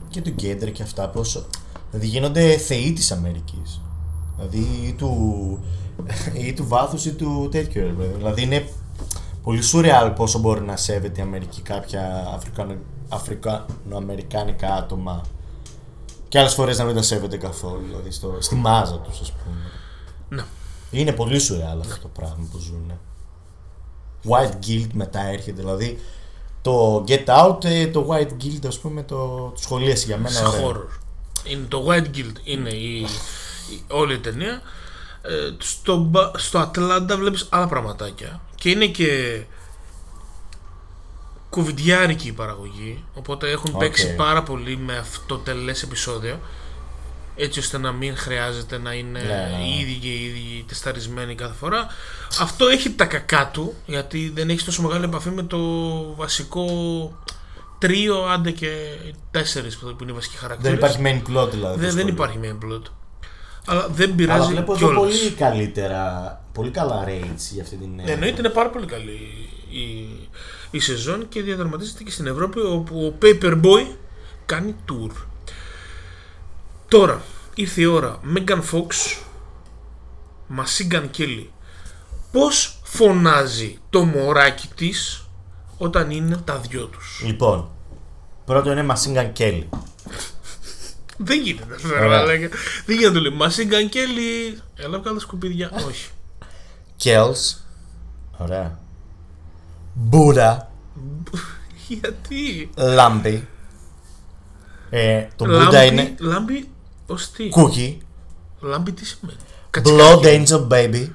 και 0.09 0.21
τον 0.21 0.35
Kendrick 0.43 0.73
και 0.73 0.83
αυτά 0.83 1.09
πόσο 1.09 1.47
δηλαδή 1.91 2.07
γίνονται 2.07 2.57
θεοί 2.57 2.93
της 2.93 3.13
Αμερικής 3.13 3.81
δηλαδή 4.37 4.87
ή 4.87 4.93
του, 4.93 5.59
ή 6.47 6.53
του 6.53 6.69
βάθους 6.69 7.05
ή 7.05 7.13
του 7.13 7.49
τέτοιου 7.51 7.83
ρε 7.83 7.93
παιδί. 7.93 8.15
δηλαδή 8.17 8.43
είναι 8.43 8.69
πολύ 9.43 9.63
σουρεάλ 9.63 10.11
πόσο 10.11 10.39
μπορεί 10.39 10.61
να 10.61 10.77
σέβεται 10.77 11.21
η 11.21 11.23
Αμερική 11.23 11.61
κάποια 11.61 12.31
Αφρικανο, 12.35 12.75
Αφρικανοαμερικάνικα 13.09 14.75
άτομα 14.75 15.21
και 16.29 16.39
άλλες 16.39 16.55
φορές 16.55 16.79
να 16.79 16.85
μην 16.85 16.95
τα 16.95 17.03
σέβεται 17.03 17.37
καθόλου 17.37 17.83
δηλαδή 17.87 18.11
στο, 18.11 18.37
στη 18.41 18.55
μάζα 18.55 18.99
τους 18.99 19.21
ας 19.21 19.33
πούμε 19.33 19.57
Ναι. 20.29 20.43
Είναι 21.01 21.13
πολύ 21.13 21.39
σουρεάλ 21.39 21.81
αυτό 21.81 21.99
το 22.03 22.09
πράγμα 22.09 22.49
που 22.53 22.59
ζουν. 22.59 22.93
White 24.29 24.67
Guild 24.67 24.87
μετά 24.95 25.21
έρχεται, 25.27 25.61
δηλαδή 25.61 25.99
το 26.63 27.05
Get 27.09 27.25
Out, 27.27 27.65
ε, 27.65 27.87
το 27.87 28.07
White 28.11 28.43
Guild 28.45 28.67
ας 28.67 28.79
πούμε 28.79 29.03
το, 29.03 29.17
το 29.55 29.61
σχολίασε 29.61 30.07
για 30.07 30.17
μένα 30.17 30.29
σε 30.29 30.45
ωραία. 30.47 30.61
horror 30.67 30.99
είναι 31.45 31.67
το 31.69 31.87
White 31.89 32.17
Guild 32.17 32.33
είναι 32.45 32.71
η, 32.71 33.01
η- 33.01 33.83
όλη 33.89 34.15
η 34.15 34.19
ταινία. 34.19 34.63
Ε, 35.23 35.55
στο, 35.59 35.97
Μπα- 35.97 36.31
στο 36.39 36.59
Ατλάντα 36.59 37.17
βλέπεις 37.17 37.47
άλλα 37.51 37.67
πραγματάκια. 37.67 38.41
Και 38.55 38.71
είναι 38.71 38.87
και 38.87 39.43
κοβιντιάρικη 41.51 42.29
η 42.29 42.33
παραγωγή. 42.33 43.05
Οπότε 43.15 43.51
έχουν 43.51 43.71
Οκ. 43.75 43.79
παίξει 43.81 44.15
πάρα 44.15 44.43
πολύ 44.43 44.77
με 44.77 44.97
αυτό 44.99 45.21
το 45.27 45.37
τελές 45.39 45.83
επεισόδιο. 45.83 46.39
Έτσι 47.37 47.59
ώστε 47.59 47.79
να 47.79 47.93
μην 47.93 48.17
χρειάζεται 48.17 48.79
να 48.79 48.93
είναι 48.93 49.21
Ναι, 49.21 49.29
ναι. 49.59 49.65
οι 49.65 49.81
ίδιοι 49.81 49.95
και 49.99 50.09
οι 50.09 50.25
ίδιοι 50.25 50.65
τεσταρισμένοι 50.69 51.35
κάθε 51.35 51.55
φορά. 51.55 51.87
Αυτό 52.41 52.67
έχει 52.69 52.91
τα 52.91 53.05
κακά 53.05 53.51
του, 53.53 53.75
γιατί 53.87 54.33
δεν 54.35 54.51
έχεις 54.51 54.65
τόσο 54.65 54.83
μεγάλη 54.83 55.05
επαφή 55.05 55.31
με 55.31 55.43
το 55.43 55.59
βασικό 56.17 56.67
τρίο, 57.79 58.25
άντε 58.25 58.51
και 58.51 58.69
τέσσερις 59.31 59.77
που 59.79 59.97
είναι 60.03 60.11
οι 60.11 60.15
βασικοί 60.15 60.37
χαρακτήρες. 60.37 60.79
Δεν 60.79 60.89
υπάρχει 60.89 60.99
main 61.27 61.31
plot 61.37 61.51
δηλαδή. 61.51 61.81
Δεν, 61.81 61.95
δεν 61.95 62.07
δυσκολία. 62.07 62.13
υπάρχει 62.13 62.39
main 62.43 62.65
plot. 62.67 62.83
Αλλά 63.67 63.89
δεν 63.89 64.15
πειράζει 64.15 64.41
Αλλά 64.41 64.51
βλέπω 64.51 64.73
εδώ 64.75 64.87
κιόλας. 64.91 65.03
πολύ 65.19 65.31
καλύτερα, 65.31 66.41
πολύ 66.53 66.71
καλά 66.71 67.05
rates 67.09 67.51
για 67.53 67.63
αυτή 67.63 67.77
την. 67.77 67.99
ε, 67.99 68.13
Εννοείται 68.13 68.39
είναι 68.39 68.49
πάρα 68.49 68.69
πολύ 68.71 68.87
καλή 68.87 69.19
η, 69.71 70.07
η 70.71 70.81
σεζόν 70.81 71.29
και 71.29 71.43
διαδραματίζεται 71.43 72.03
και 72.03 72.11
στην 72.11 72.27
Ευρώπη 72.27 72.61
όπου 72.61 73.07
ο 73.07 73.19
Paperboy 73.23 73.87
κάνει 74.47 74.75
tour. 74.89 75.11
Τώρα 76.93 77.23
ήρθε 77.55 77.81
η 77.81 77.85
ώρα 77.85 78.21
Megan 78.35 78.61
Fox 78.73 78.87
Machine 80.57 80.93
Gun 80.93 81.09
Kelly. 81.19 81.47
Πώς 82.33 82.81
φωνάζει 82.83 83.79
το 83.91 84.05
μωράκι 84.05 84.69
της 84.77 85.27
όταν 85.79 86.11
είναι 86.11 86.37
τα 86.37 86.59
δυο 86.59 86.87
τους; 86.87 87.23
Λοιπόν, 87.25 87.71
πρώτο 88.45 88.73
είναι 88.73 88.87
Machine 88.89 89.17
Gun 89.17 89.33
Kelly. 89.39 89.65
Δεν 91.17 91.41
γίνεται. 91.41 91.75
αυτό, 91.75 91.89
Ωραία. 91.89 92.09
μαλάκα. 92.09 92.49
Δεν 92.87 92.97
γίνεται 92.97 93.09
να 93.09 93.13
το 93.13 93.21
λέει. 93.21 93.39
Machine 93.41 93.73
Gun 93.73 93.95
Kelly. 93.95 94.59
Έλα 94.75 94.99
βγάλω 94.99 95.15
τα 95.15 95.21
σκουπίδια. 95.21 95.71
Όχι. 95.89 96.11
Kells. 97.05 97.57
Ωραία. 98.39 98.79
Buddha. 100.11 100.57
Γιατί; 101.89 102.71
Λάμπη. 102.77 103.49
Ε, 104.91 105.27
το 105.37 105.45
Buddha 105.45 105.73
Λάμπη, 105.73 105.87
είναι 105.87 106.15
λάμπη 106.19 106.72
ως 107.13 107.31
τι; 107.31 107.49
Cookie. 107.57 107.97
Λάμπη 108.61 108.93
τι 108.93 109.05
σημαίνει; 109.07 109.39
Blood 109.85 110.25
Angel 110.25 110.69
Baby. 110.69 111.09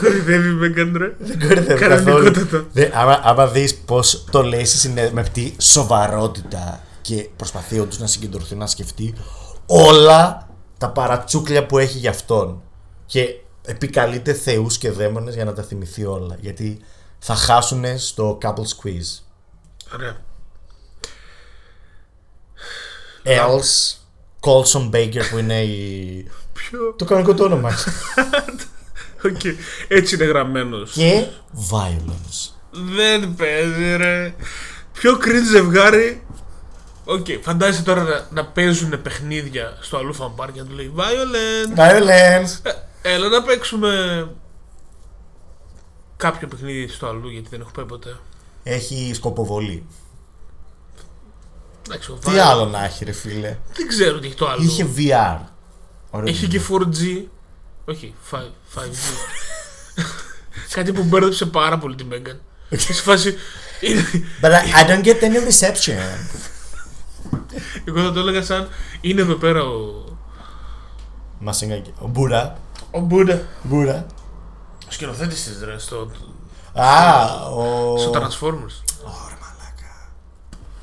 Κορυδεύει 0.00 0.48
με 0.48 0.68
καντρέ. 0.68 1.14
Δεν 1.18 1.38
κορυδεύω 1.48 1.80
Κανονικότατο. 1.80 2.40
καθόλου. 2.46 2.68
Δε- 2.72 2.90
άμα, 2.92 3.20
άμα 3.22 3.46
δεις 3.46 3.76
πως 3.76 4.24
το 4.30 4.42
λέει 4.42 4.64
σε 4.64 4.76
συνε- 4.78 5.12
με 5.12 5.20
αυτή 5.20 5.54
σοβαρότητα 5.58 6.80
και 7.02 7.28
προσπαθεί 7.36 7.78
όντως 7.78 7.98
να 7.98 8.06
συγκεντρωθεί 8.06 8.54
να 8.54 8.66
σκεφτεί 8.66 9.14
όλα 9.66 10.48
τα 10.78 10.90
παρατσούκλια 10.90 11.66
που 11.66 11.78
έχει 11.78 11.98
για 11.98 12.10
αυτόν 12.10 12.62
και 13.06 13.34
επικαλείται 13.64 14.32
θεούς 14.32 14.78
και 14.78 14.90
δαίμονες 14.90 15.34
για 15.34 15.44
να 15.44 15.52
τα 15.52 15.62
θυμηθεί 15.62 16.04
όλα 16.04 16.36
γιατί 16.40 16.80
θα 17.18 17.34
χάσουν 17.34 17.84
στο 17.98 18.38
couple 18.42 18.48
squeeze. 18.76 19.22
Ωραία. 19.94 20.16
Els 23.28 23.96
Colson 24.40 24.90
Baker 24.90 25.22
που 25.30 25.38
είναι 25.38 25.62
η... 25.62 26.30
Ποιο; 26.52 26.94
το 26.96 27.04
κανονικό 27.04 27.34
του 27.34 27.44
όνομα 27.44 27.70
Οκ. 29.24 29.40
Έτσι 29.88 30.14
είναι 30.14 30.24
γραμμένος. 30.24 30.90
και 30.92 31.26
Violence. 31.70 32.50
Δεν 32.70 33.34
παίζει, 33.34 33.96
ρε. 33.96 34.34
Πιο 34.92 35.12
cringe 35.12 35.48
ζευγάρι. 35.50 36.22
Οκ, 37.04 37.26
φαντάζεσαι 37.42 37.82
τώρα 37.82 38.02
να, 38.02 38.26
να 38.30 38.46
παίζουν 38.46 39.02
παιχνίδια 39.02 39.78
στο 39.80 39.96
Αλούφαν 39.96 40.34
Πάρκ 40.34 40.52
και 40.52 40.60
να 40.60 40.66
του 40.66 40.74
λέει 40.74 40.92
Violent. 40.96 41.78
Violence! 41.78 42.70
Ε, 43.02 43.12
έλα 43.14 43.28
να 43.28 43.42
παίξουμε 43.42 43.90
κάποιο 46.16 46.48
παιχνίδι 46.48 46.88
στο 46.88 47.06
αλλού 47.06 47.28
γιατί 47.28 47.48
δεν 47.48 47.60
έχω 47.60 47.70
πάει 47.70 47.84
ποτέ. 47.84 48.16
Έχει 48.62 49.10
σκοποβολή. 49.14 49.86
Εντάξει, 51.90 52.10
ο 52.10 52.14
Τι 52.14 52.30
Violent- 52.30 52.38
άλλο 52.38 52.64
να 52.64 52.84
έχει 52.84 53.04
ρε 53.04 53.12
φίλε; 53.12 53.56
Δεν 53.72 53.88
ξέρω 53.88 54.18
τι 54.18 54.26
έχει 54.26 54.34
το 54.36 54.48
άλλο. 54.48 54.62
Είχε 54.62 54.86
VR. 54.96 55.38
Ωραίο 56.10 56.28
Έχει 56.28 56.44
είναι. 56.44 56.56
και 56.58 56.60
4G. 56.68 57.26
Όχι, 57.84 58.14
5, 58.30 58.36
5G. 58.74 58.98
Κάτι 60.70 60.92
που 60.92 61.02
μπέρδεψε 61.02 61.46
πάρα 61.46 61.78
πολύ 61.78 61.94
τη 61.94 62.04
Μέγκαν. 62.04 62.40
Σε 62.76 62.92
φάση. 62.92 63.34
είναι- 63.80 64.04
But 64.42 64.46
I, 64.48 64.84
I 64.84 64.88
don't 64.90 65.04
get 65.04 65.20
any 65.22 65.48
reception. 65.50 65.98
Εγώ 67.84 68.02
θα 68.02 68.12
το 68.12 68.20
έλεγα 68.20 68.42
σαν. 68.42 68.68
Είναι 69.00 69.20
εδώ 69.20 69.34
πέρα 69.34 69.62
ο. 69.64 70.04
Μας 71.38 71.62
είναι 71.62 71.78
και- 71.78 71.90
Ο 71.98 72.06
Μπούρα. 72.06 72.58
Ο 72.90 73.00
Μπούντα. 73.00 73.42
Μπούρα. 73.62 74.06
Ο 74.88 74.90
σκηνοθέτης 74.90 75.44
της 75.44 75.62
ρε 75.64 75.78
στο, 75.78 76.10
Α, 76.74 77.24
ο. 77.46 77.96
στο 77.98 78.10
Transformers. 78.10 78.76
Ωραία, 79.04 79.37
μαλάκα. 79.37 79.37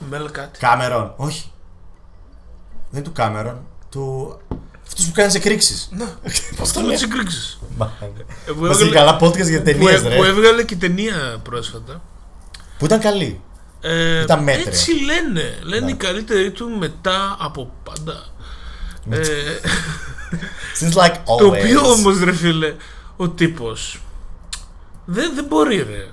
Μέλ 0.10 0.32
κάτι. 0.32 0.60
Κάμερον. 0.60 1.14
Όχι. 1.18 1.52
Δεν 2.90 3.00
είναι 3.00 3.02
του 3.02 3.12
Κάμερον. 3.12 3.60
Του. 3.92 4.38
Αυτός 4.88 5.06
που 5.06 5.12
κάνει 5.12 5.34
εκρήξεις. 5.36 5.90
Να, 5.92 6.06
Πώς 6.24 6.34
αυτός 6.52 6.72
το 6.72 6.80
με 6.80 6.86
λέει. 6.86 6.96
τις 6.96 7.04
εκρήξεις. 7.06 7.60
Μα 7.78 7.92
Που 8.58 8.66
έχει 8.66 8.90
καλά 8.90 9.20
podcast 9.22 9.48
για 9.48 9.58
που, 9.60 9.64
ταινίες, 9.66 10.02
που 10.02 10.08
ρε. 10.10 10.28
έβγαλε 10.28 10.64
και 10.64 10.76
ταινία 10.76 11.40
πρόσφατα. 11.44 12.02
Που 12.78 12.86
ήταν 12.86 13.00
καλή. 13.00 13.42
Ε, 13.82 14.22
Ήταν 14.22 14.44
μέτρια. 14.44 14.66
Έτσι 14.68 14.92
λένε. 15.04 15.60
Λένε 15.64 15.86
Ναι. 15.86 15.92
η 15.92 15.96
καλύτερη 15.96 16.52
του 16.52 16.70
μετά 16.70 17.36
από 17.40 17.72
πάντα. 17.84 18.26
Ε, 19.10 19.20
Seems 20.80 20.94
like 20.94 21.12
always. 21.14 21.38
το 21.38 21.46
οποίο 21.46 21.90
όμως 21.92 22.20
ρε 22.24 22.34
φίλε, 22.34 22.76
ο 23.16 23.30
τύπος 23.30 24.02
δεν, 25.06 25.32
δεν 25.36 25.46
μπορεί 25.46 25.76
ρε. 25.84 26.08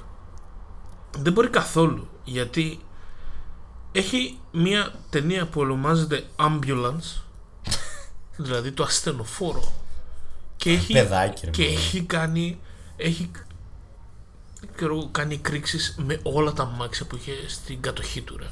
Δεν 1.18 1.32
μπορεί 1.32 1.48
καθόλου. 1.48 2.08
Γιατί 2.24 2.80
έχει 3.92 4.38
μια 4.52 4.92
ταινία 5.10 5.46
που 5.46 5.60
ονομάζεται 5.60 6.24
Ambulance. 6.36 7.20
δηλαδή 8.36 8.72
το 8.72 8.82
ασθενοφόρο. 8.82 9.72
Και 10.56 10.70
έχει, 10.70 10.92
Παιδάκι, 10.92 11.44
ρε. 11.44 11.50
και 11.50 11.62
παιδί. 11.62 11.74
έχει 11.74 12.02
κάνει. 12.02 12.58
Έχει 12.96 13.30
ξέρω, 14.76 14.94
εγώ, 14.94 15.08
κάνει 15.12 15.34
εκρήξεις 15.34 15.94
με 16.06 16.20
όλα 16.22 16.52
τα 16.52 16.64
μάξια 16.64 17.06
που 17.06 17.16
είχε 17.16 17.32
στην 17.48 17.80
κατοχή 17.80 18.20
του 18.20 18.36
ρε. 18.36 18.46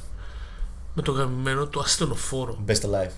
Με 0.95 1.03
το 1.03 1.13
γαμημένο 1.13 1.67
το 1.67 1.81
ασθενοφόρο. 1.81 2.59
Best 2.67 2.81
alive. 2.81 3.11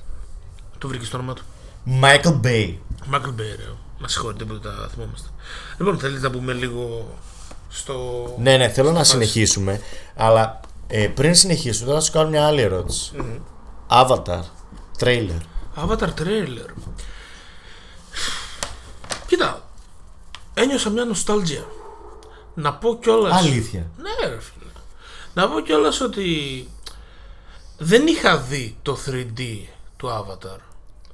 Το 0.78 0.88
βρήκες 0.88 1.06
στο 1.06 1.16
όνομα 1.18 1.34
του. 1.34 1.42
Michael 1.86 2.40
Bay. 2.46 2.74
Michael 3.06 3.28
Bay, 3.30 3.54
ρε. 3.56 3.64
Μας 3.98 4.08
συγχωρείτε 4.08 4.44
που 4.44 4.58
τα 4.58 4.88
θυμόμαστε. 4.94 5.28
Λοιπόν, 5.78 5.98
θέλετε 5.98 6.20
να 6.20 6.30
πούμε 6.30 6.52
λίγο 6.52 7.14
στο. 7.68 8.24
Ναι, 8.38 8.56
ναι, 8.56 8.68
θέλω 8.68 8.90
να 8.92 8.98
φάση. 8.98 9.10
συνεχίσουμε. 9.10 9.80
Αλλά 10.16 10.60
ε, 10.94 11.08
πριν 11.08 11.34
συνεχίσουμε, 11.34 11.84
θέλω 11.84 11.96
να 11.96 12.02
σου 12.02 12.12
κάνω 12.12 12.28
μια 12.28 12.46
άλλη 12.46 12.60
ερώτηση. 12.60 13.12
Avatar. 13.88 14.40
Trailer. 14.98 15.40
Avatar 15.76 16.08
trailer. 16.20 16.70
Κοίτα, 19.26 19.68
ένιωσα 20.54 20.90
μια 20.90 21.04
νοστάλγια. 21.04 21.64
Να 22.54 22.74
πω 22.74 22.98
κιόλα. 22.98 23.34
Αλήθεια. 23.34 23.90
Ναι, 23.96 24.28
ρε 24.28 24.40
φίλε. 24.40 24.70
Να 25.34 25.48
πω 25.48 25.60
κιόλας 25.60 26.00
ότι 26.00 26.26
δεν 27.78 28.06
είχα 28.06 28.38
δει 28.38 28.76
το 28.82 28.98
3D 29.06 29.40
του 29.96 30.08
Avatar. 30.08 30.58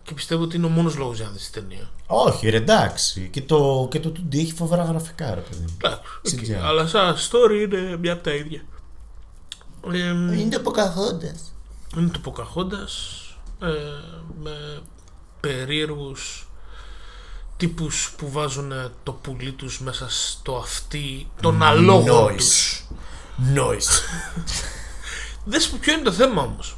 Και 0.03 0.14
πιστεύω 0.14 0.43
ότι 0.43 0.57
είναι 0.57 0.66
ο 0.66 0.68
μόνος 0.68 0.97
λόγος 0.97 1.16
για 1.16 1.26
να 1.26 1.33
δεις 1.33 1.51
την 1.51 1.62
ταινία. 1.62 1.91
Όχι, 2.07 2.49
ρε, 2.49 2.57
εντάξει. 2.57 3.29
Και 3.33 3.43
το, 3.43 3.89
και 3.91 4.01
το 4.01 4.12
2D 4.16 4.37
έχει 4.37 4.53
φοβερά 4.53 4.85
γραφικά, 4.85 5.35
ρε 5.35 5.41
παιδί. 5.41 5.61
μου. 5.68 5.76
Εντάξει, 5.85 6.57
οκ. 6.57 6.62
CGI. 6.62 6.64
αλλά 6.66 6.87
σαν 6.87 7.16
story 7.16 7.62
είναι 7.72 7.97
μια 7.97 8.12
από 8.12 8.22
τα 8.22 8.31
ίδια. 8.35 8.62
Ε, 9.93 10.39
Είναι 10.39 10.59
το 10.59 10.72
Pocahontas. 10.72 11.53
είναι 11.99 12.11
το 12.11 12.20
Pocahontas 12.24 12.93
ε, 13.62 13.68
με 14.43 14.82
περίεργους 15.41 16.49
τύπους 17.57 18.14
που 18.16 18.30
βάζουν 18.30 18.72
το 19.03 19.12
πουλί 19.12 19.53
τους 19.53 19.80
μέσα 19.80 20.07
στο 20.09 20.57
αυτί 20.57 21.30
των 21.41 21.62
αλόγων 21.62 22.36
τους. 22.36 22.84
Noise. 23.55 24.03
Δες 25.45 25.68
ποιο 25.68 25.93
είναι 25.93 26.03
το 26.03 26.12
θέμα 26.12 26.43
όμως. 26.43 26.76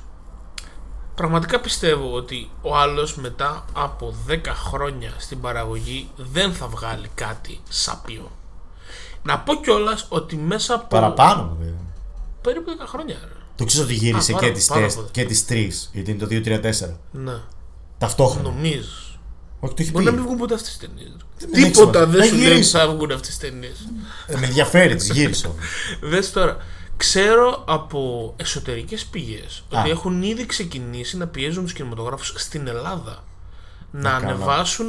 Πραγματικά 1.14 1.60
πιστεύω 1.60 2.14
ότι 2.14 2.50
ο 2.62 2.76
άλλος 2.76 3.16
μετά 3.16 3.64
από 3.72 4.14
10 4.28 4.38
χρόνια 4.46 5.12
στην 5.18 5.40
παραγωγή 5.40 6.10
δεν 6.16 6.52
θα 6.52 6.66
βγάλει 6.66 7.10
κάτι 7.14 7.60
σαπίο. 7.68 8.30
Να 9.22 9.38
πω 9.38 9.54
κιόλας 9.54 10.06
ότι 10.08 10.36
μέσα 10.36 10.74
από 10.74 10.86
Παραπάνω, 10.86 11.56
βέβαια. 11.58 11.89
Περίπου 12.42 12.70
10 12.82 12.86
χρόνια. 12.86 13.16
Ρε. 13.22 13.32
Το 13.56 13.64
ξέρει 13.64 13.84
ότι 13.84 13.94
γύρισε 13.94 14.32
Α, 14.32 14.34
πάρα- 14.34 14.46
και 14.46 14.52
τις 14.52 14.66
πάρα 14.66 14.80
τεστ 14.80 14.96
πολύ. 14.96 15.08
και 15.12 15.24
τις 15.24 15.46
τρεις, 15.46 15.90
γιατί 15.92 16.10
είναι 16.10 16.20
το 16.20 16.26
2-3-4. 16.26 16.96
Ναι, 17.10 17.32
Ταυτόχρονα. 17.98 18.48
νομίζω. 18.48 18.88
Όχι, 19.60 19.74
το 19.74 19.82
έχει 19.82 19.90
Μπορεί 19.90 20.04
πει. 20.04 20.10
να 20.10 20.16
μην 20.16 20.26
βγουν 20.26 20.38
ποτέ 20.38 20.54
αυτές 20.54 20.68
τις 20.68 20.78
ταινίες. 20.78 21.16
Δεν 21.38 21.62
έχει 21.62 21.70
Τίποτα 21.70 21.98
σημασία. 21.98 22.06
δεν 22.06 22.20
Θα 22.20 22.26
σου 22.26 22.34
λέει 22.34 22.42
ότι 22.44 22.52
γυρίσει. 22.52 22.70
θα 22.76 22.88
βγουν 22.88 23.10
αυτές 23.12 23.28
τις 23.28 23.38
ταινίες. 23.38 23.88
Ε, 24.26 24.36
Με 24.38 24.46
ενδιαφέρει, 24.46 24.94
τις 24.94 25.10
γύρισε. 25.10 25.46
όμως. 25.46 25.58
Δες 26.12 26.32
τώρα, 26.32 26.56
Ξέρω 26.96 27.64
από 27.66 28.32
εσωτερικές 28.36 29.04
πηγές 29.04 29.64
Α. 29.74 29.80
ότι 29.80 29.90
έχουν 29.90 30.22
ήδη 30.22 30.46
ξεκινήσει 30.46 31.16
να 31.16 31.26
πιέζουν 31.26 31.62
τους 31.62 31.72
κινηματογράφους 31.72 32.32
στην 32.36 32.66
Ελλάδα 32.66 33.24
να, 33.90 34.10
κάνουν. 34.10 34.28
ανεβάσουν 34.28 34.86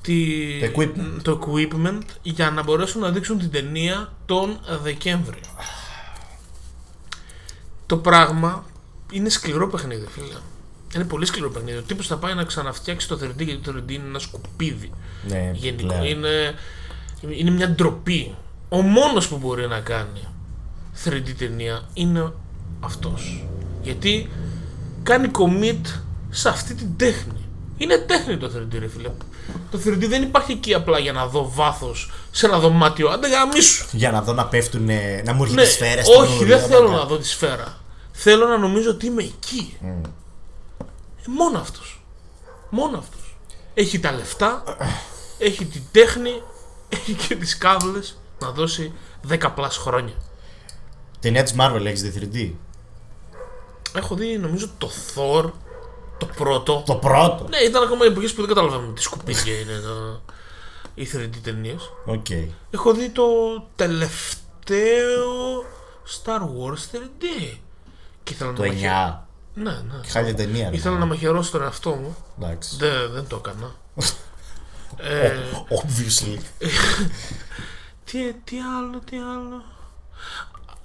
τη... 0.00 0.16
Το 0.60 0.66
equipment. 0.76 1.20
το 1.22 1.40
equipment 1.46 2.00
για 2.22 2.50
να 2.50 2.62
μπορέσουν 2.62 3.00
να 3.00 3.10
δείξουν 3.10 3.38
την 3.38 3.50
ταινία 3.50 4.12
τον 4.26 4.58
Δεκέμβριο. 4.82 5.40
Το 7.86 7.96
πράγμα 7.96 8.64
είναι 9.12 9.28
σκληρό 9.28 9.68
παιχνίδι, 9.68 10.06
φίλε. 10.06 10.34
Είναι 10.94 11.04
πολύ 11.04 11.26
σκληρό 11.26 11.50
παιχνίδι. 11.50 11.78
Ο 11.78 11.82
τύπος 11.82 12.06
θα 12.06 12.16
πάει 12.16 12.34
να 12.34 12.44
ξαναφτιάξει 12.44 13.08
το 13.08 13.18
3D 13.22 13.36
γιατί 13.44 13.60
το 13.60 13.74
3D 13.76 13.90
είναι 13.90 14.06
ένα 14.06 14.18
σκουπίδι. 14.18 14.90
Ναι, 15.28 15.50
Γενικό. 15.54 15.86
πλέον. 15.86 16.04
Είναι, 16.04 16.54
είναι 17.38 17.50
μια 17.50 17.70
ντροπή. 17.70 18.34
Ο 18.68 18.82
μόνος 18.82 19.28
που 19.28 19.38
μπορεί 19.38 19.66
να 19.66 19.80
κάνει 19.80 20.20
3D 21.04 21.30
ταινία 21.38 21.82
είναι 21.94 22.32
αυτός. 22.80 23.44
Γιατί 23.82 24.30
κάνει 25.02 25.30
commit 25.32 25.80
σε 26.30 26.48
αυτή 26.48 26.74
την 26.74 26.96
τέχνη. 26.96 27.40
Είναι 27.76 27.96
τέχνη 27.98 28.36
το 28.36 28.50
3D, 28.56 28.78
ρε 28.78 28.88
φίλε. 28.88 29.10
Το 29.70 29.78
3D 29.84 30.08
δεν 30.08 30.22
υπάρχει 30.22 30.52
εκεί 30.52 30.74
απλά 30.74 30.98
για 30.98 31.12
να 31.12 31.26
δω 31.26 31.50
βάθος 31.54 32.10
σε 32.30 32.46
ένα 32.46 32.58
δωμάτιο. 32.58 33.08
Άντε 33.08 33.28
γαμίσου. 33.28 33.86
Για 33.92 34.10
να 34.10 34.22
δω 34.22 34.32
να 34.32 34.46
πέφτουν, 34.46 34.84
να 35.24 35.32
μου 35.32 35.42
έρχεται 35.42 35.62
Ναι, 35.62 35.68
σφαίρες 35.68 36.08
όχι, 36.08 36.44
δεν 36.44 36.60
θέλω 36.60 36.90
να 36.90 37.04
δω 37.04 37.16
τη 37.16 37.26
σφαίρα. 37.26 37.78
Θέλω 38.12 38.46
να 38.46 38.58
νομίζω 38.58 38.90
ότι 38.90 39.06
είμαι 39.06 39.22
εκεί. 39.22 39.76
Ε, 39.84 40.08
μόνο 41.26 41.58
αυτός. 41.58 42.00
Μόνο 42.70 42.98
αυτός. 42.98 43.36
Έχει 43.74 44.00
τα 44.00 44.12
λεφτά, 44.12 44.62
έχει 45.38 45.64
την 45.64 45.82
τέχνη, 45.92 46.42
έχει 46.88 47.12
και 47.12 47.36
τις 47.36 47.58
κάβλες 47.58 48.18
να 48.38 48.50
δώσει 48.50 48.92
10 49.28 49.52
plus 49.54 49.76
χρόνια. 49.76 50.14
Ταινία 51.20 51.42
της 51.42 51.54
Marvel 51.58 51.84
έχεις 51.84 52.02
δει 52.02 52.30
3D. 52.32 52.52
Έχω 53.98 54.14
δει 54.14 54.38
νομίζω 54.38 54.68
το 54.78 54.90
Thor, 55.14 55.50
το 56.18 56.26
πρώτο. 56.26 56.82
Το 56.86 56.94
πρώτο. 56.94 57.46
Ναι, 57.48 57.56
ήταν 57.58 57.82
ακόμα 57.82 58.04
εποχές 58.04 58.32
που 58.32 58.40
δεν 58.40 58.54
καταλαβαίνουμε 58.54 58.92
τι 58.92 59.02
σκουπίδια 59.02 59.54
είναι 59.60 59.78
το... 59.80 60.20
οι 60.94 61.08
3D 61.14 61.30
ταινίες. 61.42 61.90
Οκ. 62.04 62.26
Έχω 62.70 62.92
δει 62.92 63.08
το 63.10 63.24
τελευταίο 63.76 65.62
Star 66.24 66.40
Wars 66.40 66.96
3D. 66.96 67.56
Και 68.22 68.32
ήθελα 68.32 68.52
Το 68.52 68.62
να 68.62 68.68
9. 68.68 68.72
μαχαιρώσω. 68.72 69.24
Ναι, 69.54 69.70
ναι. 69.70 70.08
Χάλια 70.08 70.34
ταινία. 70.34 70.70
ρε. 70.70 70.76
Ήθελα 70.76 70.98
να 70.98 71.06
μαχαιρώσω 71.06 71.50
τον 71.50 71.62
εαυτό 71.62 71.90
μου. 71.90 72.16
Εντάξει. 72.42 72.76
Δεν, 72.76 73.10
δεν 73.12 73.26
το 73.26 73.36
έκανα. 73.44 73.74
ε, 74.96 75.32
Obviously. 75.68 76.38
τι, 78.10 78.32
τι 78.44 78.56
άλλο, 78.78 78.98
τι 79.10 79.16
άλλο. 79.16 79.62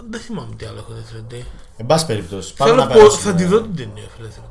Δεν 0.09 0.19
θυμάμαι 0.19 0.55
τι 0.55 0.65
άλλο 0.65 0.77
έχω 0.77 0.93
δει 0.93 1.25
3D. 1.29 1.43
Εν 1.77 1.86
πάση 1.86 2.05
περιπτώσει. 2.05 2.53
Πάμε 2.53 2.71
Θέλω 2.71 2.84
να 2.84 2.88
πω, 2.88 2.93
περάσουμε. 2.97 3.21
θα 3.32 3.38
τη 3.38 3.45
δω 3.45 3.61
την 3.61 3.75
ταινία, 3.75 4.07
φίλε 4.15 4.27
3D. 4.27 4.32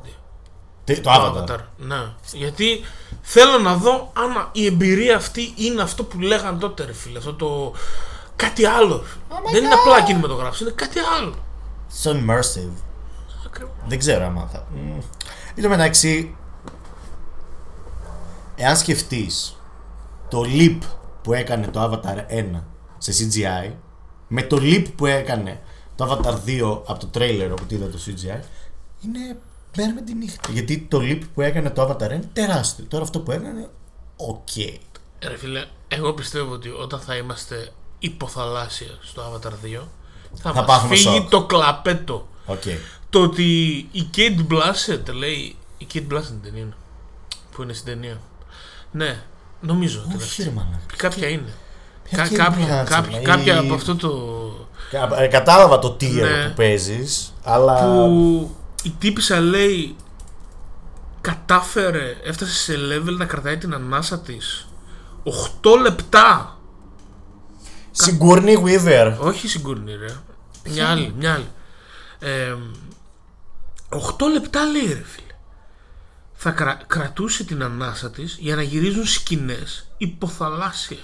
Το 0.95 1.01
Το 1.01 1.11
Avatar. 1.11 1.49
Avatar. 1.49 1.59
Ναι. 1.77 2.01
Γιατί 2.33 2.81
θέλω 3.21 3.59
να 3.59 3.75
δω 3.75 4.11
αν 4.13 4.49
η 4.51 4.65
εμπειρία 4.65 5.15
αυτή 5.15 5.53
είναι 5.55 5.81
αυτό 5.81 6.03
που 6.03 6.19
λέγαν 6.19 6.59
τότε, 6.59 6.85
ρε 6.85 6.93
φίλε. 6.93 7.17
Αυτό 7.17 7.33
το. 7.33 7.73
Κάτι 8.35 8.65
άλλο. 8.65 9.03
Δεν 9.51 9.63
είναι 9.63 9.73
απλά 9.73 10.01
κινηματογράφηση, 10.01 10.63
είναι 10.63 10.71
κάτι 10.75 10.99
άλλο. 11.17 11.35
So 12.03 12.09
immersive. 12.09 12.73
Ακριβώς. 13.45 13.73
Δεν 13.87 13.99
ξέρω 13.99 14.25
άμα 14.25 14.49
θα. 14.51 14.67
Μμ. 14.75 14.97
Εν 15.55 15.63
τω 15.63 15.69
μεταξύ, 15.69 16.35
εάν 18.55 18.77
σκεφτείς 18.77 19.55
το 20.27 20.43
leap 20.45 20.77
που 21.21 21.33
έκανε 21.33 21.67
το 21.67 21.83
Avatar 21.83 22.33
1 22.55 22.61
σε 22.97 23.11
CGI 23.11 23.71
με 24.27 24.41
το 24.41 24.57
leap 24.59 24.85
που 24.95 25.05
έκανε 25.05 25.61
το 25.95 26.05
Avatar 26.11 26.33
2 26.49 26.81
από 26.85 26.99
το 26.99 27.09
trailer 27.13 27.49
όπου 27.51 27.63
είδα 27.67 27.89
το 27.89 27.99
CGI 28.05 28.43
είναι 29.05 29.37
μέρα 29.77 29.93
με 29.93 30.01
τη 30.01 30.13
νύχτα. 30.13 30.51
Γιατί 30.51 30.85
το 30.89 30.97
leap 31.01 31.19
που 31.33 31.41
έκανε 31.41 31.69
το 31.69 31.81
Avatar 31.87 32.07
1 32.07 32.11
είναι 32.11 32.29
τεράστιο. 32.33 32.85
Τώρα 32.87 33.03
αυτό 33.03 33.19
που 33.19 33.31
έκανε, 33.31 33.69
οκ. 34.15 34.47
Ρε 35.23 35.37
φίλε, 35.37 35.65
εγώ 35.87 36.13
πιστεύω 36.13 36.53
ότι 36.53 36.69
όταν 36.69 36.99
θα 36.99 37.15
είμαστε 37.15 37.71
υποθαλάσσια 37.99 38.87
στο 39.01 39.21
Avatar 39.21 39.47
2 39.47 39.81
θα, 40.33 40.51
Θα 40.51 40.53
μας 40.53 40.65
πάθουμε 40.65 40.95
φύγει 40.95 41.17
σοκ. 41.17 41.29
το 41.29 41.45
κλαπέτο. 41.45 42.27
Οκ. 42.45 42.61
Το 43.09 43.21
ότι 43.21 43.43
η 43.91 44.09
Kate 44.15 44.45
Blanchett 44.51 45.13
λέει. 45.13 45.55
Η 45.77 45.87
Kate 45.93 45.97
Blanchett 45.97 46.29
είναι 46.29 46.39
ταινία. 46.43 46.61
είναι, 46.61 46.73
Που 47.51 47.61
είναι 47.61 47.73
στην 47.73 47.85
ταινία. 47.85 48.17
Ναι, 48.91 49.21
νομίζω. 49.61 50.03
ότι 50.07 50.23
Όχι, 50.23 50.43
ρε 50.43 50.49
μαλάκα. 50.49 50.79
Κάποια 50.95 51.27
είναι. 51.27 51.53
Ποια 52.03 52.17
Κα- 52.17 52.27
Kate 52.29 52.35
κάποια, 52.35 52.83
Blanchett, 52.83 52.89
κάποια, 52.89 53.19
η- 53.19 53.23
κάποια 53.23 53.59
από 53.59 53.73
αυτό 53.73 53.95
το. 53.95 54.09
Κα- 54.91 55.21
ε, 55.23 55.27
Κατάλαβα 55.27 55.79
το 55.79 55.97
tier 56.01 56.11
Ναι. 56.21 56.47
που 56.47 56.53
παίζεις, 56.55 57.33
αλλά. 57.43 57.85
που 58.05 58.55
η 58.83 58.89
τύπησα 58.99 59.39
λέει 59.39 59.95
κατάφερε, 61.21 62.17
έφτασε 62.23 62.53
σε 62.53 62.73
level 62.75 63.15
να 63.17 63.25
κρατάει 63.25 63.57
την 63.57 63.73
ανάσα 63.73 64.19
της 64.19 64.67
8 65.23 65.77
λεπτά. 65.81 66.57
Σιγκούρνι 67.91 68.63
Weaver. 68.65 69.17
Όχι 69.19 69.47
συγκούρνη 69.47 69.95
ρε. 69.95 70.15
Μια 70.69 70.89
άλλη, 70.89 71.13
μια 71.17 71.33
άλλη. 71.33 71.47
Ε, 72.19 72.55
8 73.89 73.99
λεπτά 74.33 74.65
λέει 74.65 74.87
ρε 74.93 75.03
φίλε. 75.03 75.25
Θα 76.33 76.51
κρα- 76.51 76.83
κρατούσε 76.87 77.43
την 77.43 77.63
ανάσα 77.63 78.11
της 78.11 78.37
για 78.39 78.55
να 78.55 78.61
γυρίζουν 78.61 79.05
σκηνές 79.05 79.87
υποθαλάσσια. 79.97 80.97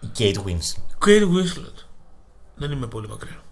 Η 0.00 0.08
Kate 0.18 0.36
Winslet. 0.44 1.06
Kate 1.06 1.22
Winslet. 1.22 1.84
Δεν 2.56 2.70
είμαι 2.70 2.86
πολύ 2.86 3.08
μακριά. 3.08 3.42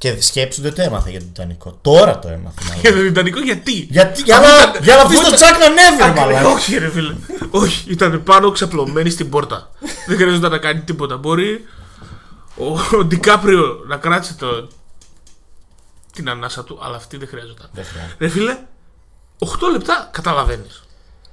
Και 0.00 0.20
σκέψου 0.20 0.60
δεν 0.62 0.74
το 0.74 0.82
έμαθα 0.82 1.10
για 1.10 1.18
το 1.18 1.24
Τιτανικό. 1.26 1.78
Τώρα 1.82 2.18
το 2.18 2.28
έμαθα. 2.28 2.62
μάλλον. 2.64 2.80
Για 2.80 2.92
το 2.92 2.98
Τιτανικό 2.98 3.40
γιατί; 3.40 3.72
Γιατί, 3.72 4.22
για, 4.22 4.38
να, 4.40 4.78
για 4.82 4.96
να 4.96 5.06
πεις 5.06 5.20
τον 5.20 5.34
Τζακ 5.34 5.58
να 5.58 5.64
ανέβει, 5.66 5.96
ρε 5.98 6.04
Ακρι- 6.04 6.16
μαλάκα. 6.18 6.48
Όχι, 6.48 6.78
ρε 6.78 6.90
φίλε. 6.90 7.14
Όχι, 7.50 7.90
ήταν 7.90 8.22
πάνω 8.22 8.50
ξαπλωμένη 8.50 9.10
στην 9.10 9.28
πόρτα. 9.30 9.70
Δεν 10.06 10.16
χρειάζεται 10.16 10.48
να 10.48 10.58
κάνει 10.58 10.80
τίποτα. 10.80 11.16
Μπορεί 11.16 11.64
ο, 12.56 12.96
ο 12.98 13.04
Ντικάπριο 13.04 13.84
να 13.86 13.96
κράτησε 13.96 14.34
το, 14.34 14.68
την 16.12 16.28
ανάσα 16.30 16.64
του, 16.64 16.78
αλλά 16.82 16.96
αυτή 16.96 17.16
δεν 17.16 17.28
χρειάζεται. 17.28 17.62
Δεν 17.72 17.84
χρειάζεται. 17.84 18.14
Ρε 18.18 18.28
φίλε, 18.28 18.58
8 19.38 19.46
λεπτά 19.72 20.08
καταλαβαίνεις. 20.12 20.82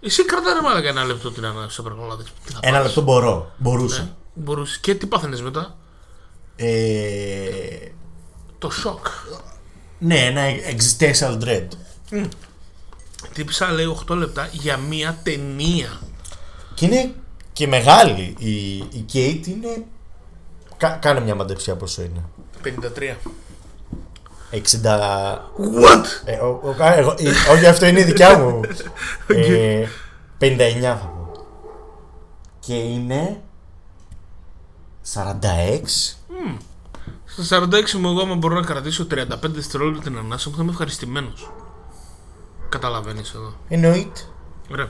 Εσύ 0.01 0.25
κρατά 0.25 0.53
ρε 0.53 0.61
μάλακα 0.61 0.87
ένα 0.89 1.03
λεπτό 1.05 1.31
την 1.31 1.45
ανάσα 1.45 1.69
σου 1.69 1.83
πρέπει 1.83 1.99
να 2.09 2.15
δεις 2.15 2.25
τι 2.45 2.51
θα 2.51 2.59
Ένα 2.61 2.71
πάρεις. 2.77 2.87
λεπτό 2.87 3.01
μπορώ. 3.11 3.51
Μπορούσα. 3.57 4.15
Μπορούσες. 4.33 4.77
Και 4.77 4.95
τι 4.95 5.05
πάθαινες 5.05 5.41
μετά; 5.41 5.77
Ε, 6.55 6.65
Το 8.59 8.69
σοκ. 8.69 9.05
ναι, 9.99 10.15
ένα 10.17 10.41
existential 10.69 11.37
dread. 11.43 11.67
Τύπησα 13.33 13.71
λέει 13.71 13.97
8 14.09 14.15
λεπτά 14.15 14.49
για 14.51 14.77
μία 14.77 15.17
ταινία. 15.23 15.99
Και 16.73 16.85
είναι 16.85 17.13
και 17.53 17.67
μεγάλη. 17.67 18.35
Η, 18.37 18.75
η 18.77 19.05
Kate 19.13 19.47
είναι. 19.47 19.85
Κα, 20.77 20.89
κάνε 20.89 21.19
μια 21.19 21.35
μαντεψιά 21.35 21.75
πόσο 21.75 22.01
είναι. 22.01 22.23
53. 22.63 23.15
60. 24.51 24.57
What? 25.83 26.05
Ε, 26.25 26.35
ο, 26.37 26.59
ο, 26.63 26.73
κα- 26.77 26.95
εγώ, 26.97 27.13
η- 27.17 27.51
όχι, 27.51 27.65
αυτό 27.65 27.85
είναι 27.85 27.99
η 27.99 28.03
δικιά 28.03 28.37
μου. 28.37 28.61
ε, 29.27 29.87
59 30.39 30.79
θα 30.81 30.93
πω. 31.15 31.31
Και 32.59 32.73
είναι 32.75 33.41
46. 35.13 35.21
Στα 37.41 37.67
46 37.71 37.91
μου 37.91 38.09
εγώ 38.09 38.21
άμα 38.21 38.35
μπορώ 38.35 38.55
να 38.55 38.61
κρατήσω 38.61 39.07
35 39.11 39.25
δευτερόλεπτα 39.41 40.03
την 40.03 40.17
ανάσα 40.17 40.49
μου 40.49 40.55
θα 40.55 40.61
είμαι 40.61 40.71
ευχαριστημένος. 40.71 41.51
Καταλαβαίνεις 42.69 43.33
εδώ. 43.33 43.53
Εννοείται. 43.67 44.21
Ωραία. 44.71 44.89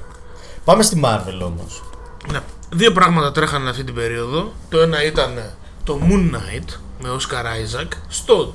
Πάμε 0.65 0.83
στη 0.83 1.01
Marvel 1.03 1.41
όμως. 1.43 1.83
Ναι. 2.31 2.39
Δύο 2.69 2.91
πράγματα 2.91 3.31
τρέχανε 3.31 3.69
αυτή 3.69 3.83
την 3.83 3.93
περίοδο. 3.93 4.51
Το 4.69 4.79
ένα 4.79 5.03
ήταν 5.03 5.53
το 5.83 5.99
Moon 6.01 6.35
Knight 6.35 6.77
με 7.01 7.09
Oscar 7.09 7.43
Isaac 7.43 7.87
στο 8.07 8.53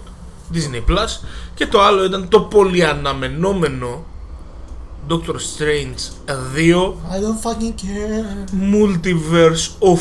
Disney 0.53 0.90
Plus 0.90 1.26
και 1.55 1.66
το 1.66 1.82
άλλο 1.82 2.05
ήταν 2.05 2.28
το 2.28 2.40
πολυαναμενόμενο 2.40 4.05
Doctor 5.09 5.34
Strange 5.34 6.01
2 6.26 6.95
I 7.11 7.20
don't 7.20 7.40
fucking 7.43 7.74
care. 7.82 8.47
Multiverse 8.72 9.68
of 9.80 10.01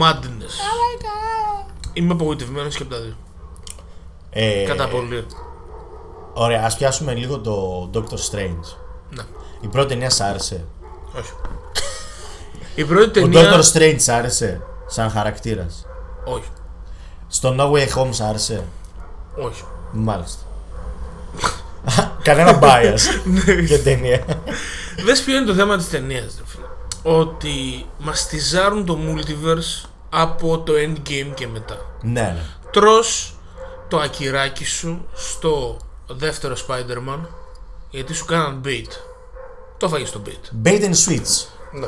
Madness. 0.00 0.54
Είμαι 1.92 2.12
απογοητευμένος 2.12 2.76
και 2.76 2.82
από 2.82 2.94
τα 2.94 3.00
δύο. 3.00 3.16
Ε, 4.30 4.64
Κατά 4.66 4.88
πολύ. 4.88 5.26
Ωραία, 6.32 6.64
ας 6.64 6.76
πιάσουμε 6.76 7.14
λίγο 7.14 7.38
το 7.38 7.90
Doctor 7.94 8.30
Strange. 8.30 8.76
Ναι. 9.10 9.22
Η 9.60 9.66
πρώτη 9.66 9.88
ταινία 9.88 10.10
σ' 10.10 10.20
άρεσε. 10.20 10.64
Όχι. 11.18 11.32
Η 12.74 12.84
πρώτη 12.84 13.18
Ο 13.18 13.28
ταινία. 13.28 13.50
Doctor 13.52 13.62
Strange 13.72 13.96
σ' 13.98 14.08
άρεσε 14.08 14.60
σαν 14.86 15.10
χαρακτήρας. 15.10 15.86
Όχι. 16.24 16.48
Στο 17.28 17.56
No 17.58 17.72
Way 17.72 17.88
Home 17.96 18.08
σ' 18.10 18.20
άρεσε. 18.20 18.64
Όχι. 19.36 19.64
Μάλιστα. 19.92 20.42
Κανένα 22.22 22.58
bias 22.62 23.00
για 23.64 23.82
ταινία. 23.82 24.24
Δες 25.04 25.22
ποιο 25.22 25.36
είναι 25.36 25.46
το 25.46 25.54
θέμα 25.54 25.76
της 25.76 25.88
ταινίας, 25.88 26.34
ρε 26.38 26.42
φίλε. 26.46 26.64
Ότι 27.18 27.86
μας 27.98 28.22
τιζάρουν 28.22 28.84
το 28.86 28.98
multiverse 29.06 29.88
από 30.14 30.58
το 30.58 30.72
endgame 30.72 31.30
και 31.34 31.46
μετά. 31.46 31.76
ναι, 32.02 32.20
ναι. 32.20 32.44
Τρως 32.70 33.36
το 33.88 33.98
ακυράκι 33.98 34.64
σου 34.64 35.06
στο 35.14 35.76
δεύτερο 36.06 36.56
Spider-Man 36.66 37.18
γιατί 37.90 38.14
σου 38.14 38.24
κάναν 38.24 38.60
bait. 38.64 38.88
Το 39.76 39.88
'φαγες 39.88 40.10
το 40.10 40.22
bait. 40.26 40.66
Bait 40.66 40.80
and 40.82 40.94
switch. 41.06 41.46
Ναι. 41.72 41.86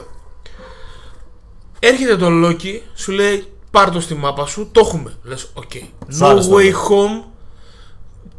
Έρχεται 1.79 2.17
το 2.17 2.27
Loki, 2.31 2.81
σου 2.95 3.13
λέει 3.13 3.53
πάρ 3.71 3.91
το 3.91 4.01
στη 4.01 4.15
μάπα 4.15 4.47
σου, 4.47 4.69
το 4.73 4.81
έχουμε. 4.81 5.15
Λες, 5.23 5.49
οκ. 5.55 5.71
Σου 6.09 6.19
No 6.21 6.27
άρεσε 6.27 6.51
way 6.53 6.73
το. 6.73 6.79
home. 6.89 7.25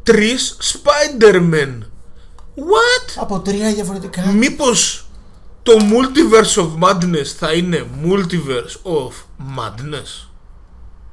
Τρεις 0.04 0.58
Spider-Man. 0.62 1.80
What? 2.56 3.14
Από 3.16 3.40
τρία 3.40 3.74
διαφορετικά. 3.74 4.22
Μήπως 4.26 5.05
το 5.66 5.74
Multiverse 5.78 6.62
of 6.64 6.70
Madness 6.80 7.26
θα 7.38 7.54
είναι 7.54 7.88
Multiverse 8.06 8.92
of 8.92 9.12
Madness; 9.58 10.28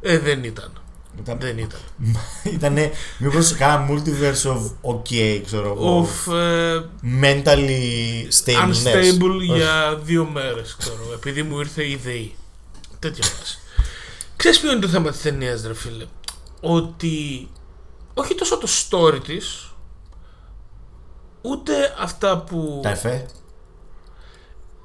Ε, 0.01 0.19
δεν 0.19 0.45
ήταν. 0.45 0.73
Ήταν, 1.19 1.39
Δεν 1.41 1.59
ήταν. 1.59 1.81
ήτανε, 2.55 2.91
μήπως 3.19 3.53
κάνα 3.53 3.89
multiverse 3.91 4.51
of 4.53 4.91
ok, 4.95 5.41
ξέρω 5.45 5.69
εγώ. 5.77 6.07
Of 6.07 6.33
ε, 6.35 6.81
Mentally 7.23 8.29
stable. 8.45 8.69
unstable 8.69 9.41
για 9.55 10.01
δύο 10.03 10.25
μέρες, 10.25 10.77
ξέρω. 10.79 11.13
Επειδή 11.15 11.43
μου 11.43 11.59
ήρθε 11.61 11.89
η 11.89 11.97
ΔΕΗ. 11.97 12.35
Τέτοια 12.99 13.25
φάση. 13.25 13.59
Ξέρεις 14.37 14.61
ποιο 14.61 14.71
είναι 14.73 14.81
το 14.81 14.89
θέμα 14.89 15.11
της 15.11 15.23
ταινίας, 15.23 15.67
ρε 15.67 15.75
φίλε; 15.75 16.07
Ότι 16.61 17.49
όχι 18.15 18.35
τόσο 18.35 18.59
το 18.59 18.69
story 18.69 19.21
της, 19.27 19.75
ούτε 21.43 21.73
αυτά 21.99 22.39
που... 22.39 22.81
Τα 22.83 22.91
εφέ. 22.91 23.27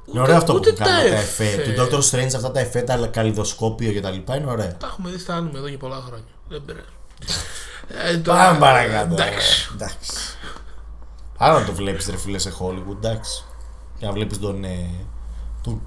Ούτε, 0.07 0.11
Είναι 0.11 0.21
ωραίο 0.21 0.37
αυτό 0.37 0.51
που 0.53 0.57
ούτε 0.57 0.71
κάνουν 0.71 1.09
τα 1.09 1.15
εφέ. 1.17 1.43
εφέ. 1.45 1.61
Του 1.71 1.81
Doctor 1.81 1.99
Strange 2.11 2.35
αυτά 2.35 2.51
τα 2.51 2.59
εφέ, 2.59 2.81
τα 2.81 3.07
καλλιδοσκόπιο 3.07 3.91
και 3.91 4.01
τα 4.01 4.09
λοιπά 4.09 4.35
είναι 4.35 4.51
ωραία. 4.51 4.77
Τα 4.77 4.87
έχουμε 4.87 5.09
δει 5.09 5.17
στα 5.19 5.35
άνιμε 5.35 5.57
εδώ 5.57 5.67
για 5.67 5.77
πολλά 5.77 6.01
χρόνια. 6.07 6.25
Δεν 6.49 6.65
πειράζει. 6.65 6.85
Ε, 7.87 8.17
τώρα- 8.17 8.45
Πάμε 8.45 8.59
παρακάτω. 8.59 9.13
Εντάξει. 9.13 9.69
Εντάξει. 9.73 10.11
Άρα 11.37 11.59
να 11.59 11.65
το 11.65 11.73
βλέπεις 11.73 12.07
ρε 12.09 12.17
φίλε 12.17 12.37
σε 12.37 12.53
Hollywood, 12.59 12.95
εντάξει. 13.03 13.43
Και 13.99 14.05
να 14.05 14.11
βλέπεις 14.11 14.39
τον. 14.39 14.63
Ε, 14.63 14.89
τον 15.63 15.81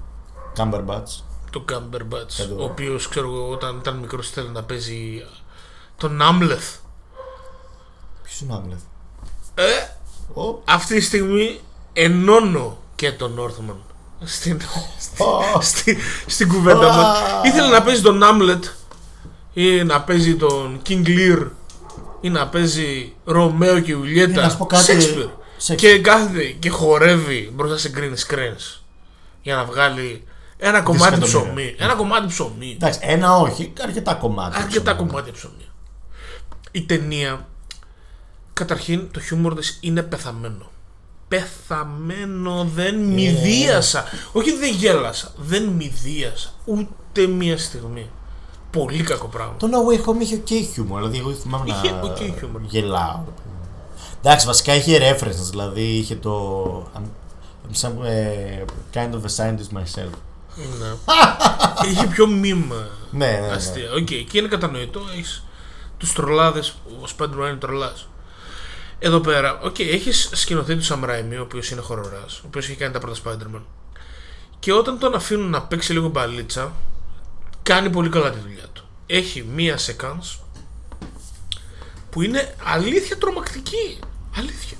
Cumberbatch. 0.57 1.21
Το 1.51 1.65
Cumberbatch, 1.71 2.33
Κάτω. 2.37 2.55
ο 2.59 2.63
οποίος 2.63 3.07
ξέρω 3.07 3.27
εγώ 3.27 3.49
όταν 3.49 3.77
ήταν 3.77 3.95
μικρός 3.97 4.29
θέλει 4.29 4.49
να 4.49 4.63
παίζει 4.63 5.25
τον 5.97 6.21
Άμλεθ. 6.21 6.75
Ποιος 8.23 8.39
είναι 8.41 8.53
ο 8.53 8.55
Άμλεθ. 8.55 8.79
Ε, 9.55 9.63
Ω, 10.41 10.61
αυτή 10.65 10.95
τη 10.95 11.01
στιγμή 11.01 11.59
ενώνω 11.93 12.77
και 12.95 13.11
τον 13.11 13.39
Northman 13.39 13.75
στην, 14.23 14.61
Ω. 15.17 15.61
στη, 15.61 15.97
στην 16.25 16.47
κουβέντα 16.47 16.93
μας. 16.93 17.17
Α. 17.19 17.41
Ήθελε 17.45 17.67
να 17.67 17.81
παίζει 17.81 18.01
τον 18.01 18.23
Άμλετ 18.23 18.65
ή 19.53 19.83
να 19.83 20.01
παίζει 20.01 20.35
τον 20.35 20.81
King 20.89 21.07
Lear 21.07 21.47
ή 22.21 22.29
να 22.29 22.47
παίζει 22.47 23.13
Ρωμαίο 23.25 23.79
και 23.79 23.91
Ε, 23.91 23.95
να 23.95 23.99
Ιουλιέτα 23.99 24.49
σου 24.49 24.57
πω 24.57 24.65
κάτι. 24.65 24.85
Shakespeare. 24.87 25.29
Shakespeare. 25.67 25.75
Και 25.75 25.99
κάθεται 25.99 26.43
και 26.43 26.69
χορεύει 26.69 27.51
μπροστά 27.53 27.77
σε 27.77 27.91
green 27.95 28.33
screens 28.33 28.79
για 29.41 29.55
να 29.55 29.65
βγάλει 29.65 30.23
ένα 30.57 30.81
κομμάτι 30.81 31.15
Δισεκατομμύρια. 31.19 31.73
ψωμί. 31.73 31.75
Ένα 31.77 31.93
κομμάτι 31.95 32.27
ψωμί. 32.27 32.71
Εντάξει, 32.75 32.99
ένα 33.01 33.35
όχι, 33.37 33.73
αρκετά 33.81 34.13
κομμάτια. 34.13 34.59
Αρκετά 34.61 34.91
ξέρω. 34.93 35.07
κομμάτια 35.07 35.33
ψωμί. 35.33 35.65
Η 36.71 36.81
ταινία, 36.81 37.47
καταρχήν, 38.53 39.11
το 39.11 39.19
χιούμορ 39.19 39.55
της 39.55 39.77
είναι 39.81 40.01
πεθαμένο. 40.03 40.71
Πεθαμένο, 41.31 42.69
δεν 42.75 42.95
μειδίασα. 42.95 44.03
Όχι 44.31 44.51
δεν 44.57 44.73
γέλασα, 44.73 45.31
δεν 45.37 45.63
μειδίασα. 45.63 46.49
Ούτε 46.65 47.27
μία 47.27 47.57
στιγμή. 47.57 48.09
Πολύ 48.71 49.03
κακό 49.03 49.27
πράγμα. 49.27 49.53
Το 49.59 49.67
No 49.71 49.91
Way 49.93 50.05
Home 50.09 50.21
είχε 50.21 50.35
και 50.35 50.55
χιούμορ, 50.55 50.99
δηλαδή 50.99 51.17
εγώ 51.17 51.31
θυμάμαι 51.31 51.65
Είχε 51.69 51.91
να 51.91 52.01
οκ 52.01 52.17
χιούμορ. 52.17 52.61
γελάω. 52.61 53.19
Εντάξει, 54.23 54.45
βασικά 54.45 54.73
είχε 54.75 54.97
references, 55.19 55.49
δηλαδή 55.49 55.81
είχε 55.81 56.15
το... 56.15 56.65
I'm, 56.95 56.99
I'm 56.99 57.81
some 57.87 58.05
ε, 58.05 58.63
kind 58.93 59.09
of 59.13 59.21
a 59.21 59.35
scientist 59.37 59.77
myself. 59.77 60.09
Ναι. 60.55 61.13
Είχε 61.91 62.07
πιο 62.07 62.27
meme 62.27 62.87
Ναι, 63.11 63.25
ναι, 63.25 63.39
ναι. 63.47 63.53
αστεία. 63.53 63.91
Οκ, 63.91 64.05
και 64.05 64.37
είναι 64.37 64.47
κατανοητό. 64.47 65.01
Έχεις 65.13 65.43
τους 65.97 66.13
τρολάδες. 66.13 66.69
Ο 66.69 67.03
Spider-Man 67.17 67.33
είναι 67.47 67.55
τρολάς. 67.59 68.07
Εδώ 69.03 69.19
πέρα, 69.19 69.59
οκ, 69.59 69.79
έχεις 69.79 70.29
σκηνοθέτη 70.33 70.87
του 70.87 70.93
Sam 70.93 71.09
Raimi, 71.09 71.37
ο 71.37 71.41
οποίος 71.41 71.69
είναι 71.69 71.81
χορροράς, 71.81 72.39
ο 72.39 72.43
οποίος 72.45 72.69
έχει 72.69 72.77
κάνει 72.77 72.93
τα 72.93 72.99
πρώτα 72.99 73.19
Spider-Man. 73.23 73.61
Και 74.59 74.73
όταν 74.73 74.99
τον 74.99 75.15
αφήνουν 75.15 75.49
να 75.49 75.61
παίξει 75.61 75.93
λίγο 75.93 76.07
μπαλίτσα, 76.07 76.73
κάνει 77.63 77.89
πολύ 77.89 78.09
καλά 78.09 78.31
τη 78.31 78.39
δουλειά 78.39 78.67
του. 78.73 78.83
Έχει 79.05 79.43
μία 79.43 79.77
sequence 79.77 80.39
που 82.09 82.21
είναι 82.21 82.55
αλήθεια 82.63 83.17
τρομακτική. 83.17 83.99
Αλήθεια. 84.37 84.77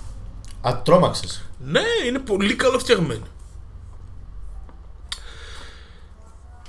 Α, 0.62 0.82
τρόμαξες. 0.84 1.46
Ναι, 1.60 1.84
είναι 2.06 2.20
πολύ 2.20 2.56
καλό 2.56 2.80
φτιαγμένη. 2.80 3.26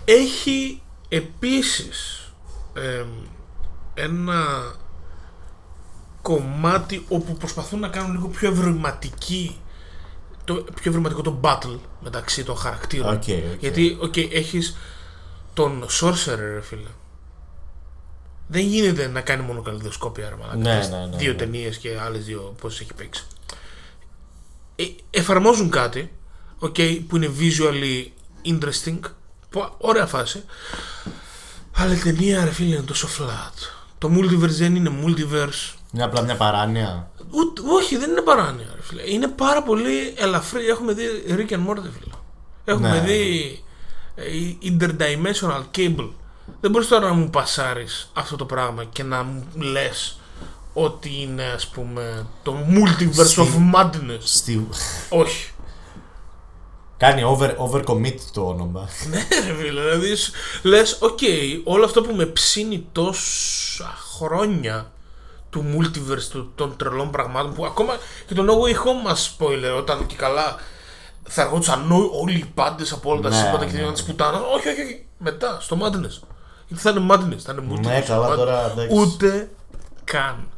Έχει 0.05 0.83
επίσης 1.09 2.31
εμ, 2.75 3.09
ένα 3.95 4.73
κομμάτι 6.23 7.05
όπου 7.09 7.37
προσπαθούν 7.37 7.81
να 7.81 7.89
κάνουν 7.89 8.13
λίγο 8.13 8.29
πιο 8.29 8.51
ευρηματική 8.51 9.57
το 10.45 10.55
πιο 10.55 10.91
ευρηματικό 10.91 11.23
το 11.23 11.41
battle 11.43 11.79
μεταξύ 12.01 12.45
των 12.45 12.57
χαρακτήρων. 12.57 13.15
Οκ, 13.15 13.23
οκ. 13.23 13.61
Γιατί, 13.61 13.97
οκ, 14.01 14.17
έχεις 14.17 14.77
τον 15.55 15.87
Sorcerer, 16.01 16.37
ρε 16.39 16.61
φίλε. 16.63 16.89
Δεν 18.47 18.67
γίνεται 18.67 19.07
να 19.07 19.21
κάνει 19.21 19.43
μόνο 19.43 19.63
καλειδοσκόπια, 19.63 20.29
ρε 20.29 20.35
μαλάκα. 20.37 20.57
Ναι, 20.57 20.77
Έχεις 20.77 20.89
ναι, 20.89 21.07
ναι, 21.07 21.17
Δύο 21.17 21.33
ναι. 21.33 21.39
ταινίες 21.39 21.77
και 21.77 21.99
άλλες 22.01 22.25
δύο 22.25 22.55
πόσες 22.61 22.83
έχει 22.83 22.95
παίξει. 22.95 23.27
Ε, 24.77 24.85
εφαρμόζουν 25.11 25.71
κάτι, 25.71 26.13
οκ, 26.59 26.77
που 27.09 27.17
είναι 27.17 27.31
visually 27.39 28.07
interesting, 28.53 28.99
που, 29.51 29.75
ωραία 29.79 30.07
φάση. 30.07 30.43
Αλλά 31.77 31.95
η 31.95 31.99
ταινία, 31.99 32.45
ρε 32.45 32.51
φίλε, 32.51 32.75
είναι 32.75 32.85
τόσο 32.85 33.09
flat. 33.19 33.69
Το 33.99 34.11
multiverse 34.17 34.49
δεν 34.49 34.77
είναι 34.77 34.91
multiverse. 35.05 35.75
Είναι 35.95 36.05
απλά 36.05 36.23
μια 36.23 36.37
παράνοια. 36.37 37.11
Ούτε, 37.31 37.63
όχι, 37.67 37.97
δεν 37.97 38.11
είναι 38.11 38.21
παράνοια, 38.21 38.67
ρε 38.75 38.83
φίλε. 38.83 39.03
Είναι 39.11 39.29
πάρα 39.29 39.63
πολύ 39.63 40.15
ελαφρύ. 40.17 40.67
Έχουμε 40.67 40.93
δει 40.93 41.05
Rick 41.29 41.53
and 41.53 41.67
Morty, 41.69 41.83
φίλε. 41.83 42.15
Έχουμε 42.65 42.89
Ναι. 42.91 43.01
δει 43.01 43.63
ε, 44.15 44.23
interdimensional 44.63 45.63
cable. 45.79 46.09
Δεν 46.61 46.71
μπορείς 46.71 46.89
τώρα 46.89 47.07
να 47.09 47.13
μου 47.13 47.31
πασάρεις 47.31 48.11
αυτό 48.15 48.37
το 48.37 48.45
πράγμα 48.45 48.85
και 48.85 49.03
να 49.03 49.23
μου 49.23 49.47
λες 49.55 50.19
ότι 50.73 51.21
είναι 51.21 51.45
ας 51.45 51.67
πούμε 51.67 52.27
το 52.43 52.57
multiverse 52.69 53.25
Στη- 53.27 53.41
of 53.41 53.75
madness. 53.81 54.19
Στη... 54.21 54.69
Όχι. 55.09 55.51
Κάνει 56.97 57.23
over, 57.23 57.55
overcommit 57.57 58.17
το 58.33 58.47
όνομα. 58.49 58.89
Ναι, 59.11 59.27
ρε 59.47 59.55
φίλε, 59.55 59.81
δηλαδή 59.81 60.17
σ- 60.17 60.33
λες, 60.63 60.99
οκ, 61.01 61.19
όλο 61.65 61.85
αυτό 61.85 62.03
που 62.03 62.15
με 62.15 62.27
ψήνει 62.27 62.87
τόσα 62.93 63.95
χρόνια 64.17 64.93
του 65.53 65.65
multiverse, 65.77 66.29
του, 66.31 66.53
των 66.55 66.77
τρελών 66.77 67.11
πραγμάτων 67.11 67.55
που 67.55 67.65
ακόμα 67.67 67.97
και 68.27 68.35
το 68.35 68.45
No 68.49 68.53
Way 68.53 68.75
Home 68.75 69.03
μας 69.05 69.37
spoiler 69.39 69.77
όταν 69.79 70.07
και 70.07 70.17
καλά 70.17 70.57
θα 71.29 71.43
αργόντουσαν 71.43 71.91
όλοι 72.21 72.39
οι 72.39 72.51
πάντες 72.55 72.93
από 72.93 73.11
όλα 73.11 73.21
τα 73.21 73.29
Ναι, 73.29 73.35
σύμπαντα 73.37 73.65
και 73.67 73.73
ναι, 73.73 73.81
να 73.81 73.87
ναι. 73.87 73.93
τις 73.93 74.03
πουτάνα. 74.03 74.39
Όχι, 74.41 74.69
όχι, 74.69 74.81
όχι, 74.83 75.07
μετά, 75.19 75.59
στο 75.61 75.77
Madness. 75.83 76.27
Γιατί 76.69 76.83
θα 76.83 76.91
είναι 76.91 77.07
Madness, 77.11 77.39
θα 77.39 77.53
είναι 77.53 77.63
multiverse. 77.73 77.81
Ναι, 77.87 78.01
καλά, 78.01 78.27
of 78.29 78.31
Madness. 78.33 78.37
τώρα, 78.37 78.71
εντάξει. 78.71 78.97
Ούτε 78.99 79.51
καν. 80.05 80.49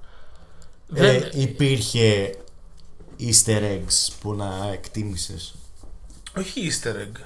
Ε, 0.95 1.01
Δεν, 1.19 1.31
υπήρχε 1.33 2.35
easter 3.21 3.61
eggs 3.61 4.13
που 4.21 4.35
να 4.35 4.69
εκτίμησες; 4.73 5.55
όχι 6.39 6.71
easter 6.73 6.89
egg. 6.93 7.21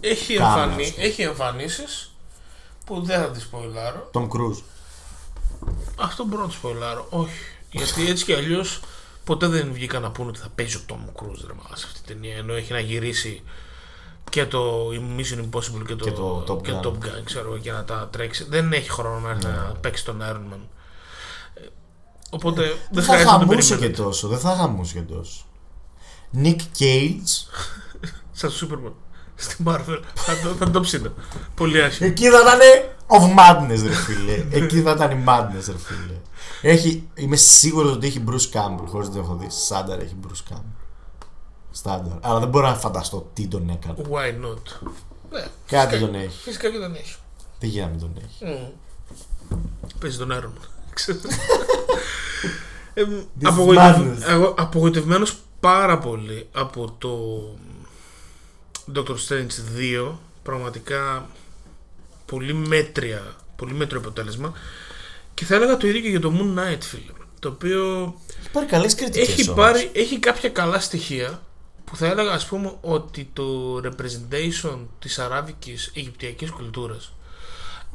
Έχει, 0.00 0.36
Κάνα, 0.36 0.62
εμφανί, 0.62 0.82
ας 0.84 0.90
πούμε. 0.92 1.04
έχει 1.06 1.22
εμφανίσεις 1.22 2.12
που 2.86 3.02
δεν 3.02 3.20
θα 3.20 3.30
τις 3.30 3.42
σποιλάρω. 3.42 4.10
Tom 4.12 4.22
Cruise. 4.28 4.62
Αυτό 5.96 6.24
μπορώ 6.24 6.42
να 6.42 6.48
το 6.48 6.54
σποιλάρω. 6.54 7.06
Όχι. 7.10 7.32
Γιατί 7.70 8.06
έτσι 8.08 8.24
κι 8.24 8.32
αλλιώς 8.34 8.80
ποτέ 9.24 9.46
δεν 9.46 9.72
βγήκαν 9.72 10.02
να 10.02 10.10
πούνε 10.10 10.28
ότι 10.28 10.38
θα 10.38 10.48
παίζει 10.54 10.76
ο 10.76 10.80
Tom 10.88 10.92
Cruise 10.92 11.40
ρε 11.46 11.52
μάλλον 11.52 11.76
σε 11.76 11.86
αυτή 11.86 12.00
την 12.00 12.06
ταινία. 12.20 12.36
Ενώ 12.36 12.54
έχει 12.54 12.72
να 12.72 12.80
γυρίσει 12.80 13.42
και 14.30 14.46
το 14.46 14.88
Mission 14.88 15.38
Impossible 15.38 15.84
και 15.86 15.94
το, 15.94 16.04
Και 16.04 16.10
το 16.10 16.44
Top 16.48 16.62
και 16.62 16.72
Gun. 16.72 16.80
το 16.82 16.96
Top 17.02 17.04
Gun, 17.06 17.22
ξέρω 17.24 17.48
εγώ, 17.48 17.58
και 17.58 17.72
να 17.72 17.84
τα 17.84 18.08
τρέξει. 18.12 18.44
Δεν 18.48 18.72
έχει 18.72 18.90
χρόνο 18.90 19.18
να, 19.18 19.30
έρθει 19.30 19.46
να 19.46 19.74
παίξει 19.80 20.04
τον 20.04 20.20
Iron 20.22 20.54
Man. 20.54 20.58
Ε, 21.54 21.60
Οπότε 22.30 22.62
δεν 22.62 22.76
Δεν 22.90 23.02
θα 23.04 23.12
χρειάζεται 23.12 23.32
να 23.32 23.38
τον 23.38 23.48
χαμούσε 23.48 23.68
και 23.68 23.74
περιμένετε. 23.80 24.02
τόσο. 24.02 24.28
Δεν 24.28 24.38
θα 24.38 24.56
χαμούσε 24.56 24.94
και 24.94 25.00
τόσο. 25.14 25.44
Nick 26.42 26.58
Cage. 26.78 27.48
Σαν 28.32 28.50
Superman. 28.60 28.92
Στη 29.34 29.56
Marvel. 29.66 30.00
θα, 30.14 30.32
το, 30.42 30.48
θα 30.58 30.70
το 30.70 30.80
ψήνω. 30.80 31.12
Πολύ 31.54 31.82
άσχημα. 31.82 32.08
Εκεί 32.08 32.28
θα 32.30 32.40
ήταν 32.40 32.58
of 33.08 33.22
madness, 33.38 33.82
ρε 33.86 33.94
φίλε. 33.94 34.44
Εκεί 34.50 34.82
θα 34.82 34.90
ήταν 34.90 35.10
η 35.10 35.24
madness, 35.28 35.64
ρε 35.66 35.78
φίλε. 35.78 36.14
Έχει, 36.62 37.08
είμαι 37.14 37.36
σίγουρος 37.36 37.92
ότι 37.92 38.06
έχει 38.06 38.24
Bruce 38.28 38.50
Campbell, 38.56 38.84
χωρίς 38.86 39.08
να 39.08 39.14
το 39.14 39.20
έχω 39.20 39.34
δει. 39.34 39.46
Στάνταρ 39.50 39.98
έχει 40.00 40.16
Bruce 40.26 40.52
Campbell. 40.52 40.74
Στάνταρ. 41.70 42.16
Αλλά 42.20 42.38
δεν 42.38 42.48
μπορώ 42.48 42.68
να 42.68 42.74
φανταστώ 42.74 43.30
τι 43.34 43.46
τον 43.46 43.68
έκανε. 43.70 43.94
Why 44.10 44.44
not; 44.44 44.88
Ναι, 45.32 45.46
Κάτι 45.66 45.88
φυσικά- 45.94 45.98
τον 45.98 46.14
έχει. 46.14 46.42
Φυσικά 46.42 46.70
και 46.70 46.78
τον 46.78 46.94
έχει. 46.94 47.16
Τι 47.58 47.66
γίνεται 47.66 47.86
να 47.86 47.90
μην 47.90 48.00
τον 48.00 48.22
έχει. 48.24 48.68
Mm. 49.50 49.56
Παίζει 50.00 50.18
τον 50.18 50.32
Iron 50.32 50.44
Man. 50.58 50.68
Ξέρεις. 50.94 51.22
Ε, 52.94 53.02
This 53.40 53.44
is 53.44 53.48
απογοητευ- 53.48 53.98
madness. 53.98 54.28
εγώ 54.28 54.54
απογοητευμένος 54.58 55.36
πάρα 55.60 55.98
πολύ 55.98 56.48
από 56.52 56.94
το 56.98 57.18
Doctor 58.94 59.14
Strange 59.28 59.76
2 60.08 60.12
πραγματικά 60.42 61.26
πολύ 62.28 62.54
μέτρια, 62.54 63.34
πολύ 63.56 63.74
μέτριο 63.74 63.98
αποτέλεσμα. 63.98 64.52
Και 65.34 65.44
θα 65.44 65.54
έλεγα 65.54 65.76
το 65.76 65.86
ίδιο 65.86 66.00
και 66.00 66.08
για 66.08 66.20
το 66.20 66.32
Moon 66.36 66.58
Knight, 66.58 66.80
φίλε. 66.80 67.12
Το 67.38 67.48
οποίο. 67.48 68.14
Έχει 68.40 68.50
πάρει 68.52 68.66
καλές 68.66 68.94
κριτικές. 68.94 69.28
Έχει, 69.28 69.54
πάρει, 69.54 69.90
έχει 69.92 70.18
κάποια 70.18 70.48
καλά 70.48 70.80
στοιχεία 70.80 71.42
που 71.84 71.96
θα 71.96 72.06
έλεγα, 72.06 72.32
ας 72.32 72.46
πούμε, 72.46 72.74
ότι 72.80 73.30
το 73.32 73.76
representation 73.84 74.78
της 74.98 75.18
αράβικης 75.18 75.92
Αιγυπτιακής 75.94 76.50
κουλτούρας 76.50 77.12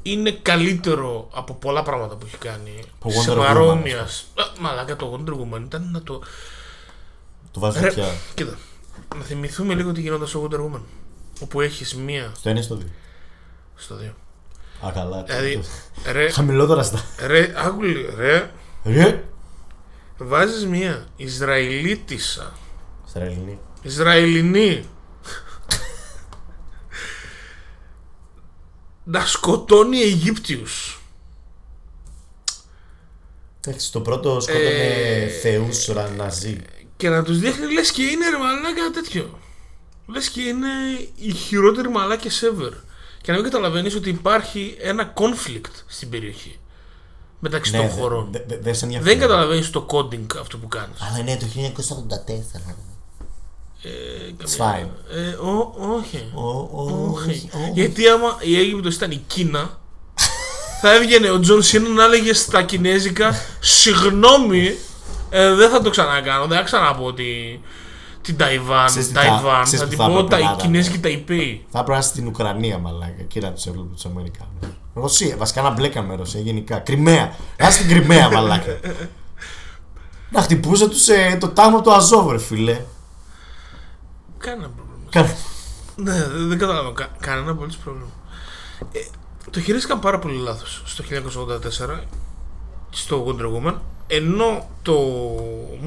είναι 0.02 0.32
καλύτερο 0.32 1.30
από 1.34 1.54
πολλά 1.54 1.84
πράγματα 1.84 2.16
που 2.16 2.26
έχει 2.26 2.38
κάνει. 2.38 2.84
Σε 3.08 3.36
παρόμοια. 3.36 4.08
Μαλάκα 4.60 4.96
το 4.96 5.24
Wonder 5.26 5.32
Woman 5.32 5.62
ήταν 5.62 5.90
να 5.92 6.02
το. 6.02 6.22
Το 7.52 7.60
βάζω 7.60 7.80
Ρε... 7.80 7.92
πια. 7.92 8.08
Κοίτα. 8.34 8.58
Να 9.16 9.22
θυμηθούμε 9.22 9.74
λίγο 9.74 9.92
τι 9.92 10.02
γινόταν 10.02 10.28
στο 10.28 10.48
Wonder 10.48 10.60
Woman. 10.60 10.82
Όπου 11.42 11.62
έχεις 11.62 11.96
μία. 11.96 12.32
Στο 12.36 12.52
1 12.52 12.58
ή 12.58 12.62
στο 12.62 12.78
2. 12.82 12.86
Στο 13.76 13.96
Ακαλά. 14.84 15.24
Δηλαδή, 15.24 15.64
χαμηλότερα 16.32 16.84
στα. 16.84 17.06
Ρε, 17.26 17.54
άκου 17.56 17.82
ρε. 18.18 18.52
Ρε. 18.84 19.24
Βάζεις 20.18 20.66
μία 20.66 21.08
Ισραηλίτισσα. 21.16 22.54
Ισραηλινή. 23.08 23.60
Ισραηλινή. 23.82 24.86
να 29.04 29.26
σκοτώνει 29.26 30.02
Αιγύπτιους. 30.02 31.02
Το 33.92 34.02
πρώτο 34.02 34.40
σκότωνε 34.40 34.70
ε, 34.70 35.28
θεούς. 35.28 35.90
Και 36.98 37.10
να 37.10 37.24
τους 37.24 37.40
δείχνει 37.40 37.74
λες 37.74 37.92
και 37.92 38.04
είναι 38.04 38.30
ρε 38.30 38.38
μαλάκα 38.38 38.90
τέτοιο. 38.94 39.40
Λες 40.08 40.30
και 40.30 40.42
είναι 40.42 40.68
η 41.16 41.32
χειρότερη 41.34 41.90
μαλάκες 41.90 42.44
ever. 42.44 42.72
Και 43.24 43.32
να 43.32 43.38
μην 43.38 43.46
καταλαβαίνεις 43.46 43.96
ότι 43.96 44.10
υπάρχει 44.10 44.78
ένα 44.80 45.14
conflict 45.16 45.72
στην 45.88 46.10
περιοχή. 46.10 46.60
Μεταξύ 47.40 47.72
των 47.72 47.82
Ναι, 47.82 47.88
δε- 47.88 47.94
χωρών. 48.02 48.28
δε- 48.32 48.40
δε- 48.48 48.58
Δεν 48.62 48.76
σε 48.76 48.86
ενδιαφέρει. 48.86 49.10
Δεν 49.12 49.20
καταλαβαίνεις 49.28 49.70
το 49.70 49.86
coding 49.90 50.26
αυτό 50.42 50.58
που 50.58 50.68
κάνεις. 50.68 50.98
Αλλά 51.02 51.24
ναι, 51.24 51.38
το 51.38 51.46
1984. 51.46 52.76
Ε, 53.84 53.90
It's 53.90 54.56
καμία- 54.58 54.88
fine. 54.88 55.16
Ε, 55.16 55.28
ο- 55.34 55.74
όχι. 55.98 56.32
Ο- 56.34 56.42
ο- 56.42 57.12
Όχι. 57.14 57.30
όχι, 57.30 57.50
όχι. 57.54 57.72
Γιατί 57.74 58.08
άμα 58.08 58.38
η 58.40 58.58
Αίγυπτος 58.60 58.96
ήταν 58.96 59.12
η 59.12 59.24
Κίνα, 59.28 59.80
θα 60.82 60.94
έβγαινε 60.96 61.30
ο 61.30 61.40
Τζον 61.40 61.62
Σίνα 61.64 61.90
να 61.90 62.04
έλεγε 62.04 62.34
στα 62.34 62.64
κινέζικα 62.64 63.36
Συγγνώμη, 63.60 64.76
ε, 65.30 65.54
δεν 65.54 65.70
θα 65.70 65.82
το 65.82 65.90
ξανακάνω. 65.90 66.46
Δεν 66.48 66.58
θα 66.58 66.64
ξαναπώ 66.64 67.06
ότι 67.06 67.62
την 68.24 68.38
Ταϊβάν, 68.38 68.86
Ξέρεις 68.86 69.08
τι 69.08 69.14
θα- 69.14 69.20
Ταϊβάν. 69.22 69.64
ξέρεις 69.64 69.80
Θα 69.80 69.86
τι 69.88 69.96
την 69.96 70.00
θα 70.06 70.06
πω 70.12 70.18
έπρεπε 70.18 70.30
τα 70.30 70.38
να 70.38 70.44
ήταν. 70.44 70.58
Κινέζικη 70.58 71.00
Ταϊπέη. 71.00 71.66
Θα 71.70 71.80
έπρεπε 71.80 71.92
να 71.92 71.98
είσαι 71.98 72.08
στην 72.10 72.28
Ουκρανία, 72.28 72.78
μαλάκα. 72.78 73.14
Εκεί 73.20 73.40
να 73.40 73.52
τους 73.52 73.66
έβλεπε 73.66 73.88
τους 73.94 74.06
Αμερικάνους. 74.06 74.54
Ρωσία, 74.94 75.38
βασικά 75.38 75.62
να 75.62 75.70
μπλέκαμε 75.70 76.16
Ρωσία 76.16 76.40
γενικά. 76.40 76.80
Κρυμαία. 76.80 77.36
Να 77.58 77.68
είσαι 77.68 77.78
στην 77.78 77.90
Κρυμαία, 77.90 78.30
μαλάκα. 78.32 78.80
να 80.30 80.42
χτυπούσε 80.42 80.90
τους, 80.90 81.08
ε, 81.08 81.38
το 81.40 81.50
τάγμα 81.50 81.82
του 81.82 81.94
Αζόβ, 81.94 82.32
ρε 82.32 82.38
φίλε. 82.40 82.82
Κανένα 84.38 84.70
πρόβλημα. 84.70 85.04
Κα- 85.10 85.36
Ναι, 85.96 86.28
δεν 86.28 86.48
δεν 86.48 86.58
καταλαβαίνω. 86.58 86.94
Κα, 86.94 87.08
κανένα 87.20 87.52
απολύτως 87.52 87.78
πρόβλημα. 87.78 88.10
Ε, 88.92 89.00
το 89.50 89.62
χειρίστηκαν 89.62 90.00
πάρα 90.00 90.20
πολύ 90.20 90.36
λάθος 90.38 90.82
στο 90.86 91.04
1984 91.04 92.04
στο 92.90 93.26
Wonder 93.28 93.46
Woman. 93.68 93.76
Ενώ 94.08 94.68
το 94.82 94.94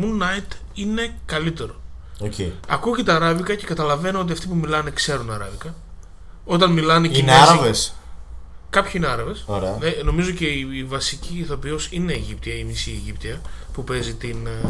Moon 0.01 0.23
Knight 0.23 0.53
είναι 0.75 1.15
καλύτερο. 1.27 1.75
Οκ. 2.21 2.33
Ακούω 2.69 2.97
και 2.97 3.03
τα 3.03 3.15
αράβικα 3.15 3.55
και 3.55 3.67
καταλαβαίνω 3.67 4.21
ότι 4.21 4.33
αυτοί 4.33 4.47
που 4.47 4.55
μιλάνε 4.55 4.91
ξέρουν 4.91 5.31
αράβικα. 5.31 5.75
Όταν 6.45 6.73
μιλάνε 6.73 7.07
Είναι 7.07 7.17
Κινέζοι- 7.17 7.41
Άραβες; 7.43 7.95
Κάποιοι 8.71 8.93
είναι 8.95 9.07
Άραβες. 9.07 9.43
Ωραία. 9.47 9.77
Ναι, 9.81 9.91
νομίζω 10.05 10.31
και 10.31 10.47
η, 10.47 10.69
η 10.73 10.85
βασική 10.85 11.39
ηθοποιός 11.39 11.89
είναι 11.91 12.13
Αιγύπτια, 12.13 12.55
η 12.55 12.65
μισή 12.65 12.91
Αιγύπτια, 12.91 13.41
που 13.73 13.85
παίζει 13.85 14.15
την 14.15 14.47
ε, 14.47 14.61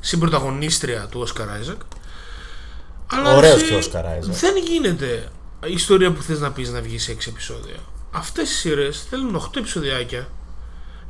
συμπροταγωνίστρια 0.00 1.06
του 1.10 1.20
Όσκαρ 1.20 1.48
Άιζακ. 1.48 1.80
Αλλά 3.06 3.36
Ωραίος 3.36 3.54
εσύ, 3.54 3.64
και 3.66 3.74
ο 3.74 3.78
Όσκαρ 3.78 4.06
Άιζακ. 4.06 4.34
Δεν 4.34 4.56
γίνεται 4.56 5.28
η 5.66 5.72
ιστορία 5.72 6.12
που 6.12 6.22
θες 6.22 6.40
να 6.40 6.52
πεις 6.52 6.70
να 6.70 6.80
βγει 6.80 6.98
σε 6.98 7.12
6 7.12 7.26
επεισόδια. 7.28 7.76
Αυτές 8.10 8.50
οι 8.50 8.54
σειρές 8.54 9.06
θέλουν 9.10 9.36
8 9.36 9.56
επεισοδιάκια 9.56 10.28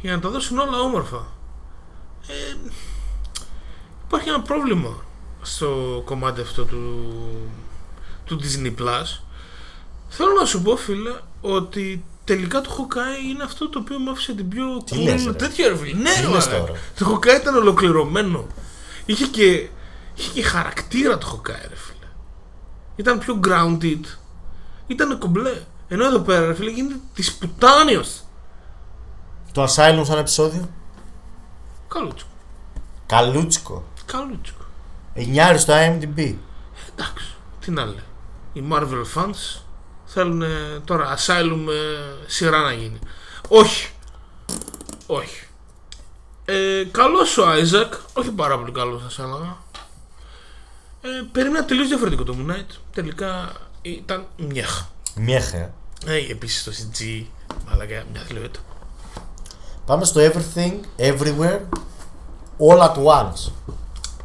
για 0.00 0.12
να 0.12 0.20
τα 0.20 0.28
δώσουν 0.28 0.58
όλα 0.58 0.78
όμορφα. 0.80 1.26
Ε, 2.28 2.56
υπάρχει 4.06 4.28
ένα 4.28 4.40
πρόβλημα 4.40 5.04
στο 5.46 6.02
κομμάτι 6.04 6.40
αυτό 6.40 6.64
του, 6.64 7.04
του 8.24 8.40
Disney 8.42 8.74
Plus. 8.80 9.20
Θέλω 10.08 10.32
να 10.40 10.44
σου 10.46 10.62
πω 10.62 10.76
φίλε 10.76 11.14
ότι 11.40 12.04
τελικά 12.24 12.60
το 12.60 12.70
Hawkeye 12.78 13.28
είναι 13.30 13.42
αυτό 13.42 13.68
το 13.68 13.78
οποίο 13.78 13.98
μου 13.98 14.10
άφησε 14.10 14.34
την 14.34 14.48
πιο 14.48 14.82
Τι 14.84 15.02
λες, 15.02 15.24
ρε. 15.24 15.32
τέτοιο 15.32 15.68
ρε 15.68 15.76
φίλε. 15.76 16.02
Ναι, 16.02 16.10
Τι 16.14 16.20
ρε, 16.20 16.26
λες 16.28 16.46
μαλάκα. 16.46 16.66
τώρα. 16.66 16.78
Το 16.98 17.12
Hawkeye 17.14 17.40
ήταν 17.40 17.54
ολοκληρωμένο. 17.54 18.46
Είχε 19.06 19.26
και, 19.26 19.68
είχε 20.14 20.30
και 20.34 20.42
χαρακτήρα 20.42 21.18
το 21.18 21.26
Hawkeye 21.32 21.68
ρε 21.68 21.76
φίλε. 21.76 22.06
Ήταν 22.96 23.18
πιο 23.18 23.40
grounded. 23.46 24.00
Ήταν 24.86 25.18
κομπλέ. 25.18 25.60
Ενώ 25.88 26.04
εδώ 26.06 26.18
πέρα 26.18 26.46
ρε 26.46 26.54
φίλε 26.54 26.70
γίνεται 26.70 26.96
της 27.14 27.34
πουτάνιος. 27.34 28.20
Το 29.52 29.62
Asylum 29.64 30.02
σαν 30.02 30.18
επεισόδιο; 30.18 30.68
Καλούτσικο. 31.88 32.30
Καλούτσικο. 33.06 33.84
Καλούτσικο. 34.06 34.64
9 35.16 35.54
στο 35.56 35.72
IMDb. 35.74 36.34
Εντάξει. 36.92 37.34
Τι 37.60 37.70
να 37.70 37.84
λέει. 37.84 38.02
Οι 38.52 38.62
Marvel 38.70 39.04
fans 39.14 39.60
θέλουν 40.04 40.42
ε, 40.42 40.48
τώρα 40.84 41.16
Asylum 41.16 41.66
ε, 41.68 42.24
σειρά 42.26 42.58
να 42.58 42.72
γίνει. 42.72 42.98
Όχι. 43.48 43.90
Όχι. 45.06 45.46
Ε, 46.44 46.84
καλός 46.90 47.38
ο 47.38 47.48
Άιζακ. 47.48 47.94
Όχι 48.12 48.30
πάρα 48.30 48.58
πολύ 48.58 48.72
καλός 48.72 49.02
θα 49.02 49.10
σε 49.10 49.22
έλεγα. 49.22 49.56
Ε, 51.00 51.08
περίμενα 51.32 51.64
τελείως 51.64 51.88
διαφορετικό 51.88 52.22
το 52.22 52.36
Moon 52.38 52.50
Knight. 52.50 52.76
Τελικά 52.92 53.52
ήταν 53.82 54.26
μιαχ. 54.36 54.84
Μιέχε. 55.14 55.72
Ε, 56.06 56.16
επίσης 56.30 56.64
το 56.64 56.72
CG. 56.72 57.24
Μαλάκα 57.68 58.04
μια 58.12 58.20
θλιβέτα. 58.26 58.60
Πάμε 59.86 60.04
στο 60.04 60.20
Everything, 60.20 60.72
Everywhere, 60.98 61.60
All 62.58 62.80
at 62.80 62.96
Once. 62.96 63.50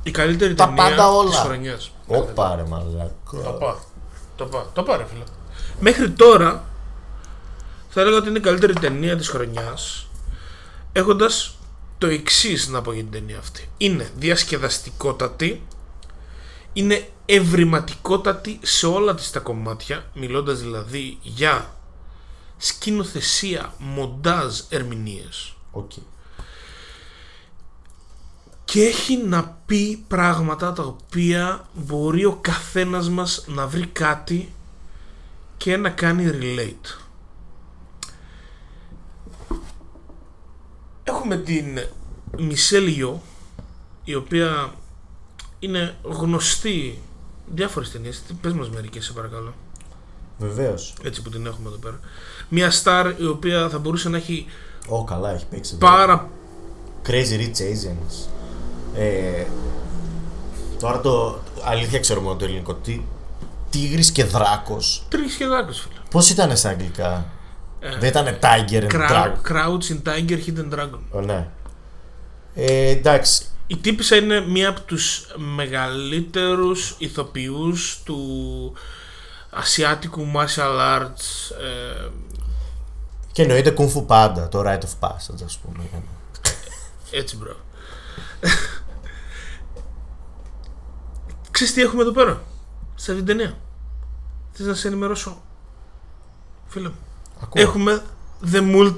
Η 0.03 0.11
καλύτερη 0.11 0.53
Τα 0.55 0.65
ταινία 0.65 0.83
πάντα 0.83 1.09
όλα. 1.11 1.29
της 1.29 1.39
χρονιάς. 1.39 1.91
Όπα 2.07 2.55
ρε 2.55 2.61
Το 2.61 2.67
μαλάκα. 2.67 3.49
πά. 3.59 3.79
Το 4.35 4.45
πά. 4.45 4.65
Το 4.73 4.83
πά, 4.83 4.97
ρε 4.97 5.05
φίλε. 5.05 5.23
Μέχρι 5.79 6.09
τώρα 6.11 6.63
θα 7.89 8.01
έλεγα 8.01 8.17
ότι 8.17 8.29
είναι 8.29 8.37
η 8.37 8.41
καλύτερη 8.41 8.73
ταινία 8.73 9.17
της 9.17 9.27
χρονιάς 9.29 10.07
έχοντας 10.93 11.55
το 11.97 12.07
εξής 12.07 12.67
να 12.67 12.81
πω 12.81 12.93
για 12.93 13.01
την 13.03 13.11
ταινία 13.11 13.37
αυτή. 13.37 13.69
Είναι 13.77 14.11
διασκεδαστικότατη, 14.17 15.63
είναι 16.73 17.07
ευρηματικότατη 17.25 18.59
σε 18.61 18.87
όλα 18.87 19.15
της 19.15 19.31
τα 19.31 19.39
κομμάτια, 19.39 20.05
μιλώντας 20.13 20.59
δηλαδή 20.61 21.17
για 21.21 21.73
σκηνοθεσία, 22.57 23.73
μοντάζ, 23.77 24.59
ερμηνείες. 24.69 25.53
Οκ. 25.71 25.91
Και 28.71 28.83
έχει 28.85 29.17
να 29.17 29.57
πει 29.65 30.03
πράγματα 30.07 30.73
τα 30.73 30.83
οποία 30.83 31.67
μπορεί 31.73 32.25
ο 32.25 32.37
καθένας 32.41 33.09
μας 33.09 33.43
να 33.47 33.67
βρει 33.67 33.85
κάτι 33.87 34.53
και 35.57 35.77
να 35.77 35.89
κάνει 35.89 36.29
relate. 36.33 36.97
Έχουμε 41.03 41.37
την 41.37 41.65
Μισελ 42.37 42.97
Ιω, 42.97 43.21
η 44.03 44.15
οποία 44.15 44.73
είναι 45.59 45.95
γνωστή 46.03 46.99
διάφορες 47.53 47.91
ταινίες. 47.91 48.21
Τι- 48.21 48.33
Πες 48.33 48.53
μας 48.53 48.69
μερικές 48.69 49.05
σε 49.05 49.11
παρακαλώ. 49.13 49.53
Βεβαίως. 50.37 50.93
Έτσι 51.03 51.21
που 51.21 51.29
την 51.29 51.45
έχουμε 51.45 51.67
εδώ 51.69 51.77
πέρα. 51.77 51.99
Μια 52.49 52.71
star 52.83 53.13
η 53.19 53.25
οποία 53.25 53.69
θα 53.69 53.79
μπορούσε 53.79 54.09
να 54.09 54.17
έχει 54.17 54.45
Ω, 54.87 55.03
καλά, 55.03 55.31
έχει 55.31 55.45
παίξει. 55.45 55.77
πάρα 55.77 56.29
Crazy 57.07 57.37
Rich 57.39 57.57
Asians. 57.57 58.30
Ε, 58.95 59.45
τώρα 60.79 60.99
το. 61.01 61.39
Αλήθεια 61.63 61.99
ξέρω 61.99 62.21
μόνο 62.21 62.35
το 62.35 62.45
ελληνικό. 62.45 62.73
Τι, 62.73 63.01
Τίγρης 63.69 64.11
και 64.11 64.23
Δράκος. 64.23 65.03
τρεις 65.09 65.33
σχεδάκους 65.33 65.79
φίλε. 65.79 65.99
Πώς 66.11 66.29
ήταν 66.29 66.57
στα 66.57 66.69
αγγλικά; 66.69 67.25
Ε, 67.79 67.97
Δεν 67.99 68.09
ήταν 68.09 68.37
Tiger 68.41 68.83
and 68.83 68.91
Crou- 68.91 69.09
Dragon. 69.11 69.51
Crouch 69.51 69.91
in 69.91 70.01
Tiger 70.09 70.39
Hidden 70.47 70.73
Dragon. 70.79 70.99
Ω, 71.11 71.21
ναι. 71.21 71.47
Ε, 72.55 72.89
εντάξει. 72.89 73.45
Η 73.67 73.77
τύπησα 73.77 74.15
είναι 74.15 74.39
μία 74.39 74.69
από 74.69 74.81
τους 74.81 75.25
μεγαλύτερους 75.35 76.95
ηθοποιούς 76.97 78.01
του 78.05 78.19
ασιάτικου 79.49 80.27
martial 80.35 80.79
arts 80.99 81.55
ε, 81.61 82.07
Και 83.31 83.41
εννοείται 83.41 83.73
Kung 83.77 83.89
Fu 83.93 84.05
Panda, 84.07 84.47
το 84.49 84.61
Right 84.65 84.79
of 84.79 85.07
Passage, 85.07 85.43
ας 85.45 85.57
πούμε. 85.57 85.83
Έτσι, 87.11 87.37
bro. 87.37 87.55
Ξέρεις 91.51 91.73
τι 91.73 91.81
έχουμε 91.81 92.01
εδώ 92.01 92.11
πέρα, 92.11 92.43
σε 92.95 93.11
αυτήν 93.11 93.25
την 93.25 93.37
ταινία. 93.37 93.57
Θες 94.51 94.65
να 94.65 94.73
σε 94.73 94.87
ενημερώσω, 94.87 95.41
φίλε 96.67 96.87
μου; 96.87 96.95
Ακούω. 97.41 97.61
Έχουμε 97.61 98.01
The, 98.51 98.57
Mult- 98.57 98.95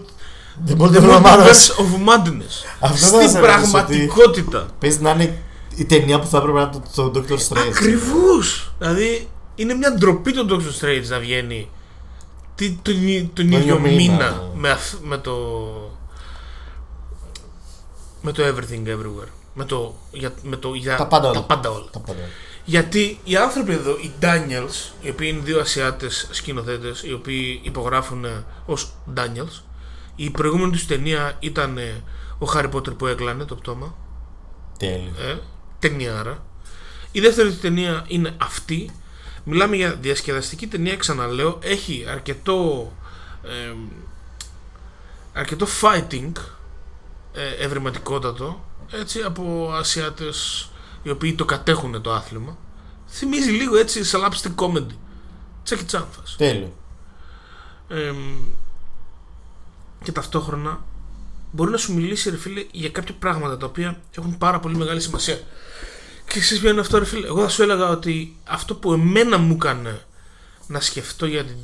Δεν 0.64 0.76
the 0.76 0.76
μπορείτε 0.76 1.00
να 1.00 1.20
μάθω. 1.20 1.44
Multiverse 1.44 1.82
of 1.82 2.08
Madness. 2.10 2.66
Αυτό 2.80 2.98
θα 2.98 3.22
σε 3.22 3.28
Στην 3.28 3.40
ρωτήσω, 3.40 3.40
πραγματικότητα. 3.40 4.68
Πες 4.80 5.00
να 5.00 5.12
είναι 5.12 5.42
η 5.76 5.86
ταινία 5.86 6.20
που 6.20 6.28
θα 6.28 6.38
έπρεπε 6.38 6.58
να 6.58 6.62
είναι 6.74 6.82
το, 6.96 7.10
το 7.10 7.20
Doctor 7.30 7.38
Strange. 7.48 7.68
Ακριβώς. 7.72 8.74
Δηλαδή, 8.78 9.30
είναι 9.56 9.74
μια 9.74 9.94
ντροπή 9.94 10.32
τον 10.34 10.48
Doctor 10.50 10.82
Strange 10.86 11.04
να 11.08 11.20
βγαίνει 11.20 11.70
τι- 12.56 12.78
τον, 12.82 13.08
ι- 13.08 13.30
τον 13.34 13.46
ίδιο 13.46 13.60
ίδιο 13.60 13.80
μήνα, 13.80 13.96
μήνα 13.96 14.30
ναι. 14.30 14.38
με, 14.56 14.70
αυ- 14.70 15.00
με 15.04 15.18
το 15.18 15.34
με 18.22 18.32
το 18.32 18.44
Everything 18.48 18.88
Everywhere. 18.88 19.30
Με 19.54 19.66
το, 19.66 19.96
για, 20.12 20.34
με 20.44 20.56
το, 20.56 20.74
για 20.74 20.96
Τα 20.98 21.08
πάντα 21.08 21.30
όλα. 21.30 21.40
τα 21.40 21.46
πάντα 21.46 21.70
όλα. 21.70 21.90
Τα 21.92 22.00
πάντα. 22.00 22.20
Γιατί 22.66 23.20
οι 23.24 23.36
άνθρωποι 23.36 23.72
εδώ, 23.74 23.92
οι 23.92 24.12
Daniels, 24.22 24.92
οι 25.02 25.10
οποίοι 25.10 25.30
είναι 25.34 25.42
δύο 25.44 25.60
Ασιάτες 25.60 26.28
σκηνοθέτες, 26.32 27.04
οι 27.04 27.14
οποίοι 27.14 27.60
υπογράφουν 27.64 28.26
ε, 28.26 28.46
ως 28.66 28.94
Daniels, 29.18 29.62
η 30.16 30.30
προηγούμενη 30.30 30.72
τους 30.72 30.86
ταινία 30.86 31.36
ήταν 31.40 31.78
ε, 31.78 32.04
ο 32.40 32.46
Harry 32.54 32.72
Potter 32.72 32.98
που 32.98 33.08
έκλανε 33.08 33.44
το 33.46 33.56
πτώμα, 33.56 33.96
Τέλειο. 34.80 35.12
ε, 35.20 35.38
ταινιάρα. 35.80 36.44
Η 37.12 37.20
δεύτερη 37.20 37.50
του 37.50 37.60
ταινία 37.60 38.06
είναι 38.08 38.36
αυτή. 38.42 38.92
Μιλάμε 39.44 39.76
για 39.76 39.94
διασκεδαστική 39.94 40.68
ταινία, 40.68 40.96
ξαναλέω. 40.98 41.60
Έχει 41.62 42.06
αρκετό, 42.10 42.92
ε, 43.44 43.74
αρκετό 45.34 45.66
fighting, 45.82 46.32
ε, 47.34 47.64
ευρηματικότατο, 47.64 48.66
έτσι, 48.92 49.22
από 49.22 49.72
Ασιάτες 49.74 50.70
οι 51.04 51.10
οποίοι 51.10 51.34
το 51.34 51.46
κατέχουν 51.46 52.02
το 52.02 52.14
άθλημα. 52.14 52.58
Θυμίζει 53.08 53.52
λίγο 53.52 53.78
έτσι 53.78 54.02
slapstick 54.12 54.56
comedy. 54.56 54.96
Τσέκι 55.64 55.84
τσάμφας. 55.84 56.36
Τέλειο. 56.38 56.74
Ε, 57.88 58.14
και 60.04 60.12
ταυτόχρονα 60.12 60.84
μπορεί 61.52 61.72
να 61.72 61.78
σου 61.78 61.94
μιλήσει 61.94 62.30
ρε 62.30 62.38
φίλε 62.38 62.66
για 62.72 62.90
κάποια 62.90 63.16
πράγματα 63.20 63.58
τα 63.58 63.66
οποία 63.66 64.02
έχουν 64.18 64.38
πάρα 64.38 64.60
πολύ 64.60 64.76
μεγάλη 64.76 65.02
σημασία. 65.02 65.40
Και 66.28 66.40
ξέρεις 66.40 66.60
ποιο 66.60 66.70
είναι 66.70 66.80
αυτό 66.80 67.00
ρε 67.00 67.06
φίλε; 67.06 67.28
Εγώ 67.28 67.42
θα 67.42 67.50
σου 67.50 67.62
έλεγα 67.62 67.90
ότι 67.90 68.36
αυτό 68.44 68.76
που 68.76 68.94
εμένα 68.94 69.38
μου 69.38 69.54
έκανε 69.54 70.06
να 70.68 70.80
σκεφτώ 70.80 71.26
για 71.26 71.44
την, 71.46 71.56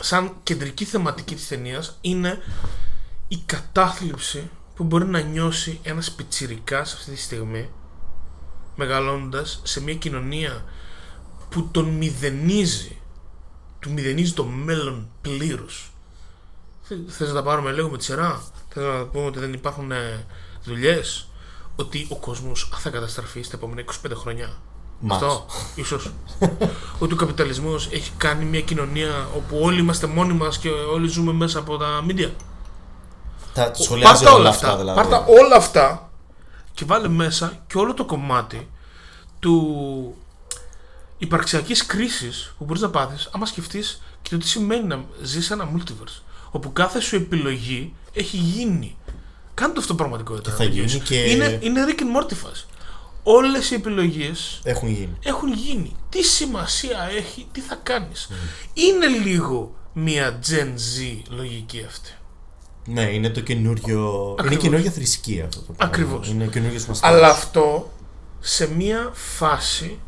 σαν 0.00 0.32
κεντρική 0.42 0.84
θεματική 0.84 1.34
της 1.34 1.48
ταινίας 1.48 1.98
είναι 2.00 2.42
η 3.28 3.42
κατάθλιψη 3.46 4.50
που 4.78 4.84
μπορεί 4.84 5.04
να 5.04 5.20
νιώσει 5.20 5.78
ένας 5.82 6.12
πιτσιρικάς 6.12 6.94
αυτή 6.94 7.10
τη 7.10 7.16
στιγμή 7.20 7.70
μεγαλώνοντας 8.76 9.60
σε 9.62 9.82
μια 9.82 9.94
κοινωνία 9.94 10.64
που 11.48 11.68
τον 11.70 11.84
μηδενίζει 11.84 12.96
του 13.78 13.92
μηδενίζει 13.92 14.32
το 14.32 14.44
μέλλον 14.44 15.08
πλήρως 15.20 15.90
Θες 17.08 17.28
να 17.28 17.34
τα 17.34 17.42
πάρουμε 17.42 17.72
λίγο 17.72 17.88
με 17.88 17.98
τη 17.98 18.04
σειρά; 18.04 18.42
Θες 18.68 18.82
να 18.84 19.04
πούμε 19.04 19.26
ότι 19.26 19.38
δεν 19.38 19.52
υπάρχουν 19.52 19.92
δουλειές; 20.64 21.28
Ότι 21.76 22.06
ο 22.10 22.16
κόσμος 22.16 22.70
θα 22.74 22.90
καταστραφεί 22.90 23.42
στα 23.42 23.56
επόμενα 23.56 23.80
25 23.80 24.10
χρόνια; 24.14 24.56
Μας. 25.00 25.22
Αυτό, 25.22 25.46
ίσως. 25.74 26.12
ότι 26.98 27.12
ο 27.12 27.16
καπιταλισμός 27.16 27.88
έχει 27.92 28.12
κάνει 28.16 28.44
μια 28.44 28.60
κοινωνία 28.60 29.28
όπου 29.36 29.58
όλοι 29.60 29.80
είμαστε 29.80 30.06
μόνοι 30.06 30.32
μας 30.32 30.58
και 30.58 30.68
όλοι 30.68 31.08
ζούμε 31.08 31.32
μέσα 31.32 31.58
από 31.58 31.76
τα 31.76 32.04
media; 32.08 32.30
Τα 33.64 33.82
σχολιάζει 33.82 34.24
Πάρτα 34.24 34.38
όλα 34.38 34.48
αυτά 34.48 34.76
δηλαδή. 34.76 35.00
Πάρτα 35.00 35.24
όλα 35.26 35.56
αυτά 35.56 36.10
και 36.74 36.84
βάλε 36.84 37.08
μέσα 37.08 37.62
και 37.66 37.78
όλο 37.78 37.94
το 37.94 38.04
κομμάτι 38.04 38.68
του 39.38 40.14
υπαρξιακής 41.18 41.86
κρίσης 41.86 42.54
που 42.58 42.64
μπορείς 42.64 42.82
να 42.82 42.90
πάθεις 42.90 43.28
άμα 43.32 43.46
σκεφτείς 43.46 44.02
και 44.22 44.30
το 44.30 44.38
τι 44.38 44.48
σημαίνει 44.48 44.84
να 44.86 45.04
ζεις 45.22 45.44
σε 45.46 45.52
ένα 45.52 45.68
multiverse 45.76 46.22
όπου 46.50 46.72
κάθε 46.72 47.00
σου 47.00 47.16
επιλογή 47.16 47.94
έχει 48.12 48.36
γίνει. 48.36 48.96
Κάντε 49.54 49.78
αυτό 49.80 49.94
πραγματικότητα. 49.94 50.50
Και 50.50 50.56
θα 50.56 50.64
να 50.64 50.70
γίνει 50.70 50.86
βγεις. 50.86 51.02
και- 51.02 51.30
Είναι, 51.30 51.58
είναι 51.62 51.84
Rick 51.88 52.00
and 52.00 52.22
Morty 52.22 52.34
φάση. 52.34 52.66
Όλες 53.22 53.70
οι 53.70 53.74
επιλογές 53.74 54.60
Έχουν 54.64 54.88
γίνει. 54.88 55.16
έχουν 55.22 55.52
γίνει. 55.52 55.96
Τι 56.08 56.22
σημασία 56.22 57.08
έχει, 57.16 57.46
τι 57.52 57.60
θα 57.60 57.74
κάνεις. 57.82 58.28
Είναι 58.74 59.06
λίγο 59.06 59.74
μια 59.92 60.38
Gen 60.48 60.66
Z 60.74 61.22
λογική 61.28 61.84
αυτή. 61.88 62.10
Ναι, 62.88 63.02
είναι 63.02 63.30
το 63.30 63.40
καινούριο. 63.40 64.24
Είναι 64.24 64.34
Ακριβώς. 64.38 64.62
καινούργια 64.62 64.90
θρησκεία 64.90 65.44
αυτό 65.44 65.60
το 65.60 65.72
πράγμα. 65.72 65.94
Ακριβώς. 65.94 66.28
Είναι 66.28 66.46
καινούργιες 66.46 66.86
μας 66.86 67.02
Αλλά 67.02 67.28
αυτό 67.28 67.90
σε 68.40 68.74
μια 68.74 69.10
φάση 69.12 69.98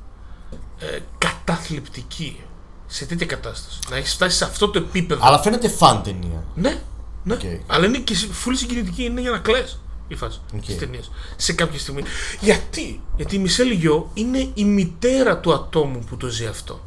ε, 0.79 0.99
καταθλιπτική. 1.19 2.41
Σε 2.87 3.07
τέτοια 3.07 3.27
κατάσταση. 3.27 3.79
Να 3.91 3.97
έχεις 3.97 4.13
φτάσει 4.13 4.37
σε 4.37 4.45
αυτό 4.45 4.69
το 4.69 4.79
επίπεδο. 4.79 5.27
Αλλά 5.27 5.39
φαίνεται 5.39 5.69
fun 5.69 6.03
ταινία. 6.03 6.45
Ναι, 6.55 6.81
ναι. 7.25 7.35
Οκ. 7.35 7.41
Αλλά 7.67 7.87
είναι 7.87 7.99
και 7.99 8.15
φουλ 8.15 8.55
συγκινητική. 8.55 9.05
Είναι 9.05 9.21
για 9.21 9.31
να 9.31 9.39
κλαις 9.39 9.81
η 10.09 10.15
φάση 10.15 10.41
Οκ. 10.55 10.65
της 10.65 10.79
ταινίας. 10.79 11.11
Σε 11.37 11.53
κάποια 11.53 11.79
στιγμή. 11.79 12.03
Γιατί; 12.41 13.01
Γιατί 13.17 13.37
η 13.37 13.39
Μισελ 13.39 13.71
Γιο 13.71 14.11
είναι 14.15 14.49
η 14.55 14.65
μητέρα 14.65 15.39
του 15.39 15.53
ατόμου 15.53 15.99
που 15.99 16.17
το 16.17 16.29
ζει 16.29 16.47
αυτό. 16.47 16.81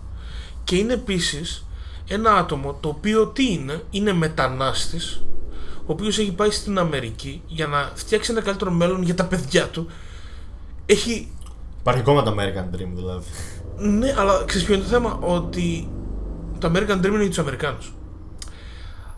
Και 0.63 0.75
είναι 0.75 0.93
επίσης 0.93 1.65
ένα 2.07 2.31
άτομο 2.31 2.73
το 2.73 2.89
οποίο 2.89 3.27
τι 3.27 3.51
είναι, 3.51 3.83
είναι 3.89 4.13
μετανάστης 4.13 5.23
ο 5.85 5.91
οποίος 5.91 6.17
έχει 6.19 6.31
πάει 6.31 6.51
στην 6.51 6.77
Αμερική 6.79 7.41
για 7.47 7.67
να 7.67 7.91
φτιάξει 7.93 8.31
ένα 8.31 8.41
καλύτερο 8.41 8.71
μέλλον 8.71 9.01
για 9.03 9.15
τα 9.15 9.25
παιδιά 9.25 9.67
του. 9.67 9.87
Έχει 10.85 11.31
Υπάρχει 11.79 11.99
ακόμα 12.01 12.23
το 12.23 12.35
American 12.37 12.75
Dream 12.75 12.89
δηλαδή. 12.93 13.25
ναι, 13.77 14.13
αλλά 14.17 14.43
ξέρεις 14.45 14.65
ποιο 14.65 14.75
είναι 14.75 14.83
το 14.83 14.89
θέμα, 14.89 15.19
ότι 15.21 15.89
το 16.59 16.71
American 16.73 16.99
Dream 16.99 17.05
είναι 17.05 17.17
για 17.17 17.27
τους 17.27 17.39
Αμερικάνους. 17.39 17.93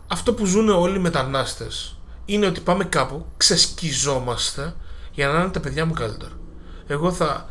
Αυτό 0.06 0.32
που 0.32 0.46
ζουν 0.46 0.68
όλοι 0.68 0.96
οι 0.96 1.00
μετανάστες 1.00 1.98
είναι 2.24 2.46
ότι 2.46 2.60
πάμε 2.60 2.84
κάπου, 2.84 3.24
ξεσκιζόμαστε 3.36 4.74
για 5.12 5.28
να 5.28 5.40
είναι 5.40 5.48
τα 5.48 5.60
παιδιά 5.60 5.86
μου 5.86 5.92
καλύτερα. 5.92 6.32
Εγώ 6.86 7.12
θα 7.12 7.48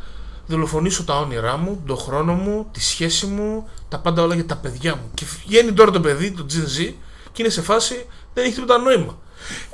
δολοφονήσω 0.47 1.03
τα 1.03 1.19
όνειρά 1.19 1.57
μου, 1.57 1.83
τον 1.85 1.97
χρόνο 1.97 2.33
μου, 2.33 2.67
τη 2.71 2.81
σχέση 2.81 3.25
μου, 3.25 3.69
τα 3.89 3.99
πάντα 3.99 4.21
όλα 4.21 4.35
για 4.35 4.45
τα 4.45 4.55
παιδιά 4.57 4.95
μου. 4.95 5.09
Και 5.13 5.25
βγαίνει 5.45 5.73
τώρα 5.73 5.91
το 5.91 5.99
παιδί, 5.99 6.31
το 6.31 6.45
Gen 6.49 6.79
Z, 6.79 6.93
και 7.31 7.41
είναι 7.41 7.51
σε 7.51 7.61
φάση, 7.61 8.05
δεν 8.35 8.43
έχει 8.45 8.53
τίποτα 8.53 8.77
νόημα. 8.77 9.17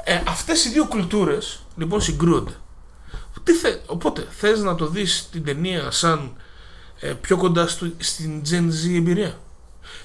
Ε, 0.04 0.22
αυτές 0.28 0.66
οι 0.66 0.70
δύο 0.70 0.86
κουλτούρες 0.86 1.60
λοιπόν 1.78 2.02
συγκρούονται. 2.02 2.54
Τι 3.44 3.54
θε, 3.54 3.76
οπότε 3.86 4.28
θες 4.38 4.60
να 4.60 4.76
το 4.76 4.88
δεις 4.88 5.28
την 5.32 5.44
ταινία 5.44 5.92
σαν 5.92 6.32
ε, 7.00 7.08
πιο 7.08 7.38
κοντά 7.38 7.68
στο, 7.68 7.92
στην 7.98 8.42
Gen 8.50 8.64
Z 8.64 8.96
εμπειρία; 8.96 9.40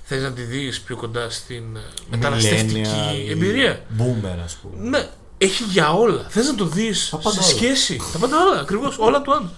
Θες 0.04 0.22
να 0.22 0.32
τη 0.32 0.42
δεις 0.42 0.80
πιο 0.80 0.96
κοντά 0.96 1.30
στην 1.30 1.76
ε, 1.76 1.80
μεταναστευτική 2.11 2.82
Millennial, 2.84 3.30
εμπειρία; 3.30 3.84
Boomer, 3.98 4.38
ας 4.44 4.57
πούμε. 4.57 4.88
Ναι, 4.88 5.09
έχει 5.38 5.62
για 5.64 5.92
όλα. 5.92 6.26
Θες 6.28 6.46
να 6.46 6.54
το 6.54 6.64
δεις 6.64 7.09
Τα 7.11 7.16
πάντα 7.16 7.42
σε 7.42 7.54
όλα. 7.54 7.57
σχέση. 7.57 8.00
Τα 8.12 8.18
πάντα 8.18 8.36
όλα, 8.42 8.61
ακριβώς, 8.61 8.98
όλα 8.98 9.22
του 9.22 9.34
άλλου. 9.34 9.50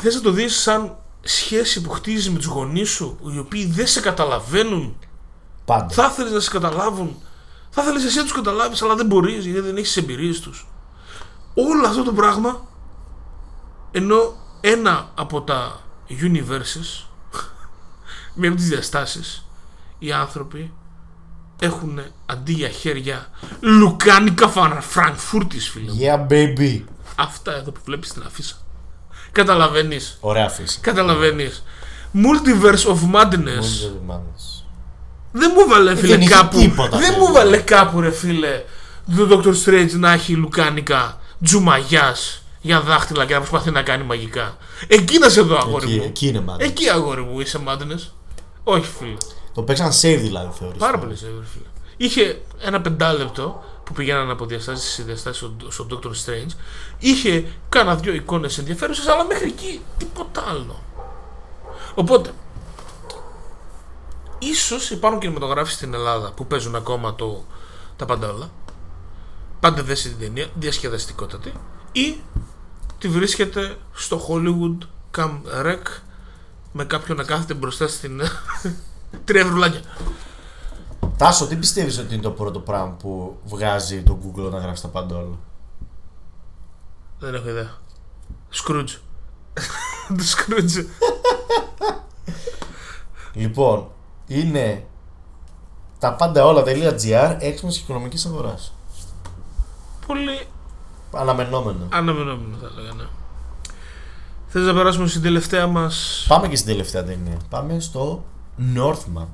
Θες 0.00 0.14
να 0.14 0.20
το 0.20 0.30
δεις 0.30 0.60
σαν 0.60 0.96
σχέση 1.22 1.80
που 1.80 1.90
χτίζεις 1.90 2.30
με 2.30 2.36
τους 2.38 2.46
γονείς 2.46 2.88
σου, 2.90 3.18
οι 3.34 3.38
οποίοι 3.38 3.66
δεν 3.66 3.86
σε 3.86 4.00
καταλαβαίνουν. 4.00 4.96
Πάντα. 5.64 5.94
Θα 5.94 6.08
ήθελες 6.12 6.32
να 6.32 6.40
σε 6.40 6.50
καταλάβουν. 6.50 7.16
Θα 7.78 7.82
ήθελες 7.84 8.04
εσύ 8.04 8.16
να 8.16 8.22
τους 8.22 8.32
καταλάβεις, 8.32 8.82
αλλά 8.82 8.94
δεν 8.94 9.06
μπορείς 9.06 9.44
γιατί 9.44 9.60
δεν 9.60 9.76
έχεις 9.76 9.92
τις 9.92 10.02
εμπειρίες 10.02 10.40
τους. 10.40 10.66
Όλο 11.54 11.86
αυτό 11.86 12.02
το 12.02 12.12
πράγμα, 12.12 12.66
ενώ 13.90 14.36
ένα 14.60 15.10
από 15.14 15.42
τα 15.42 15.80
universes, 16.08 17.06
μία 18.34 18.48
από 18.48 18.58
τις 18.58 18.68
διαστάσεις, 18.68 19.46
οι 19.98 20.12
άνθρωποι 20.12 20.72
έχουν 21.60 22.00
αντί 22.26 22.52
για 22.52 22.68
χέρια 22.68 23.30
λουκάνικα 23.60 24.48
φανα- 24.48 24.80
Φραγκφούρτης 24.80 25.68
φίλε 25.68 25.92
μου. 25.92 25.98
Yeah, 26.00 26.32
baby. 26.32 26.82
Αυτά 27.16 27.54
εδώ 27.54 27.70
που 27.72 27.80
βλέπεις 27.84 28.08
στην 28.08 28.22
αφίσα. 28.26 28.56
Καταλαβαίνεις. 29.32 30.16
Ωραία 30.20 30.48
φύση. 30.48 30.80
Καταλαβαίνεις. 30.80 31.62
Multiverse 32.14 32.86
of 32.92 32.98
Madness. 33.14 33.82
Μόνο 33.82 34.00
μάνες. 34.06 34.55
Δεν 35.38 35.52
μου 35.56 35.68
βάλε 35.68 35.94
φίλε 35.96 36.08
δεν 36.12 36.20
είχε 36.20 36.30
κάπου. 36.30 36.58
τίποτα, 36.58 36.98
δεν 36.98 37.12
φίλε. 37.12 37.18
μου 37.26 37.32
βάλε 37.32 37.56
κάπου 37.56 38.00
ρε 38.00 38.10
φίλε. 38.10 38.62
Το 39.16 39.42
Dr. 39.44 39.54
Strange 39.64 39.90
να 39.92 40.12
έχει 40.12 40.32
λουκάνικα 40.34 41.20
τζουμαγιάς 41.44 42.42
για 42.60 42.80
δάχτυλα 42.80 43.24
και 43.24 43.32
να 43.32 43.38
προσπαθεί 43.38 43.70
να 43.70 43.82
κάνει 43.82 44.04
μαγικά. 44.04 44.56
Εκεί 44.88 45.18
να 45.18 45.28
σε 45.28 45.40
δω 45.40 45.56
αγόρι 45.56 45.84
Εκεί, 45.86 45.96
μου. 45.98 46.04
εκεί 46.06 46.26
είναι 46.26 46.40
μάνες. 46.40 46.66
Εκεί 46.68 46.88
αγόρι 46.88 47.22
μου 47.22 47.40
είσαι 47.40 47.60
madness. 47.68 48.10
Όχι 48.64 48.90
φίλε. 48.98 49.16
Το 49.54 49.62
παίξαν 49.62 49.88
save 49.90 50.18
δηλαδή 50.20 50.48
θεωρείς. 50.58 50.78
Πάρα 50.78 50.98
πολύ 50.98 51.16
σίγουρο, 51.16 51.44
φίλε. 51.52 51.64
Είχε 51.96 52.40
ένα 52.60 52.80
πεντάλεπτο 52.80 53.64
που 53.84 53.92
πηγαίνανε 53.92 54.32
από 54.32 54.46
διαστάσεις 54.46 54.90
σε 54.92 55.02
διαστάσεις 55.02 55.36
στον, 55.36 55.56
στον 55.68 55.88
Doctor 55.90 56.06
Strange. 56.08 56.50
Είχε 56.98 57.44
κάνα 57.68 57.94
δυο 57.94 58.14
εικόνες 58.14 58.58
ενδιαφέρουσες, 58.58 59.06
αλλά 59.06 59.24
μέχρι 59.24 59.46
εκεί 59.46 59.80
τίποτα 59.98 60.44
άλλο. 60.50 60.82
Οπότε, 61.94 62.30
ίσως 64.38 64.90
υπάρχουν 64.90 65.20
κινηματογράφοι 65.20 65.72
στην 65.72 65.94
Ελλάδα 65.94 66.32
που 66.32 66.46
παίζουν 66.46 66.74
ακόμα 66.74 67.14
το, 67.14 67.44
τα 67.96 68.04
πάντα 68.04 68.32
όλα. 68.32 68.50
Πάντε 69.60 69.82
δέσει 69.82 70.08
την 70.08 70.18
ταινία, 70.18 70.46
διασκεδαστικότατη. 70.54 71.52
Ή 71.92 72.20
τη 72.98 73.08
βρίσκεται 73.08 73.76
στο 73.92 74.26
Hollywood 74.28 74.78
Cam 75.16 75.30
Rec 75.64 75.82
με 76.72 76.84
κάποιον 76.84 77.16
να 77.16 77.24
κάθεται 77.24 77.54
μπροστά 77.54 77.88
στην. 77.88 78.20
Τρία 79.24 79.40
ευρουλάκια. 79.40 79.80
Τάσο, 81.16 81.46
τι 81.46 81.56
πιστεύεις 81.56 81.98
ότι 81.98 82.14
είναι 82.14 82.22
το 82.22 82.30
πρώτο 82.30 82.60
πράγμα 82.60 82.90
που 82.90 83.38
βγάζει 83.44 84.02
το 84.02 84.18
Google 84.22 84.50
να 84.50 84.58
γράψει 84.58 84.82
τα 84.82 84.88
πάντα 84.88 85.16
όλα. 85.16 85.38
Δεν 87.18 87.34
έχω 87.34 87.48
ιδέα. 87.48 87.70
Scrooge. 88.52 88.98
το 90.16 90.24
Scrooge. 90.36 90.84
Λοιπόν, 93.32 93.88
είναι 94.26 94.84
τα 95.98 96.12
πάντα 96.14 96.44
όλα.gr 96.44 97.36
έξυπνη 97.38 97.74
οικονομικής 97.74 98.26
αγοράς. 98.26 98.72
Πολύ 100.06 100.40
Αναμενόμενο. 101.12 101.86
αναμενόμενο 101.90 102.56
θα 102.60 102.68
έλεγα, 102.76 102.92
ναι. 102.94 103.04
Θες 104.48 104.64
να 104.66 104.72
περάσουμε 104.74 105.06
στην 105.06 105.22
τελευταία 105.22 105.66
μας... 105.66 106.24
Πάμε 106.28 106.48
και 106.48 106.56
στην 106.56 106.68
τελευταία 106.68 107.04
ταινία. 107.04 107.36
Πάμε 107.50 107.80
στο 107.80 108.24
Northman. 108.76 109.26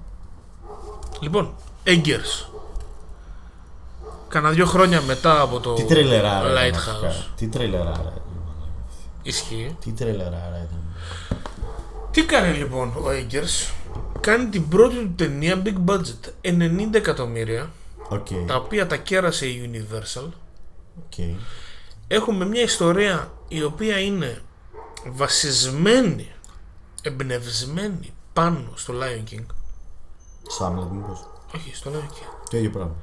Λοιπόν, 1.20 1.54
Eggers. 1.84 2.46
Κάνα 4.28 4.50
δύο 4.50 4.66
χρόνια 4.66 5.00
μετά 5.00 5.40
από 5.40 5.60
το 5.60 5.74
Τι 5.74 5.84
τρελεράρα 5.84 6.66
ήταν 6.66 6.80
Lighthouse. 6.80 6.88
αρχικά. 7.02 7.24
Τι 7.36 7.48
τρελεράρα. 7.48 8.12
Ισχύει. 9.22 9.76
Τι 9.80 9.90
τρελεράρα 9.92 10.56
ήταν. 10.68 10.82
Τι 12.10 12.24
κάνει 12.24 12.56
λοιπόν 12.56 12.88
ο 12.88 13.04
Eggers; 13.08 13.70
Κάνει 14.20 14.46
την 14.48 14.68
πρώτη 14.68 14.94
του 14.94 15.12
ταινία 15.16 15.62
big 15.64 15.90
budget. 15.90 16.30
90 16.42 16.88
εκατομμύρια. 16.94 17.70
Οκ. 18.08 18.26
Τα 18.46 18.54
οποία 18.56 18.86
τα 18.86 18.96
κέρασε 18.96 19.46
η 19.46 19.70
Universal. 19.72 20.28
OK. 20.98 21.12
Έχουμε 22.08 22.44
μια 22.46 22.62
ιστορία 22.62 23.32
η 23.48 23.62
οποία 23.62 23.98
είναι 24.00 24.42
βασισμένη, 25.06 26.32
εμπνευσμένη 27.02 28.12
πάνω 28.32 28.72
στο 28.74 28.94
Lion 29.00 29.32
King. 29.34 29.44
Στο 30.48 30.64
Άμλετ 30.64 30.88
μήπως. 30.90 31.26
Όχι, 31.54 31.74
στο 31.74 31.90
Lion 31.90 31.96
King. 32.12 32.46
Το 32.50 32.56
ίδιο 32.56 32.70
πράγμα. 32.70 32.94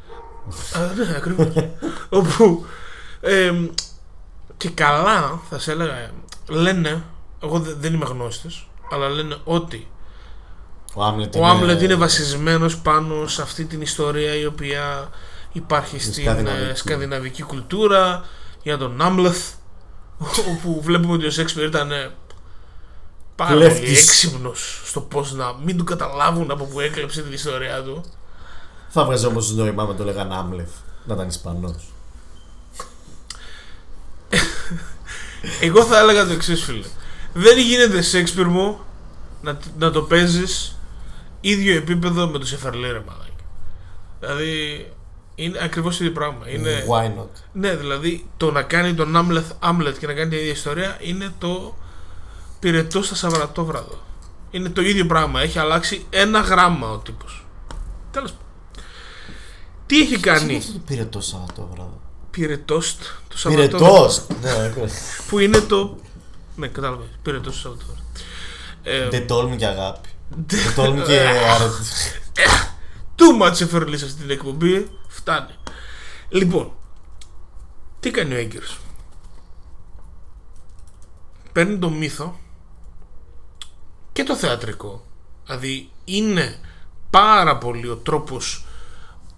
Α, 0.74 0.94
ναι, 0.94 1.16
ακριβώς. 1.16 1.48
Όπου 2.10 2.66
εμ, 3.22 3.68
και 4.58 4.70
καλά 4.70 5.40
θα 5.50 5.60
σε 5.60 5.72
έλεγα, 5.72 6.12
λένε, 6.48 7.04
εγώ 7.44 7.60
δε- 7.60 7.74
δεν 7.74 7.94
είμαι 7.94 8.06
γνώστης, 8.06 8.68
αλλά 8.92 9.10
λένε 9.10 9.38
ότι 9.44 9.88
Ο 10.94 11.04
Άμλετ 11.04 11.36
ο 11.36 11.46
Άμλετ 11.46 11.82
είναι 11.82 11.96
βασισμένος 11.96 12.78
πάνω 12.78 13.28
σε 13.28 13.42
αυτή 13.42 13.66
την 13.66 13.82
ιστορία 13.82 14.36
η 14.36 14.46
οποία 14.46 15.10
υπάρχει 15.52 16.00
στην 16.00 16.14
σκανδιναβική. 16.14 16.70
ε, 16.70 16.76
σκανδιναβική 16.76 17.42
κουλτούρα 17.44 18.26
για 18.64 18.78
τον 18.78 19.02
Άμλεθ 19.02 19.52
όπου 20.50 20.82
βλέπουμε 20.82 21.14
ότι 21.14 21.26
ο 21.26 21.32
Σέξπιρ 21.32 21.64
ήταν 21.64 21.92
ε, 21.92 22.12
πάρα 23.36 23.52
πολύ 23.54 23.66
Κλέφτης. 23.66 24.00
έξυπνος 24.08 24.82
στο 24.86 25.02
πώς 25.02 25.34
να 25.34 25.54
μην 25.64 25.78
του 25.78 25.84
καταλάβουν 25.84 26.52
από 26.52 26.66
που 26.66 26.80
έκλεψε 26.80 27.22
την 27.22 27.34
ιστορία 27.34 27.84
του 27.84 28.04
Θα 28.90 29.06
βγάζει 29.06 29.26
όμως 29.26 29.52
νόημα 29.52 29.86
με 29.86 29.94
το 29.94 30.04
λέγανε 30.04 30.36
Άμλεφ. 30.36 30.70
Να 31.06 31.14
ήταν 31.14 31.28
Ισπανός. 31.28 31.94
Εγώ 35.62 35.84
θα 35.84 36.00
έλεγα 36.00 36.26
το 36.26 36.32
εξής, 36.34 36.64
φίλε. 36.64 36.86
Δεν 37.34 37.58
γίνεται 37.58 38.02
Σέξπιρ 38.02 38.48
μου 38.48 38.80
να, 39.42 39.58
να 39.78 39.92
το 39.92 40.02
παίζεις 40.02 40.76
ίδιο 41.42 41.76
επίπεδο 41.76 42.28
με 42.28 42.40
το 42.40 42.46
Σεφαρλέ, 42.46 42.92
ρε 42.92 43.04
μαλάκι. 43.08 43.34
Δηλαδή 44.20 44.88
είναι 45.36 45.60
ακριβώς 45.62 45.98
το 45.98 46.04
ίδιο 46.04 46.16
πράγμα. 46.16 46.50
Είναι, 46.50 46.86
Why 46.90 47.06
not; 47.06 47.28
ναι, 47.52 47.76
δηλαδή 47.76 48.30
το 48.38 48.52
να 48.52 48.62
κάνει 48.62 48.94
τον 48.94 49.16
Άμλετ 49.16 49.46
Άμλετ 49.60 49.98
και 49.98 50.08
να 50.08 50.14
κάνει 50.14 50.30
την 50.30 50.40
ίδια 50.40 50.52
ιστορία 50.52 50.98
είναι 51.00 51.34
το 51.38 51.78
πυρετό 52.60 53.04
στα 53.04 53.16
Σαββατόβραδο. 53.16 54.00
Είναι 54.52 54.70
το 54.70 54.82
ίδιο 54.82 55.06
πράγμα. 55.06 55.42
Έχει 55.42 55.60
αλλάξει 55.60 56.06
ένα 56.10 56.40
γράμμα 56.40 56.90
ο 56.90 56.98
τύπος. 56.98 57.46
Τέλος 58.12 58.32
πάντων. 58.32 58.46
Τι 59.86 59.96
έχει 59.96 60.06
Τι 60.06 60.14
είναι 60.14 60.22
κάνει 60.22 60.58
αυτό 60.58 60.72
το 60.72 60.80
πυρετό 60.86 61.22
Σαββατόβραδο; 61.22 62.02
πυρετόστ 62.32 63.02
το 63.28 63.38
Σαββατόβραδο. 63.38 63.88
Πυρετός! 63.88 64.26
Ναι, 64.42 64.66
έκρε. 64.66 64.86
Που 65.30 65.40
είναι 65.40 65.60
το. 65.60 65.98
Ναι, 66.56 66.68
κατάλαβε. 66.68 67.04
Πυρετός 67.22 67.54
το 67.54 67.60
Σαββατόβραδο. 67.60 68.02
Ε, 68.84 69.10
Δεν 69.10 69.28
τόλμη 69.28 69.56
και 69.56 69.66
αγάπη. 69.66 70.10
Δεν 70.30 70.76
τόλμη 70.76 71.02
και 71.02 71.20
αρετή. 71.20 71.84
Too 73.16 73.42
much 73.44 73.62
εφερλή 73.62 73.98
σε 73.98 74.06
αυτή 74.06 74.22
την 74.22 74.30
εκπομπή. 74.30 74.90
Φτάνει. 75.08 75.56
Λοιπόν, 76.30 76.72
τι 78.00 78.12
κάνει 78.12 78.34
ο 78.34 78.38
Έγκυρος; 78.38 78.80
Παίρνει 81.52 81.78
το 81.78 81.90
μύθο 81.90 82.40
και 84.12 84.24
το 84.24 84.36
θεατρικό. 84.36 85.06
Δηλαδή 85.46 85.92
είναι 86.06 86.60
πάρα 87.10 87.58
πολύ 87.58 87.90
ο 87.90 87.96
τρόπος 87.96 88.66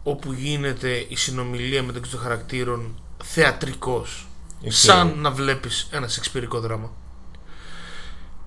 όπου 0.03 0.31
γίνεται 0.31 1.05
η 1.09 1.15
συνομιλία 1.15 1.83
μεταξύ 1.83 2.11
των 2.11 2.19
χαρακτήρων 2.19 3.01
θεατρικός. 3.23 4.27
Οκ. 4.65 4.71
Σαν 4.71 5.19
να 5.19 5.31
βλέπεις 5.31 5.87
ένα 5.91 6.07
σεξπυρικό 6.07 6.59
δράμα. 6.59 6.91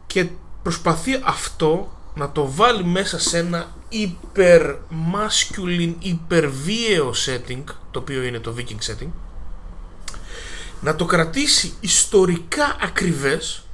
Και 0.07 0.29
προσπαθεί 0.63 1.21
αυτό 1.25 1.99
να 2.15 2.33
το 2.33 2.51
βάλει 2.51 2.85
μέσα 2.85 3.19
σε 3.19 3.39
ένα 3.39 3.73
υπερ 3.89 4.77
masculine, 5.15 5.95
υπερβίαιο 5.99 7.13
setting, 7.27 7.65
το 7.91 7.99
οποίο 7.99 8.23
είναι 8.23 8.39
το 8.39 8.55
viking 8.59 8.91
setting, 8.91 9.09
να 10.81 10.97
το 10.97 11.05
κρατήσει 11.05 11.75
ιστορικά 11.81 12.77
ακριβές, 12.81 13.65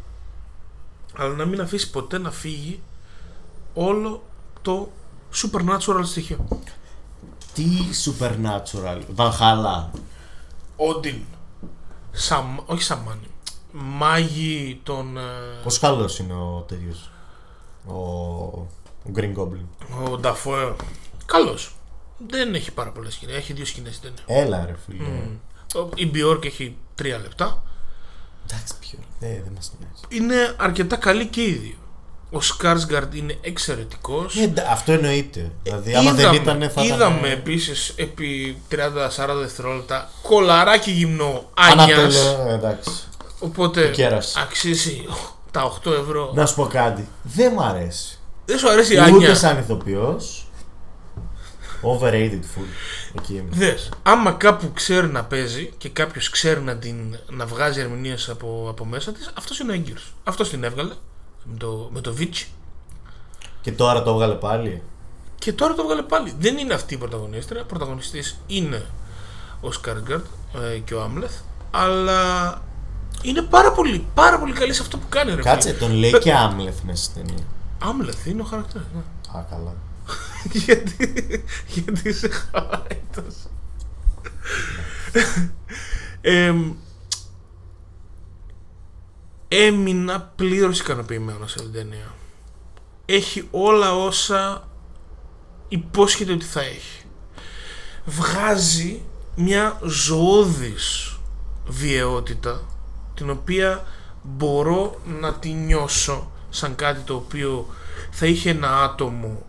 αλλά 1.17 1.35
να 1.35 1.45
μην 1.45 1.61
αφήσει 1.61 1.91
ποτέ 1.91 2.19
να 2.19 2.31
φύγει 2.31 2.83
όλο 3.75 4.23
το 4.63 4.93
supernatural 5.35 6.01
στοιχείο. 6.03 6.49
Τι 7.55 7.67
supernatural. 8.05 9.01
Βαλχάλα. 9.15 9.91
Όντιν, 10.77 11.21
Σαμ, 12.13 12.57
όχι 12.67 12.83
Σαμάνι, 12.83 13.31
μάγοι 13.73 14.81
των... 14.83 15.17
ε, 15.17 15.23
Πόσο 15.63 15.81
καλός 15.81 16.19
είναι 16.19 16.33
ο 16.33 16.65
τέτοιος; 16.69 17.11
Ο, 17.87 17.95
ο 17.95 18.67
Green 19.17 19.35
Goblin. 19.37 19.65
Ο 20.11 20.17
Νταφόε. 20.17 20.73
Καλός. 21.27 21.75
Δεν 22.29 22.55
έχει 22.55 22.73
πάρα 22.73 22.91
πολλές 22.91 23.15
σκηνές. 23.15 23.37
Έχει 23.37 23.53
δύο 23.53 23.65
σκηνές 23.65 23.95
στην 23.95 24.11
ταινία. 24.27 24.43
Έλα 24.45 24.67
ρε 24.67 24.75
φίλε. 24.87 25.09
Ο- 25.85 25.89
Η 25.95 26.07
Μπιόρκ 26.07 26.45
έχει 26.45 26.77
τρία 26.95 27.19
λεπτά. 27.19 27.63
Εντάξει 28.47 28.75
πιο. 28.81 28.99
Ναι, 29.21 29.29
δεν 29.29 29.53
μας 29.55 29.73
νοιάζει. 29.81 30.23
Είναι 30.23 30.55
αρκετά 30.57 30.97
καλή 30.97 31.27
και 31.27 31.43
οι 31.43 31.53
δύο. 31.53 31.75
Ο 32.31 32.41
Σκάρσγκαρντ 32.41 33.15
είναι 33.15 33.39
εξαιρετικός. 33.41 34.37
Ε, 34.37 34.43
εντά- 34.43 34.67
αυτό 34.71 34.93
εννοείται. 34.93 35.51
Δηλαδή, 35.63 35.95
άμα 35.95 36.13
δεν 36.13 36.33
ήταν, 36.35 36.71
θα 36.71 36.83
είδαμε 36.85 37.19
ήταν. 37.29 37.31
επίσης 37.39 37.93
επί 37.97 38.57
30-40 38.71 39.41
δευτερόλεπτα 39.41 40.11
κολαράκι 40.23 40.91
γυμνό 40.91 41.51
Άνιας. 41.55 42.17
Ανατολέ, 42.17 42.53
εντάξει. 42.53 42.91
Οπότε 43.39 43.83
Το 43.85 43.91
κέρασες. 43.91 44.37
αξίζει 44.37 45.05
τα 45.51 45.73
8 45.85 45.91
ευρώ. 45.93 46.33
Να 46.35 46.47
σου 46.47 46.55
πω 46.55 46.67
κάτι. 46.67 47.09
Δεν 47.23 47.53
μ' 47.53 47.61
αρέσει. 47.61 48.19
Δεν 48.45 48.59
σου 48.59 48.71
αρέσει 48.71 48.95
η 48.95 48.97
Ούτε 48.97 49.07
Άνια. 49.11 49.35
σαν 49.35 49.59
ηθοποιός. 49.59 50.45
Overrated 51.83 52.41
full. 52.41 52.67
Εκεί 53.19 53.35
είμαι. 53.35 53.49
Δες, 53.51 53.89
άμα 54.03 54.33
κάπου 54.33 54.73
ξέρει 54.75 55.07
να 55.07 55.25
παίζει 55.25 55.73
και 55.79 55.89
κάποιος 55.89 56.31
ξέρει 56.31 56.61
να, 56.61 56.77
την, 56.77 57.17
να 57.29 57.47
βγάζει 57.47 57.81
ερμηνείες 57.81 58.29
από, 58.29 58.67
από 58.71 58.85
μέσα 58.85 59.13
της, 59.13 59.31
αυτός 59.39 59.59
είναι 59.59 59.71
ο 59.73 59.75
έγκυρος. 59.75 60.15
Αυτός 60.25 60.49
την 60.51 60.65
έβγαλε 60.65 60.93
με 61.45 61.57
το, 61.59 61.89
με 61.93 62.01
το 62.01 62.13
Βίτσι 62.15 62.49
Και 63.61 63.73
τώρα 63.73 64.03
το 64.03 64.11
έβγαλε 64.11 64.35
πάλι. 64.35 64.83
και 65.39 65.53
τώρα 65.53 65.75
το 65.75 65.83
έβγαλε 65.83 66.03
πάλι. 66.03 66.35
Δεν 66.39 66.59
είναι 66.59 66.75
αυτή 66.75 66.95
η 66.95 66.97
πρωταγωνίστρια. 66.97 67.65
Πρωταγωνιστής 67.65 68.39
είναι 68.47 68.85
ο 69.61 69.73
Σκάργκαρτ 69.73 70.25
ε, 70.75 70.79
και 70.79 70.95
ο 70.95 71.03
Άμλεθ, 71.03 71.33
αλλά 71.71 72.51
είναι 73.23 73.43
πάρα 73.43 73.73
πολύ, 73.73 74.07
πάρα 74.15 74.39
πολύ 74.39 74.53
καλή 74.53 74.73
σε 74.73 74.83
αυτό 74.83 74.99
που 74.99 75.07
κάνει. 75.09 75.35
Ρε, 75.35 75.43
Κάτσε, 75.43 75.69
φίλε. 75.69 75.79
τον 75.79 75.93
λέει 75.93 76.19
και 76.19 76.33
Άμλεθ 76.35 76.81
μέσα 76.83 77.03
στην 77.05 77.27
ταινία. 77.27 77.45
Άμλεθ 77.83 78.27
είναι 78.27 78.43
ο 78.43 78.45
χαρακτήρας. 78.45 78.87
Ναι. 78.95 79.39
Α, 79.39 79.45
καλά. 79.51 79.75
γιατί, 80.67 80.97
γιατί 81.67 82.09
είσαι 82.09 82.29
χάιτος. 82.29 83.35
Εμ, 86.21 86.73
έμεινα 89.49 90.33
πλήρως 90.37 90.81
ικανοποιημένος 90.81 91.53
από 91.55 91.63
την 91.63 91.73
ταινία. 91.73 92.15
Έχει 93.07 93.49
όλα 93.51 93.97
όσα 93.97 94.69
υπόσχεται 95.69 96.33
ότι 96.33 96.45
θα 96.45 96.61
έχει. 96.61 97.05
Βγάζει 98.05 99.03
μια 99.37 99.79
ζωώδης 99.85 101.19
βιαιότητα 101.67 102.63
την 103.21 103.31
οποία 103.31 103.85
μπορώ 104.23 105.01
να 105.21 105.35
τη 105.35 105.49
νιώσω 105.49 106.31
σαν 106.51 106.75
κάτι 106.75 107.01
το 107.01 107.15
οποίο 107.15 107.67
θα 108.11 108.27
είχε 108.27 108.51
ένα 108.51 108.83
άτομο 108.83 109.47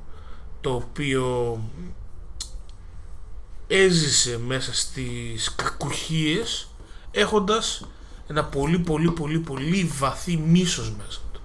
το 0.62 0.74
οποίο 0.74 1.60
έζησε 3.68 4.40
μέσα 4.40 4.74
στις 4.74 5.56
κακουχίες 5.56 6.68
έχοντας 7.12 7.88
ένα 8.28 8.44
πολύ 8.44 8.80
πολύ 8.80 9.12
πολύ 9.12 9.40
πολύ 9.40 9.92
βαθύ 9.98 10.38
μίσος 10.38 10.94
μέσα 10.98 11.20
του. 11.34 11.42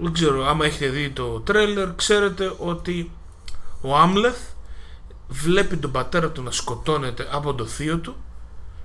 Δεν 0.00 0.12
ξέρω, 0.12 0.46
άμα 0.46 0.64
έχετε 0.64 0.88
δει 0.88 1.10
το 1.10 1.40
τρέλερ, 1.40 1.94
ξέρετε 1.94 2.54
ότι 2.58 3.10
ο 3.80 3.96
Άμλεθ 3.96 4.38
βλέπει 5.28 5.76
τον 5.76 5.90
πατέρα 5.90 6.30
του 6.30 6.42
να 6.42 6.50
σκοτώνεται 6.50 7.28
από 7.30 7.54
το 7.54 7.66
θείο 7.66 7.98
του, 7.98 8.16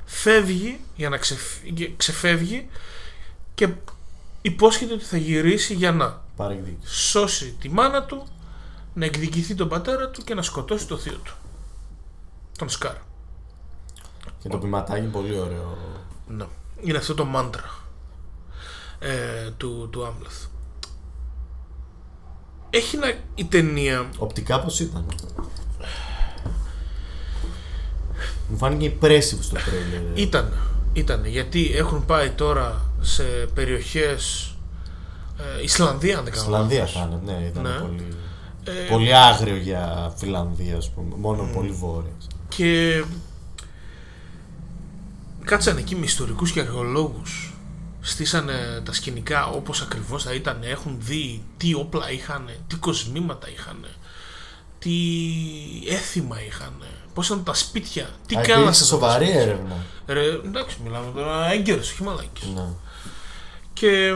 φεύγει 0.09 0.79
για 0.95 1.09
να 1.09 1.17
ξεφ- 1.17 1.95
ξεφεύγει 1.97 2.69
και 3.55 3.69
υπόσχεται 4.41 4.93
ότι 4.93 5.03
θα 5.03 5.17
γυρίσει 5.17 5.73
για 5.73 5.91
να 5.91 6.21
Παρεκδίκηση. 6.35 6.93
σώσει 6.95 7.55
τη 7.59 7.69
μάνα 7.69 8.03
του, 8.03 8.27
να 8.93 9.05
εκδικηθεί 9.05 9.55
τον 9.55 9.67
πατέρα 9.69 10.09
του 10.09 10.21
και 10.23 10.33
να 10.33 10.41
σκοτώσει 10.41 10.87
το 10.87 10.97
θείο 10.97 11.17
του. 11.23 11.33
Τον 12.57 12.69
Σκάρ. 12.69 12.95
Και 14.39 14.49
το 14.49 14.57
ποιηματάκι 14.57 15.05
πολύ 15.07 15.37
ωραίο. 15.39 15.77
Ναι. 16.27 16.45
Είναι 16.81 16.97
αυτό 16.97 17.13
το 17.13 17.25
μάντρα 17.25 17.69
ε, 18.99 19.49
του, 19.57 19.87
του 19.91 20.05
Άμλεθ. 20.05 20.45
Έχει 22.69 22.97
να, 22.97 23.13
η 23.35 23.45
ταινία 23.45 24.09
Οπτικά 24.17 24.59
πώς 24.59 24.79
ήταν. 24.79 25.05
Μου 28.47 28.57
φάνηκε 28.57 28.93
impressive 29.01 29.39
στο 29.41 29.55
τρέλερ. 29.65 30.17
ήταν, 30.17 30.53
ήταν 30.93 31.25
γιατί 31.25 31.71
έχουν 31.75 32.05
πάει 32.05 32.29
τώρα 32.29 32.85
σε 33.01 33.23
περιοχές 33.53 34.51
ε, 35.59 35.63
Ισλανδία 35.63 36.17
αν 36.17 36.23
δεν 36.23 36.33
κάνω 36.33 36.45
Ισλανδία 36.45 36.79
λάθος. 36.79 36.93
θα 36.93 37.09
είναι, 37.23 37.31
ναι, 37.39 37.45
ήταν 37.47 37.63
Ναι. 37.63 37.69
πολύ. 37.79 38.07
Ε, 38.63 38.71
Πολύ 38.89 39.15
άγριο 39.15 39.55
για 39.55 40.13
Φιλανδία, 40.17 40.77
ας 40.77 40.89
πούμε. 40.89 41.15
Μόνο 41.17 41.49
πολύ 41.53 41.69
βόρεια. 41.71 42.11
και 42.49 43.03
κάτσανε 45.43 45.79
εκεί 45.79 45.95
με 45.95 46.05
ιστορικούς 46.05 46.51
και 46.51 46.59
αρχαιολόγους 46.59 47.53
στήσανε 48.01 48.81
τα 48.85 48.93
σκηνικά 48.93 49.45
όπως 49.47 49.81
ακριβώς 49.81 50.23
θα 50.23 50.33
ήταν 50.33 50.57
έχουν 50.63 50.95
δει 50.99 51.43
τι 51.57 51.73
όπλα 51.73 52.11
είχαν 52.11 52.49
τι 52.67 52.75
κοσμήματα 52.75 53.49
είχαν 53.49 53.85
τι 54.79 54.91
έθιμα 55.89 56.43
είχαν 56.43 56.73
πώς 57.17 57.27
ήταν 57.27 57.43
τα 57.43 57.53
σπίτια; 57.53 58.09
Τι 58.27 58.35
Α, 58.35 58.41
κάνανε 58.41 58.61
υπήρξε 58.61 58.83
στα 58.83 58.85
σοβαρή 58.85 59.25
σπίτια; 59.25 59.41
έρευνα. 59.41 59.75
Ρε, 60.07 60.25
εντάξει 60.25 60.77
μιλάμε 60.83 61.11
τώρα 61.15 61.51
έγκαιρος 61.51 61.91
όχι 61.91 62.03
μαλάκες 62.03 62.47
Ναι. 62.55 62.67
και 63.73 64.13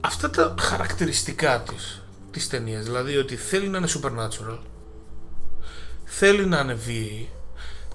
αυτά 0.00 0.30
τα 0.30 0.54
χαρακτηριστικά 0.60 1.62
της 1.62 2.02
της 2.30 2.48
ταινίας 2.48 2.84
δηλαδή 2.84 3.16
ότι 3.16 3.36
θέλει 3.36 3.68
να 3.68 3.78
είναι 3.78 3.88
supernatural 4.00 4.58
θέλει 6.04 6.46
να 6.46 6.58
είναι 6.60 6.74
βίαιη 6.74 7.28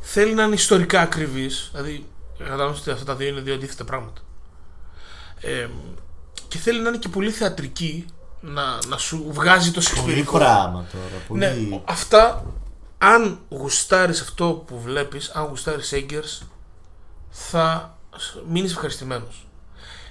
θέλει 0.01 0.33
να 0.33 0.43
είναι 0.43 0.55
ιστορικά 0.55 1.01
ακριβής 1.01 1.69
δηλαδή 1.71 2.05
καταλαβαίνεις 2.37 2.79
ότι 2.79 2.89
αυτά 2.89 3.05
τα 3.05 3.15
δύο 3.15 3.27
είναι 3.27 3.41
δύο 3.41 3.53
αντίθετα 3.53 3.83
πράγματα 3.83 4.21
ε, 5.41 5.67
και 6.47 6.57
θέλει 6.57 6.81
να 6.81 6.89
είναι 6.89 6.97
και 6.97 7.09
πολύ 7.09 7.31
θεατρική 7.31 8.05
να, 8.45 8.77
να 8.87 8.97
σου 8.97 9.25
βγάζει 9.29 9.71
το 9.71 9.73
Πολύ 9.73 9.85
σεξπυρικό 9.85 10.37
πράγμα 10.37 10.85
τώρα. 10.91 11.23
Πολύ... 11.27 11.39
ναι, 11.39 11.81
αυτά 11.85 12.45
αν 12.97 13.39
γουστάρεις 13.49 14.21
αυτό 14.21 14.63
που 14.67 14.79
βλέπεις 14.81 15.29
αν 15.29 15.45
γουστάρεις 15.45 15.93
Eggers 15.95 16.45
θα 17.29 17.97
μείνεις 18.49 18.71
ευχαριστημένος 18.71 19.47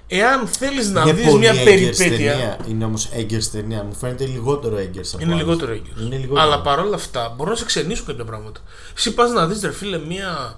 εάν 0.06 0.46
θέλεις 0.46 0.90
να 0.90 1.00
Είναι 1.02 1.12
δεις 1.12 1.26
πολύ 1.26 1.38
μια 1.38 1.52
Eggers 1.52 1.64
περιπέτεια 1.64 2.32
ταινία. 2.32 2.58
Είναι 2.68 2.84
όμως 2.84 3.08
Eggers 3.16 3.44
ταινία. 3.52 3.82
Μου 3.82 3.94
φαίνεται 3.94 4.26
λιγότερο 4.26 4.76
Eggers. 4.76 5.10
από 5.12 5.22
είναι 5.22 5.32
άλλες. 5.32 5.44
λιγότερο 5.44 5.72
Eggers 5.72 6.00
Είναι 6.00 6.16
λιγότερο. 6.16 6.40
αλλά 6.40 6.60
παρόλα 6.60 6.94
αυτά 6.94 7.28
μπορούν 7.36 7.52
να 7.52 7.58
σε 7.58 7.64
ξενήσουν 7.64 8.06
κάποια 8.06 8.24
πράγματα 8.24 8.60
εσύ 8.96 9.14
πας 9.14 9.30
να 9.30 9.46
δεις 9.46 9.62
ρε 9.62 9.72
φίλε 9.72 9.98
μια 9.98 10.56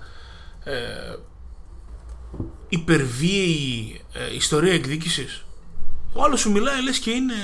ε, 0.64 0.72
υπερβίαιη 2.68 4.00
ε, 4.12 4.34
ιστορία 4.34 4.72
εκδίκησης 4.72 5.44
ο 6.14 6.22
άλλος 6.22 6.40
σου 6.40 6.50
μιλάει 6.50 6.82
λες 6.82 6.98
και 6.98 7.10
είναι 7.10 7.34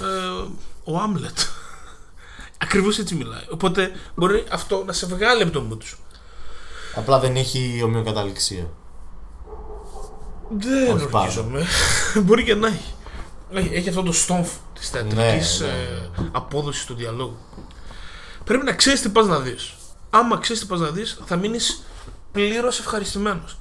ε, 0.00 0.48
ο 0.84 0.98
Άμλετ 0.98 1.38
Ακριβώς 2.62 2.98
έτσι 2.98 3.14
μιλάει. 3.14 3.44
Οπότε 3.50 3.90
μπορεί 4.14 4.44
αυτό 4.50 4.84
να 4.84 4.92
σε 4.92 5.06
βγάλει 5.06 5.42
από 5.42 5.52
το 5.52 5.64
mood 5.70 5.84
σου. 5.84 5.98
Απλά 6.94 7.18
δεν 7.18 7.36
έχει 7.36 7.80
ομοιοκαταληξία. 7.84 8.70
Δεν 10.50 10.92
Όχι 10.96 11.08
ορκίζομαι. 11.12 11.66
μπορεί 12.24 12.44
και 12.44 12.54
να 12.54 12.66
έχει. 12.66 12.94
Έχει, 13.52 13.74
έχει 13.74 13.88
αυτό 13.88 14.02
το 14.02 14.12
στόμφ 14.12 14.50
της 14.74 14.88
θεατρικής 14.90 15.60
Ναι, 15.60 15.66
ναι, 15.66 15.72
ναι. 16.22 16.28
απόδοσης 16.32 16.84
του 16.84 16.94
διαλόγου. 16.94 17.36
Πρέπει 18.44 18.64
να 18.64 18.72
ξέρεις 18.72 19.00
τι 19.00 19.08
πας 19.08 19.26
να 19.26 19.38
δεις. 19.40 19.74
Άμα 20.10 20.38
ξέρεις 20.38 20.60
τι 20.62 20.66
πας 20.68 20.80
να 20.80 20.90
δεις, 20.90 21.20
θα 21.24 21.36
μείνεις 21.36 21.82
πλήρως 22.32 22.78
ευχαριστημένος. 22.78 23.58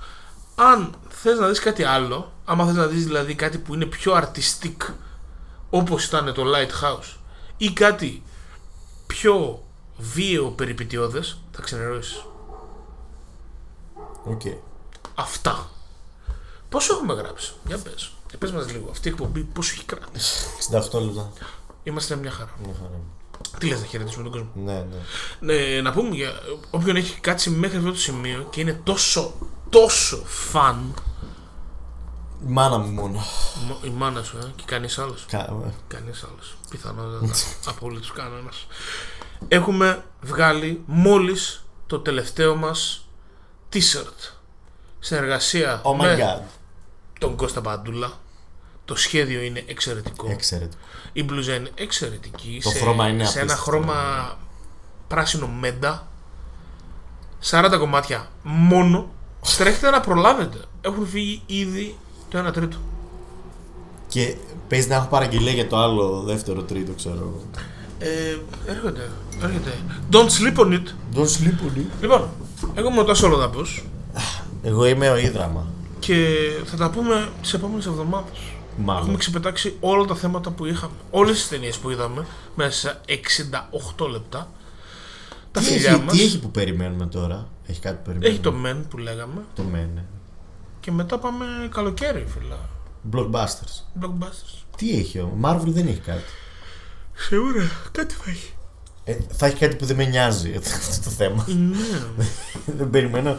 Αν 0.55 0.95
θες 1.10 1.39
να 1.39 1.47
δεις 1.47 1.60
κάτι 1.60 1.84
άλλο, 1.84 2.32
άμα 2.50 2.66
θες 2.66 2.76
να 2.76 2.88
δεις 2.88 3.04
δηλαδή 3.04 3.36
κάτι 3.36 3.58
που 3.58 3.74
είναι 3.74 3.86
πιο 3.86 4.14
artistic, 4.14 4.93
όπως 5.70 6.06
ήταν 6.06 6.34
το 6.34 6.43
Lighthouse, 6.45 7.16
ή 7.58 7.72
κάτι 7.72 8.24
πιο 9.08 9.64
βίαιο 9.98 10.50
περιπετειώδες, 10.50 11.38
θα 11.52 11.62
ξενερώσεις. 11.62 12.26
Οκ. 14.24 14.41
Αυτά. 15.16 15.70
Πόσο 16.70 16.93
έχουμε 16.93 17.14
γράψει, 17.14 17.54
για 17.68 17.78
πες. 17.78 18.12
Και 18.28 18.38
πες 18.38 18.52
μας 18.52 18.72
λίγο, 18.72 18.89
αυτή 18.91 19.08
η 19.08 19.12
εκπομπή 19.12 19.41
πόσο 19.41 19.74
έχει 19.76 19.86
κρατήσει; 19.86 20.45
68 20.72 21.00
λεπτά. 21.02 21.32
Είμαστε 21.84 22.16
μια 22.16 22.32
χαρά. 22.32 22.52
Μια 22.64 22.74
χαρά. 22.78 23.00
Τι 23.58 23.68
λες 23.68 23.80
να 23.80 23.86
χαιρετήσουμε 23.86 24.24
τον 24.24 24.32
κόσμο; 24.32 24.52
Ναι, 24.56 24.86
ναι. 25.39 25.54
Ναι, 25.54 25.82
να 25.82 25.91
πούμε 25.91 26.16
για 26.16 26.32
όποιον 26.70 26.95
έχει 26.95 27.20
κάτσει 27.20 27.50
μέχρι 27.50 27.78
αυτό 27.78 27.89
το 27.89 27.98
σημείο 27.98 28.48
και 28.50 28.62
είναι 28.62 28.82
τόσο, 28.84 29.34
τόσο 29.70 30.24
φαν, 30.26 30.93
Η 32.41 32.49
μάνα 32.51 32.77
μου 32.77 32.91
μόνο. 32.91 33.23
μο- 33.67 33.79
η 33.83 33.89
μάνα 33.89 34.23
σου, 34.23 34.38
ε, 34.38 34.51
και 34.55 34.63
κανείς 34.65 34.97
άλλος. 34.99 35.25
Κα- 35.29 35.39
ε, 35.65 35.73
Κανείς 35.88 36.23
άλλος. 36.23 36.57
Πιθανότατα. 36.69 37.33
Απολύτως 37.67 38.11
κανένας. 38.11 38.67
Έχουμε 39.47 40.03
βγάλει 40.21 40.83
μόλις 40.85 41.65
το 41.88 41.99
τελευταίο 41.99 42.55
μας 42.55 43.07
t-shirt. 43.73 44.33
Συνεργασία 44.99 45.81
Oh 45.83 45.91
my 45.91 45.95
με 45.97 46.17
god. 46.19 46.41
τον 47.19 47.35
Κώστα 47.35 47.61
Παντούλα. 47.61 48.11
Το 48.85 48.95
σχέδιο 48.95 49.41
είναι 49.41 49.63
εξαιρετικό. 49.67 50.27
Εξαιρετικό. 50.31 50.81
Η 51.13 51.23
μπλουζά 51.23 51.55
είναι 51.55 51.72
εξαιρετική. 51.76 52.59
Το 52.64 52.69
σε, 52.69 52.80
χρώμα 52.80 53.07
είναι 53.07 53.26
σε 53.26 53.39
ένα 53.39 53.53
απίστευτο. 53.53 53.72
χρώμα 53.72 54.38
πράσινο 55.07 55.47
μέντα. 55.47 56.07
40 57.41 57.77
κομμάτια 57.80 58.30
μόνο. 58.43 59.11
Τρέχετε 59.57 59.89
να 59.89 59.99
προλάβετε. 59.99 60.57
Έχουν 60.81 61.07
φύγει 61.07 61.41
ήδη 61.45 61.97
το 62.30 62.48
1 62.48 62.54
τρίτο. 62.54 62.78
Και 64.08 64.36
παίζει 64.68 64.88
να 64.88 64.95
έχω 64.95 65.08
παραγγελία 65.08 65.52
για 65.52 65.68
το 65.68 65.78
άλλο, 65.78 66.22
δεύτερο, 66.26 66.62
τρίτο, 66.64 66.91
ξέρω 66.94 67.16
εγώ. 67.18 67.41
Ε, 67.99 68.38
έρχεται, 68.72 69.10
έρχεται. 69.44 69.72
Don't 70.12 70.28
sleep 70.30 70.58
on 70.66 70.72
it. 70.74 70.84
Don't 71.18 71.28
sleep 71.28 71.60
on 71.74 71.78
it. 71.78 71.86
Λοιπόν, 72.02 72.30
εγώ 72.76 72.90
είμαι 72.90 72.99
ο 72.99 73.04
Τάσος 73.04 73.30
Ροδαπός 73.30 73.84
Εγώ 74.64 74.86
είμαι 74.86 75.10
ο 75.10 75.18
Ίδραμα. 75.18 75.66
και 75.99 76.26
θα 76.66 76.78
τα 76.78 76.90
πούμε 76.90 77.30
τις 77.41 77.54
επόμενες 77.54 77.86
εβδομάδες. 77.86 78.38
Έχουμε 78.80 78.94
Μάλλον. 78.94 79.18
ξεπετάξει 79.18 79.76
όλα 79.80 80.06
τα 80.06 80.16
θέματα 80.16 80.49
που 80.52 80.66
είχαμε. 80.66 80.94
Όλες 81.12 81.36
τις 81.36 81.48
ταινίες 81.48 81.78
που 81.78 81.90
είδαμε 81.90 82.26
μέσα 82.56 82.80
σε 82.80 82.99
68 83.06 84.08
λεπτά. 84.12 84.49
Τα 85.52 85.60
Τι 85.60 85.66
φιλιά 85.66 85.91
έχει, 85.91 86.02
μας. 86.02 86.14
τι 86.18 86.24
έχει 86.24 86.40
που 86.40 86.52
περιμένουμε 86.52 87.06
τώρα; 87.06 87.48
Έχει 87.68 87.80
κάτι 87.80 87.95
που 87.95 88.02
περιμένουμε. 88.04 88.30
Έχει 88.34 88.40
το 88.40 88.54
Men 88.66 88.86
που 88.90 88.98
λέγαμε. 88.98 89.41
Το 89.56 89.64
μένε. 89.64 90.06
Και 90.88 90.93
μετά 90.93 91.18
πάμε 91.19 91.45
καλοκαίρι, 91.72 92.27
φίλα. 92.27 92.57
Blockbusters. 93.14 94.01
Blockbusters. 94.01 94.64
Τι 94.77 94.97
έχει 94.97 95.19
ο 95.19 95.38
Marvel 95.43 95.61
δεν 95.65 95.88
έχει 95.88 95.99
κάτι. 95.99 96.23
Σίγουρα, 97.14 97.69
κάτι 97.91 98.14
θα 98.14 98.30
έχει. 98.30 98.53
Ε, 99.03 99.18
θα 99.31 99.45
έχει 99.45 99.55
κάτι 99.55 99.76
που 99.76 99.85
δεν 99.85 99.95
με 99.95 100.05
νοιάζει 100.05 100.55
αυτό 100.55 101.01
το 101.03 101.09
θέμα. 101.09 101.45
Ναι. 101.47 102.26
δεν 102.77 102.89
περιμένω 102.89 103.38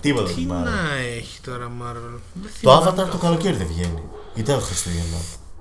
τίποτα 0.00 0.26
Τι 0.26 0.32
από 0.32 0.40
τη 0.40 0.46
Marvel. 0.50 0.64
να 0.64 0.94
έχει 0.96 1.40
τώρα, 1.40 1.66
Marvel; 1.66 2.18
Δεν 2.34 2.42
Το 2.42 2.48
θυμάμαι 2.48 2.90
Avatar 2.90 2.94
το 2.94 3.02
καθόλου. 3.02 3.18
καλοκαίρι 3.18 3.56
δεν 3.56 3.66
βγαίνει. 3.66 4.02
Ή 4.34 4.42
το 4.42 4.58
Χριστούγεννα. 4.60 5.16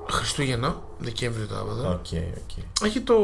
Χριστούγεννα, 0.09 0.81
Δεκέμβριο 0.99 1.47
το 1.47 1.55
Avatar. 1.55 1.91
OK, 1.91 2.05
OK. 2.43 2.83
Έχει 2.85 3.01
το. 3.01 3.15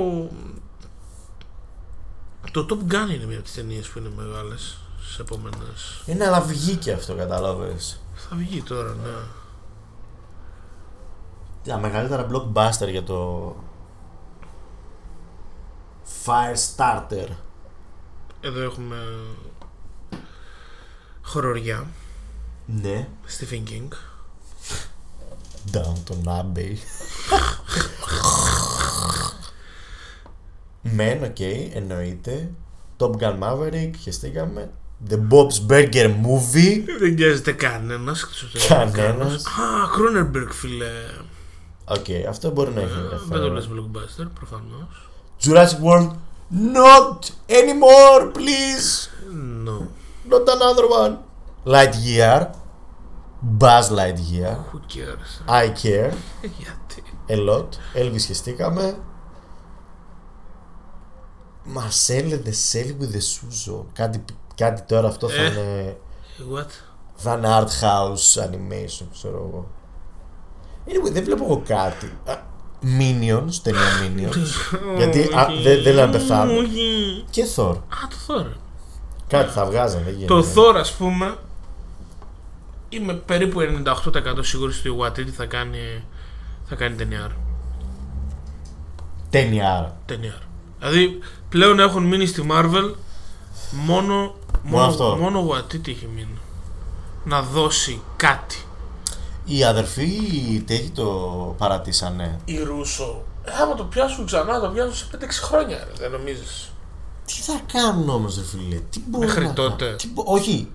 Το 2.52 2.66
Top 2.70 2.94
Gun 2.94 3.14
είναι 3.16 3.26
μια 3.26 3.36
από 3.36 3.44
τις 3.44 3.54
ταινίες 3.54 3.88
που 3.88 4.00
είναι 4.00 4.12
μεγάλες 4.16 4.78
στι 5.10 5.22
επόμενες. 5.22 6.02
Είναι 6.06 6.26
αλλά 6.26 6.42
βγήκε 6.42 6.92
αυτό, 6.92 7.14
κατάλαβες. 7.16 7.98
Θα 8.16 8.36
βγει 8.36 8.62
τώρα, 8.62 8.94
ναι. 8.94 9.10
Τα 11.64 11.78
μεγαλύτερα 11.78 12.28
blockbuster 12.32 12.90
για 12.90 13.04
το 13.04 13.56
Firestarter. 16.26 17.28
Εδώ 18.42 18.62
έχουμε. 18.62 18.98
Χοροριά. 21.22 21.88
Ναι. 22.66 23.08
Stephen 23.28 23.64
King. 23.70 23.88
Downton 25.72 26.24
Abbey. 26.26 26.76
Men, 30.82 31.24
OK, 31.24 31.40
εννοείται. 31.74 32.52
Top 32.98 33.12
Gun 33.18 33.40
Maverick, 33.40 33.92
χεστήκαμε. 34.00 34.72
The 35.10 35.18
Bob's 35.18 35.60
Burger 35.70 36.08
Movie. 36.26 36.84
Δεν 37.00 37.14
νοιάζεται 37.14 37.52
κανένα. 37.52 38.16
Κανένας. 38.68 39.46
Α, 39.46 39.96
Κρόνενμπεργκ, 39.96 40.50
φίλε. 40.50 40.92
Οκ, 41.86 42.06
αυτό 42.30 42.50
μπορεί 42.52 42.72
να 42.72 42.82
έχει 42.82 42.90
Δεν 42.90 43.10
το 43.10 43.16
ενδιαφέρον. 43.16 43.54
λες 43.54 43.68
blockbuster, 43.74 44.28
προφανώς. 44.34 44.88
Jurassic 45.44 45.84
World. 45.84 46.12
Not 46.76 47.20
anymore, 47.48 48.32
please. 48.34 49.10
No. 49.66 49.78
Not 50.32 50.48
another 50.48 50.86
one. 51.02 51.18
Lightyear. 51.66 52.42
Buzz 53.60 53.90
Lightyear. 54.00 54.56
Who 54.72 54.80
cares. 54.94 55.30
I 55.48 55.68
care. 55.84 56.14
Ε, 56.42 56.48
Γιατί. 56.58 57.04
A 57.30 57.36
lot. 57.50 57.68
Elvis 57.96 58.24
χεστήκαμε. 58.26 58.98
Marcel 61.76 62.28
the 62.46 62.52
Cell 62.72 62.90
with 63.00 63.12
the 63.14 63.22
Suzo. 63.22 63.86
Κάτι, 63.94 64.24
κάτι 64.56 64.82
τώρα 64.82 65.08
αυτό 65.08 65.30
θα 65.30 65.42
Ε. 65.42 65.46
είναι. 65.46 65.98
What? 66.54 66.66
Θα 67.16 67.34
είναι 67.34 67.48
art 67.52 67.68
house 67.84 68.44
animation, 68.44 69.06
ξέρω 69.14 69.50
εγώ. 69.50 69.68
Anyway, 70.88 71.12
δεν 71.12 71.24
βλέπω 71.24 71.44
εγώ 71.44 71.62
κάτι. 71.68 72.06
Α, 72.26 72.34
Minions, 72.84 73.54
ταινία 73.64 73.82
Minions. 74.04 74.78
Γιατί 74.98 75.20
α, 75.36 75.46
Όχι. 75.50 75.62
δεν 75.64 75.84
δεν 75.84 75.94
λέω 75.94 76.06
να 76.06 76.12
πεθάνω. 76.12 76.58
Όχι. 76.58 77.26
Και 77.30 77.44
Thor. 77.56 77.76
Α, 77.76 78.08
το 78.10 78.16
Thor. 78.28 78.46
Κάτι 79.28 79.52
θα 79.52 79.66
βγάζανε, 79.66 80.04
δεν 80.04 80.28
Το 80.28 80.38
γίνεται. 80.38 80.62
Thor, 80.62 80.76
ας 80.76 80.94
πούμε, 80.94 81.36
είμαι 82.90 83.14
περίπου 83.14 83.60
98% 83.62 84.44
σίγουρος 84.44 84.80
ότι 84.80 84.90
ο 84.90 84.98
Waititi 85.02 85.30
θα 85.30 85.46
κάνει, 85.46 86.04
θα 86.66 86.76
κάνει 86.76 86.96
ταινιάρα. 86.96 87.36
Ταινιάρα. 89.30 89.98
ταινιάρα. 90.06 90.42
Δηλαδή, 90.80 91.20
πλέον 91.50 91.80
έχουν 91.80 92.04
μείνει 92.04 92.26
στη 92.26 92.48
Marvel 92.52 92.94
μόνο, 93.72 94.36
μόνο, 94.64 94.86
αυτό. 94.86 95.16
μόνο 95.20 95.40
ο 95.40 95.48
Waititi 95.56 95.88
έχει 95.88 96.08
μείνει. 96.16 96.38
Να 97.26 97.42
δώσει 97.42 98.02
κάτι. 98.16 98.58
Οι 99.46 99.64
αδερφοί 99.64 100.10
τέτοιοι 100.68 100.90
το 100.90 101.06
παρατήσανε. 101.58 102.40
Η 102.46 102.58
Ρούσο, 102.60 103.24
ε, 103.46 103.52
άμα 103.62 103.76
το 103.76 103.84
πιάσουν 103.84 104.26
ξανά, 104.26 104.60
το 104.60 104.68
πιάσουν 104.70 104.96
σε 104.96 105.06
5-6 105.12 105.42
χρόνια, 105.42 105.78
ρε, 105.78 105.92
δεν 105.98 106.12
νομίζεις; 106.12 106.72
Τι 107.26 107.34
θα 107.34 107.60
κάνουν 107.74 108.10
όμως, 108.10 108.36
ρε 108.36 108.44
φίλε, 108.44 108.76
τι 108.90 109.00
μπορούν 109.08 109.28
Μέχρι 109.28 109.46
να 109.46 109.54
τότε. 109.54 109.84
κάνουν. 109.84 109.98
Τι 109.98 110.08
μπο- 110.08 110.24
Όχι, 110.28 110.72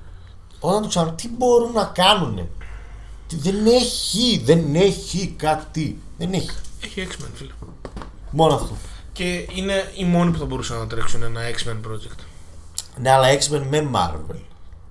όταν 0.61 0.83
το 0.83 0.89
ξανά, 0.89 1.13
τι 1.13 1.29
μπορούν 1.29 1.73
να 1.73 1.85
κάνουν. 1.85 2.49
Δεν 3.35 3.67
έχει, 3.67 4.43
δεν 4.45 4.75
έχει 4.75 5.35
κάτι. 5.37 6.01
Δεν 6.19 6.33
έχει. 6.33 6.51
Έχει 6.85 7.09
X-Men, 7.11 7.27
φίλε. 7.35 7.53
Μόνο 8.31 8.55
αυτό. 8.55 8.77
Και 9.13 9.47
είναι 9.55 9.93
οι 9.97 10.05
μόνοι 10.05 10.31
που 10.31 10.39
θα 10.39 10.45
μπορούσαν 10.45 10.79
να 10.79 10.87
τρέξουν 10.87 11.23
ένα 11.23 11.41
X-Men 11.51 11.77
project. 11.91 12.19
Ναι, 12.97 13.11
αλλά 13.11 13.27
X-Men 13.39 13.63
με 13.71 13.91
Marvel. 13.95 14.41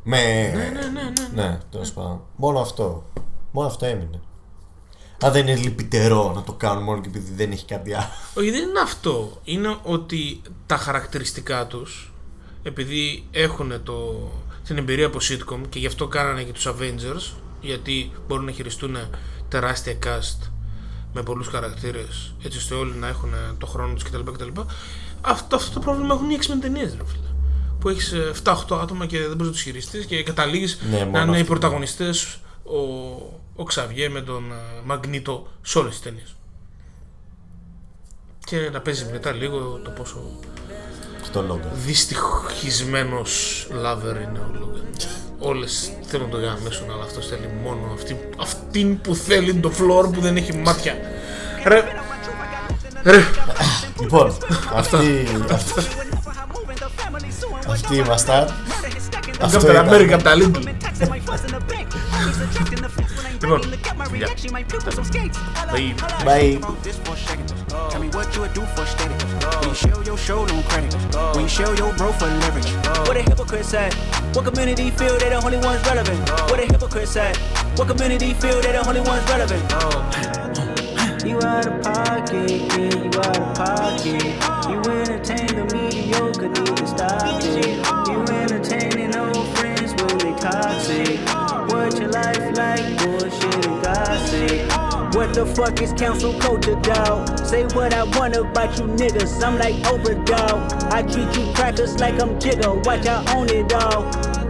Με. 0.04 0.52
Ναι, 0.56 0.72
ναι, 0.74 0.88
ναι, 0.88 1.02
ναι. 1.02 1.44
Ναι, 1.44 1.60
τέλος 1.72 1.92
πάντων. 1.92 2.22
Μόνο 2.36 2.60
αυτό. 2.60 3.04
Μόνο 3.52 3.68
αυτό 3.68 3.86
έμεινε. 3.86 4.22
Αν 5.22 5.32
δεν 5.32 5.48
είναι 5.48 5.60
λυπητερό 5.60 6.34
να 6.36 6.44
το 6.44 6.54
κάνουν 6.54 6.84
μόνο 6.84 7.02
και 7.02 7.08
επειδή 7.08 7.34
δεν 7.34 7.52
έχει 7.52 7.66
κάτι 7.66 7.94
άλλο. 7.94 8.10
Όχι, 8.34 8.52
δεν 8.52 8.62
είναι 8.62 8.80
αυτό. 8.80 9.42
Είναι 9.44 9.78
ότι 9.84 10.42
τα 10.66 10.78
χαρακτηριστικά 10.78 11.68
τους, 11.68 12.14
επειδή 12.64 13.28
έχουν 13.32 13.84
το, 13.84 14.30
την 14.66 14.78
εμπειρία 14.78 15.06
από 15.06 15.18
sitcom 15.22 15.62
και 15.70 15.80
γι' 15.80 15.88
αυτό 15.88 16.08
κάνανε 16.08 16.44
και 16.44 16.52
τους 16.52 16.68
Avengers, 16.68 17.34
γιατί 17.62 18.12
μπορούν 18.28 18.46
να 18.46 18.52
χειριστούν 18.52 18.98
τεράστια 19.48 19.98
cast 20.04 20.50
με 21.14 21.24
πολλούς 21.24 21.48
χαρακτήρες, 21.48 22.34
έτσι 22.44 22.58
ώστε 22.58 22.76
όλοι 22.76 22.96
να 22.96 23.08
έχουν 23.08 23.30
το 23.58 23.66
χρόνο 23.66 23.94
τους 23.94 24.04
κτλ. 24.04 24.32
κτλ. 24.32 24.62
Αυτό, 25.22 25.56
αυτό 25.56 25.74
το 25.74 25.80
πρόβλημα 25.80 26.14
έχουν 26.14 26.30
οι 26.30 26.38
X-Men 26.42 26.58
ταινίες, 26.62 26.96
ρε 26.98 27.06
φίλε. 27.06 27.27
Που 27.80 27.90
έχεις 27.90 28.12
ε, 28.12 28.32
7-8 28.44 28.54
άτομα 28.82 29.06
και 29.06 29.18
δεν 29.20 29.28
μπορείς 29.30 29.46
να 29.46 29.52
τους 29.52 29.62
χειριστείς 29.62 30.06
και 30.06 30.24
καταλήγεις 30.24 30.80
Ναι, 30.92 30.98
να 31.00 31.06
μόνο 31.06 31.22
είναι 31.24 31.38
οι 31.38 31.42
αυτό. 31.42 31.52
πρωταγωνιστές 31.52 32.38
ο, 32.64 32.78
ο 33.56 33.64
Ξαβιέ 33.64 34.10
με 34.10 34.22
τον 34.22 34.52
ε, 34.52 34.56
Μαγνήτο 34.86 35.48
σε 35.62 35.78
όλες 35.78 35.92
τις 35.94 36.02
ταινίες. 36.02 36.36
Και 38.46 38.70
να 38.74 38.80
παίζει 38.82 39.06
μετά 39.12 39.32
λίγο 39.32 39.82
το 39.84 39.90
πόσο 39.90 40.18
Αυτό 41.22 41.42
λόγο. 41.42 41.62
δυστυχισμένος 41.74 43.68
lover 43.72 44.16
είναι 44.24 44.40
ο 44.40 44.52
Λόγκαν. 44.60 44.86
Όλες 45.40 45.92
θέλουν 46.02 46.26
να 46.30 46.32
το 46.32 46.38
γαμίσουν, 46.46 46.92
αλλά 46.92 47.04
αυτός 47.04 47.28
θέλει 47.28 47.50
μόνο 47.64 47.92
αυτή, 47.94 48.20
αυτήν 48.40 49.02
που 49.02 49.16
θέλει 49.16 49.54
το 49.56 49.70
φλόρ 49.72 50.10
που 50.10 50.22
δεν 50.22 50.38
έχει 50.38 50.54
μάτια. 50.54 50.96
Ρε, 51.66 51.84
ρε, 53.04 53.24
Λοιπόν, 54.02 54.38
αυτή. 54.74 54.98
αυτή- 57.67 57.71
Αυτοί 57.73 57.97
ήμασταν. 57.97 58.49
Αυτό 59.41 59.59
Captain 59.59 59.71
ήταν. 59.71 59.89
America 59.89 60.13
από 60.13 60.23
τα 60.23 60.35
Little. 60.35 60.61
Λοιπόν, 63.41 63.61
φιλιά. 64.11 64.29
Bye. 65.73 65.95
Bye. 66.29 66.59
this 66.87 66.99
for 67.05 67.15
a 67.15 67.29
second. 67.29 67.49
Tell 67.91 68.01
me 68.05 68.09
what 68.17 68.27
you 68.35 68.41
would 68.43 68.55
do 68.59 68.65
for 68.75 68.85
steady. 68.93 69.15
When 69.61 69.69
you 69.69 69.75
show 69.85 69.99
your 70.09 70.19
show 70.27 70.41
no 70.51 70.57
credit. 70.71 70.93
When 71.35 71.45
you 71.47 71.53
show 71.59 71.71
your 71.81 71.91
bro 71.99 72.09
for 72.21 72.29
leverage. 72.43 72.71
What 73.09 73.17
a 73.21 73.23
hypocrite 73.31 73.67
said. 73.75 73.93
What 74.35 74.45
community 74.49 74.87
feel 74.99 75.15
they 75.23 75.31
the 75.35 75.39
only 75.47 75.61
ones 75.69 75.81
relevant? 75.91 76.21
What 76.51 76.59
a 76.65 76.67
hypocrite 76.73 77.11
said. 77.17 77.35
What 77.77 77.87
community 77.93 78.31
feel 78.43 78.59
they 78.65 78.73
the 78.77 78.83
only 78.89 79.03
ones 79.13 79.25
relevant? 79.33 79.63
You 81.31 81.37
out 81.53 81.67
of 81.71 81.75
pocket, 81.87 82.49
kid, 82.73 82.95
you 83.05 83.21
out 83.27 83.39
of 83.43 83.49
pocket. 83.61 84.23
You 84.71 84.77
entertain 85.01 85.51
the 85.59 85.65
mediocre, 85.73 85.81
need 85.81 85.86
to 85.86 85.86
stop 86.98 87.44
it. 87.44 87.78
You 88.10 88.20
entertaining 88.36 89.16
old 89.16 89.48
friends 89.58 89.94
when 90.02 90.18
they 90.18 90.34
toxic. 90.40 91.20
What 91.70 92.00
your 92.00 92.10
life 92.10 92.58
like, 92.58 92.86
bullshit 92.98 93.66
and 93.66 93.84
gossip. 93.84 95.16
What 95.16 95.34
the 95.34 95.46
fuck 95.46 95.82
is 95.82 95.94
council 95.94 96.34
culture, 96.40 96.76
dog? 96.82 97.40
Say 97.46 97.64
what 97.76 97.94
I 97.94 98.04
want 98.18 98.36
about 98.36 98.78
you 98.78 98.86
niggas, 98.86 99.44
I'm 99.44 99.58
like 99.58 99.76
Oprah, 99.92 100.26
dog. 100.26 100.94
I 100.94 101.02
treat 101.04 101.36
you 101.38 101.54
crackers 101.54 102.00
like 102.00 102.20
I'm 102.22 102.40
Jigga, 102.40 102.86
watch 102.86 103.06
I 103.06 103.24
own 103.36 103.50
it 103.50 103.72
all. 103.74 104.10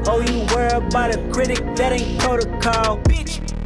Oh, 0.10 0.22
you 0.22 0.45
worry 0.56 0.72
about 0.72 1.15
a 1.15 1.18
critic, 1.32 1.60
that 1.76 1.91
ain't 1.91 2.19
protocol, 2.19 2.98
bitch. 2.99 3.57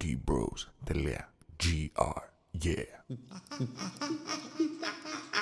bros.gr. 0.00 1.26
Yeah. 2.52 2.84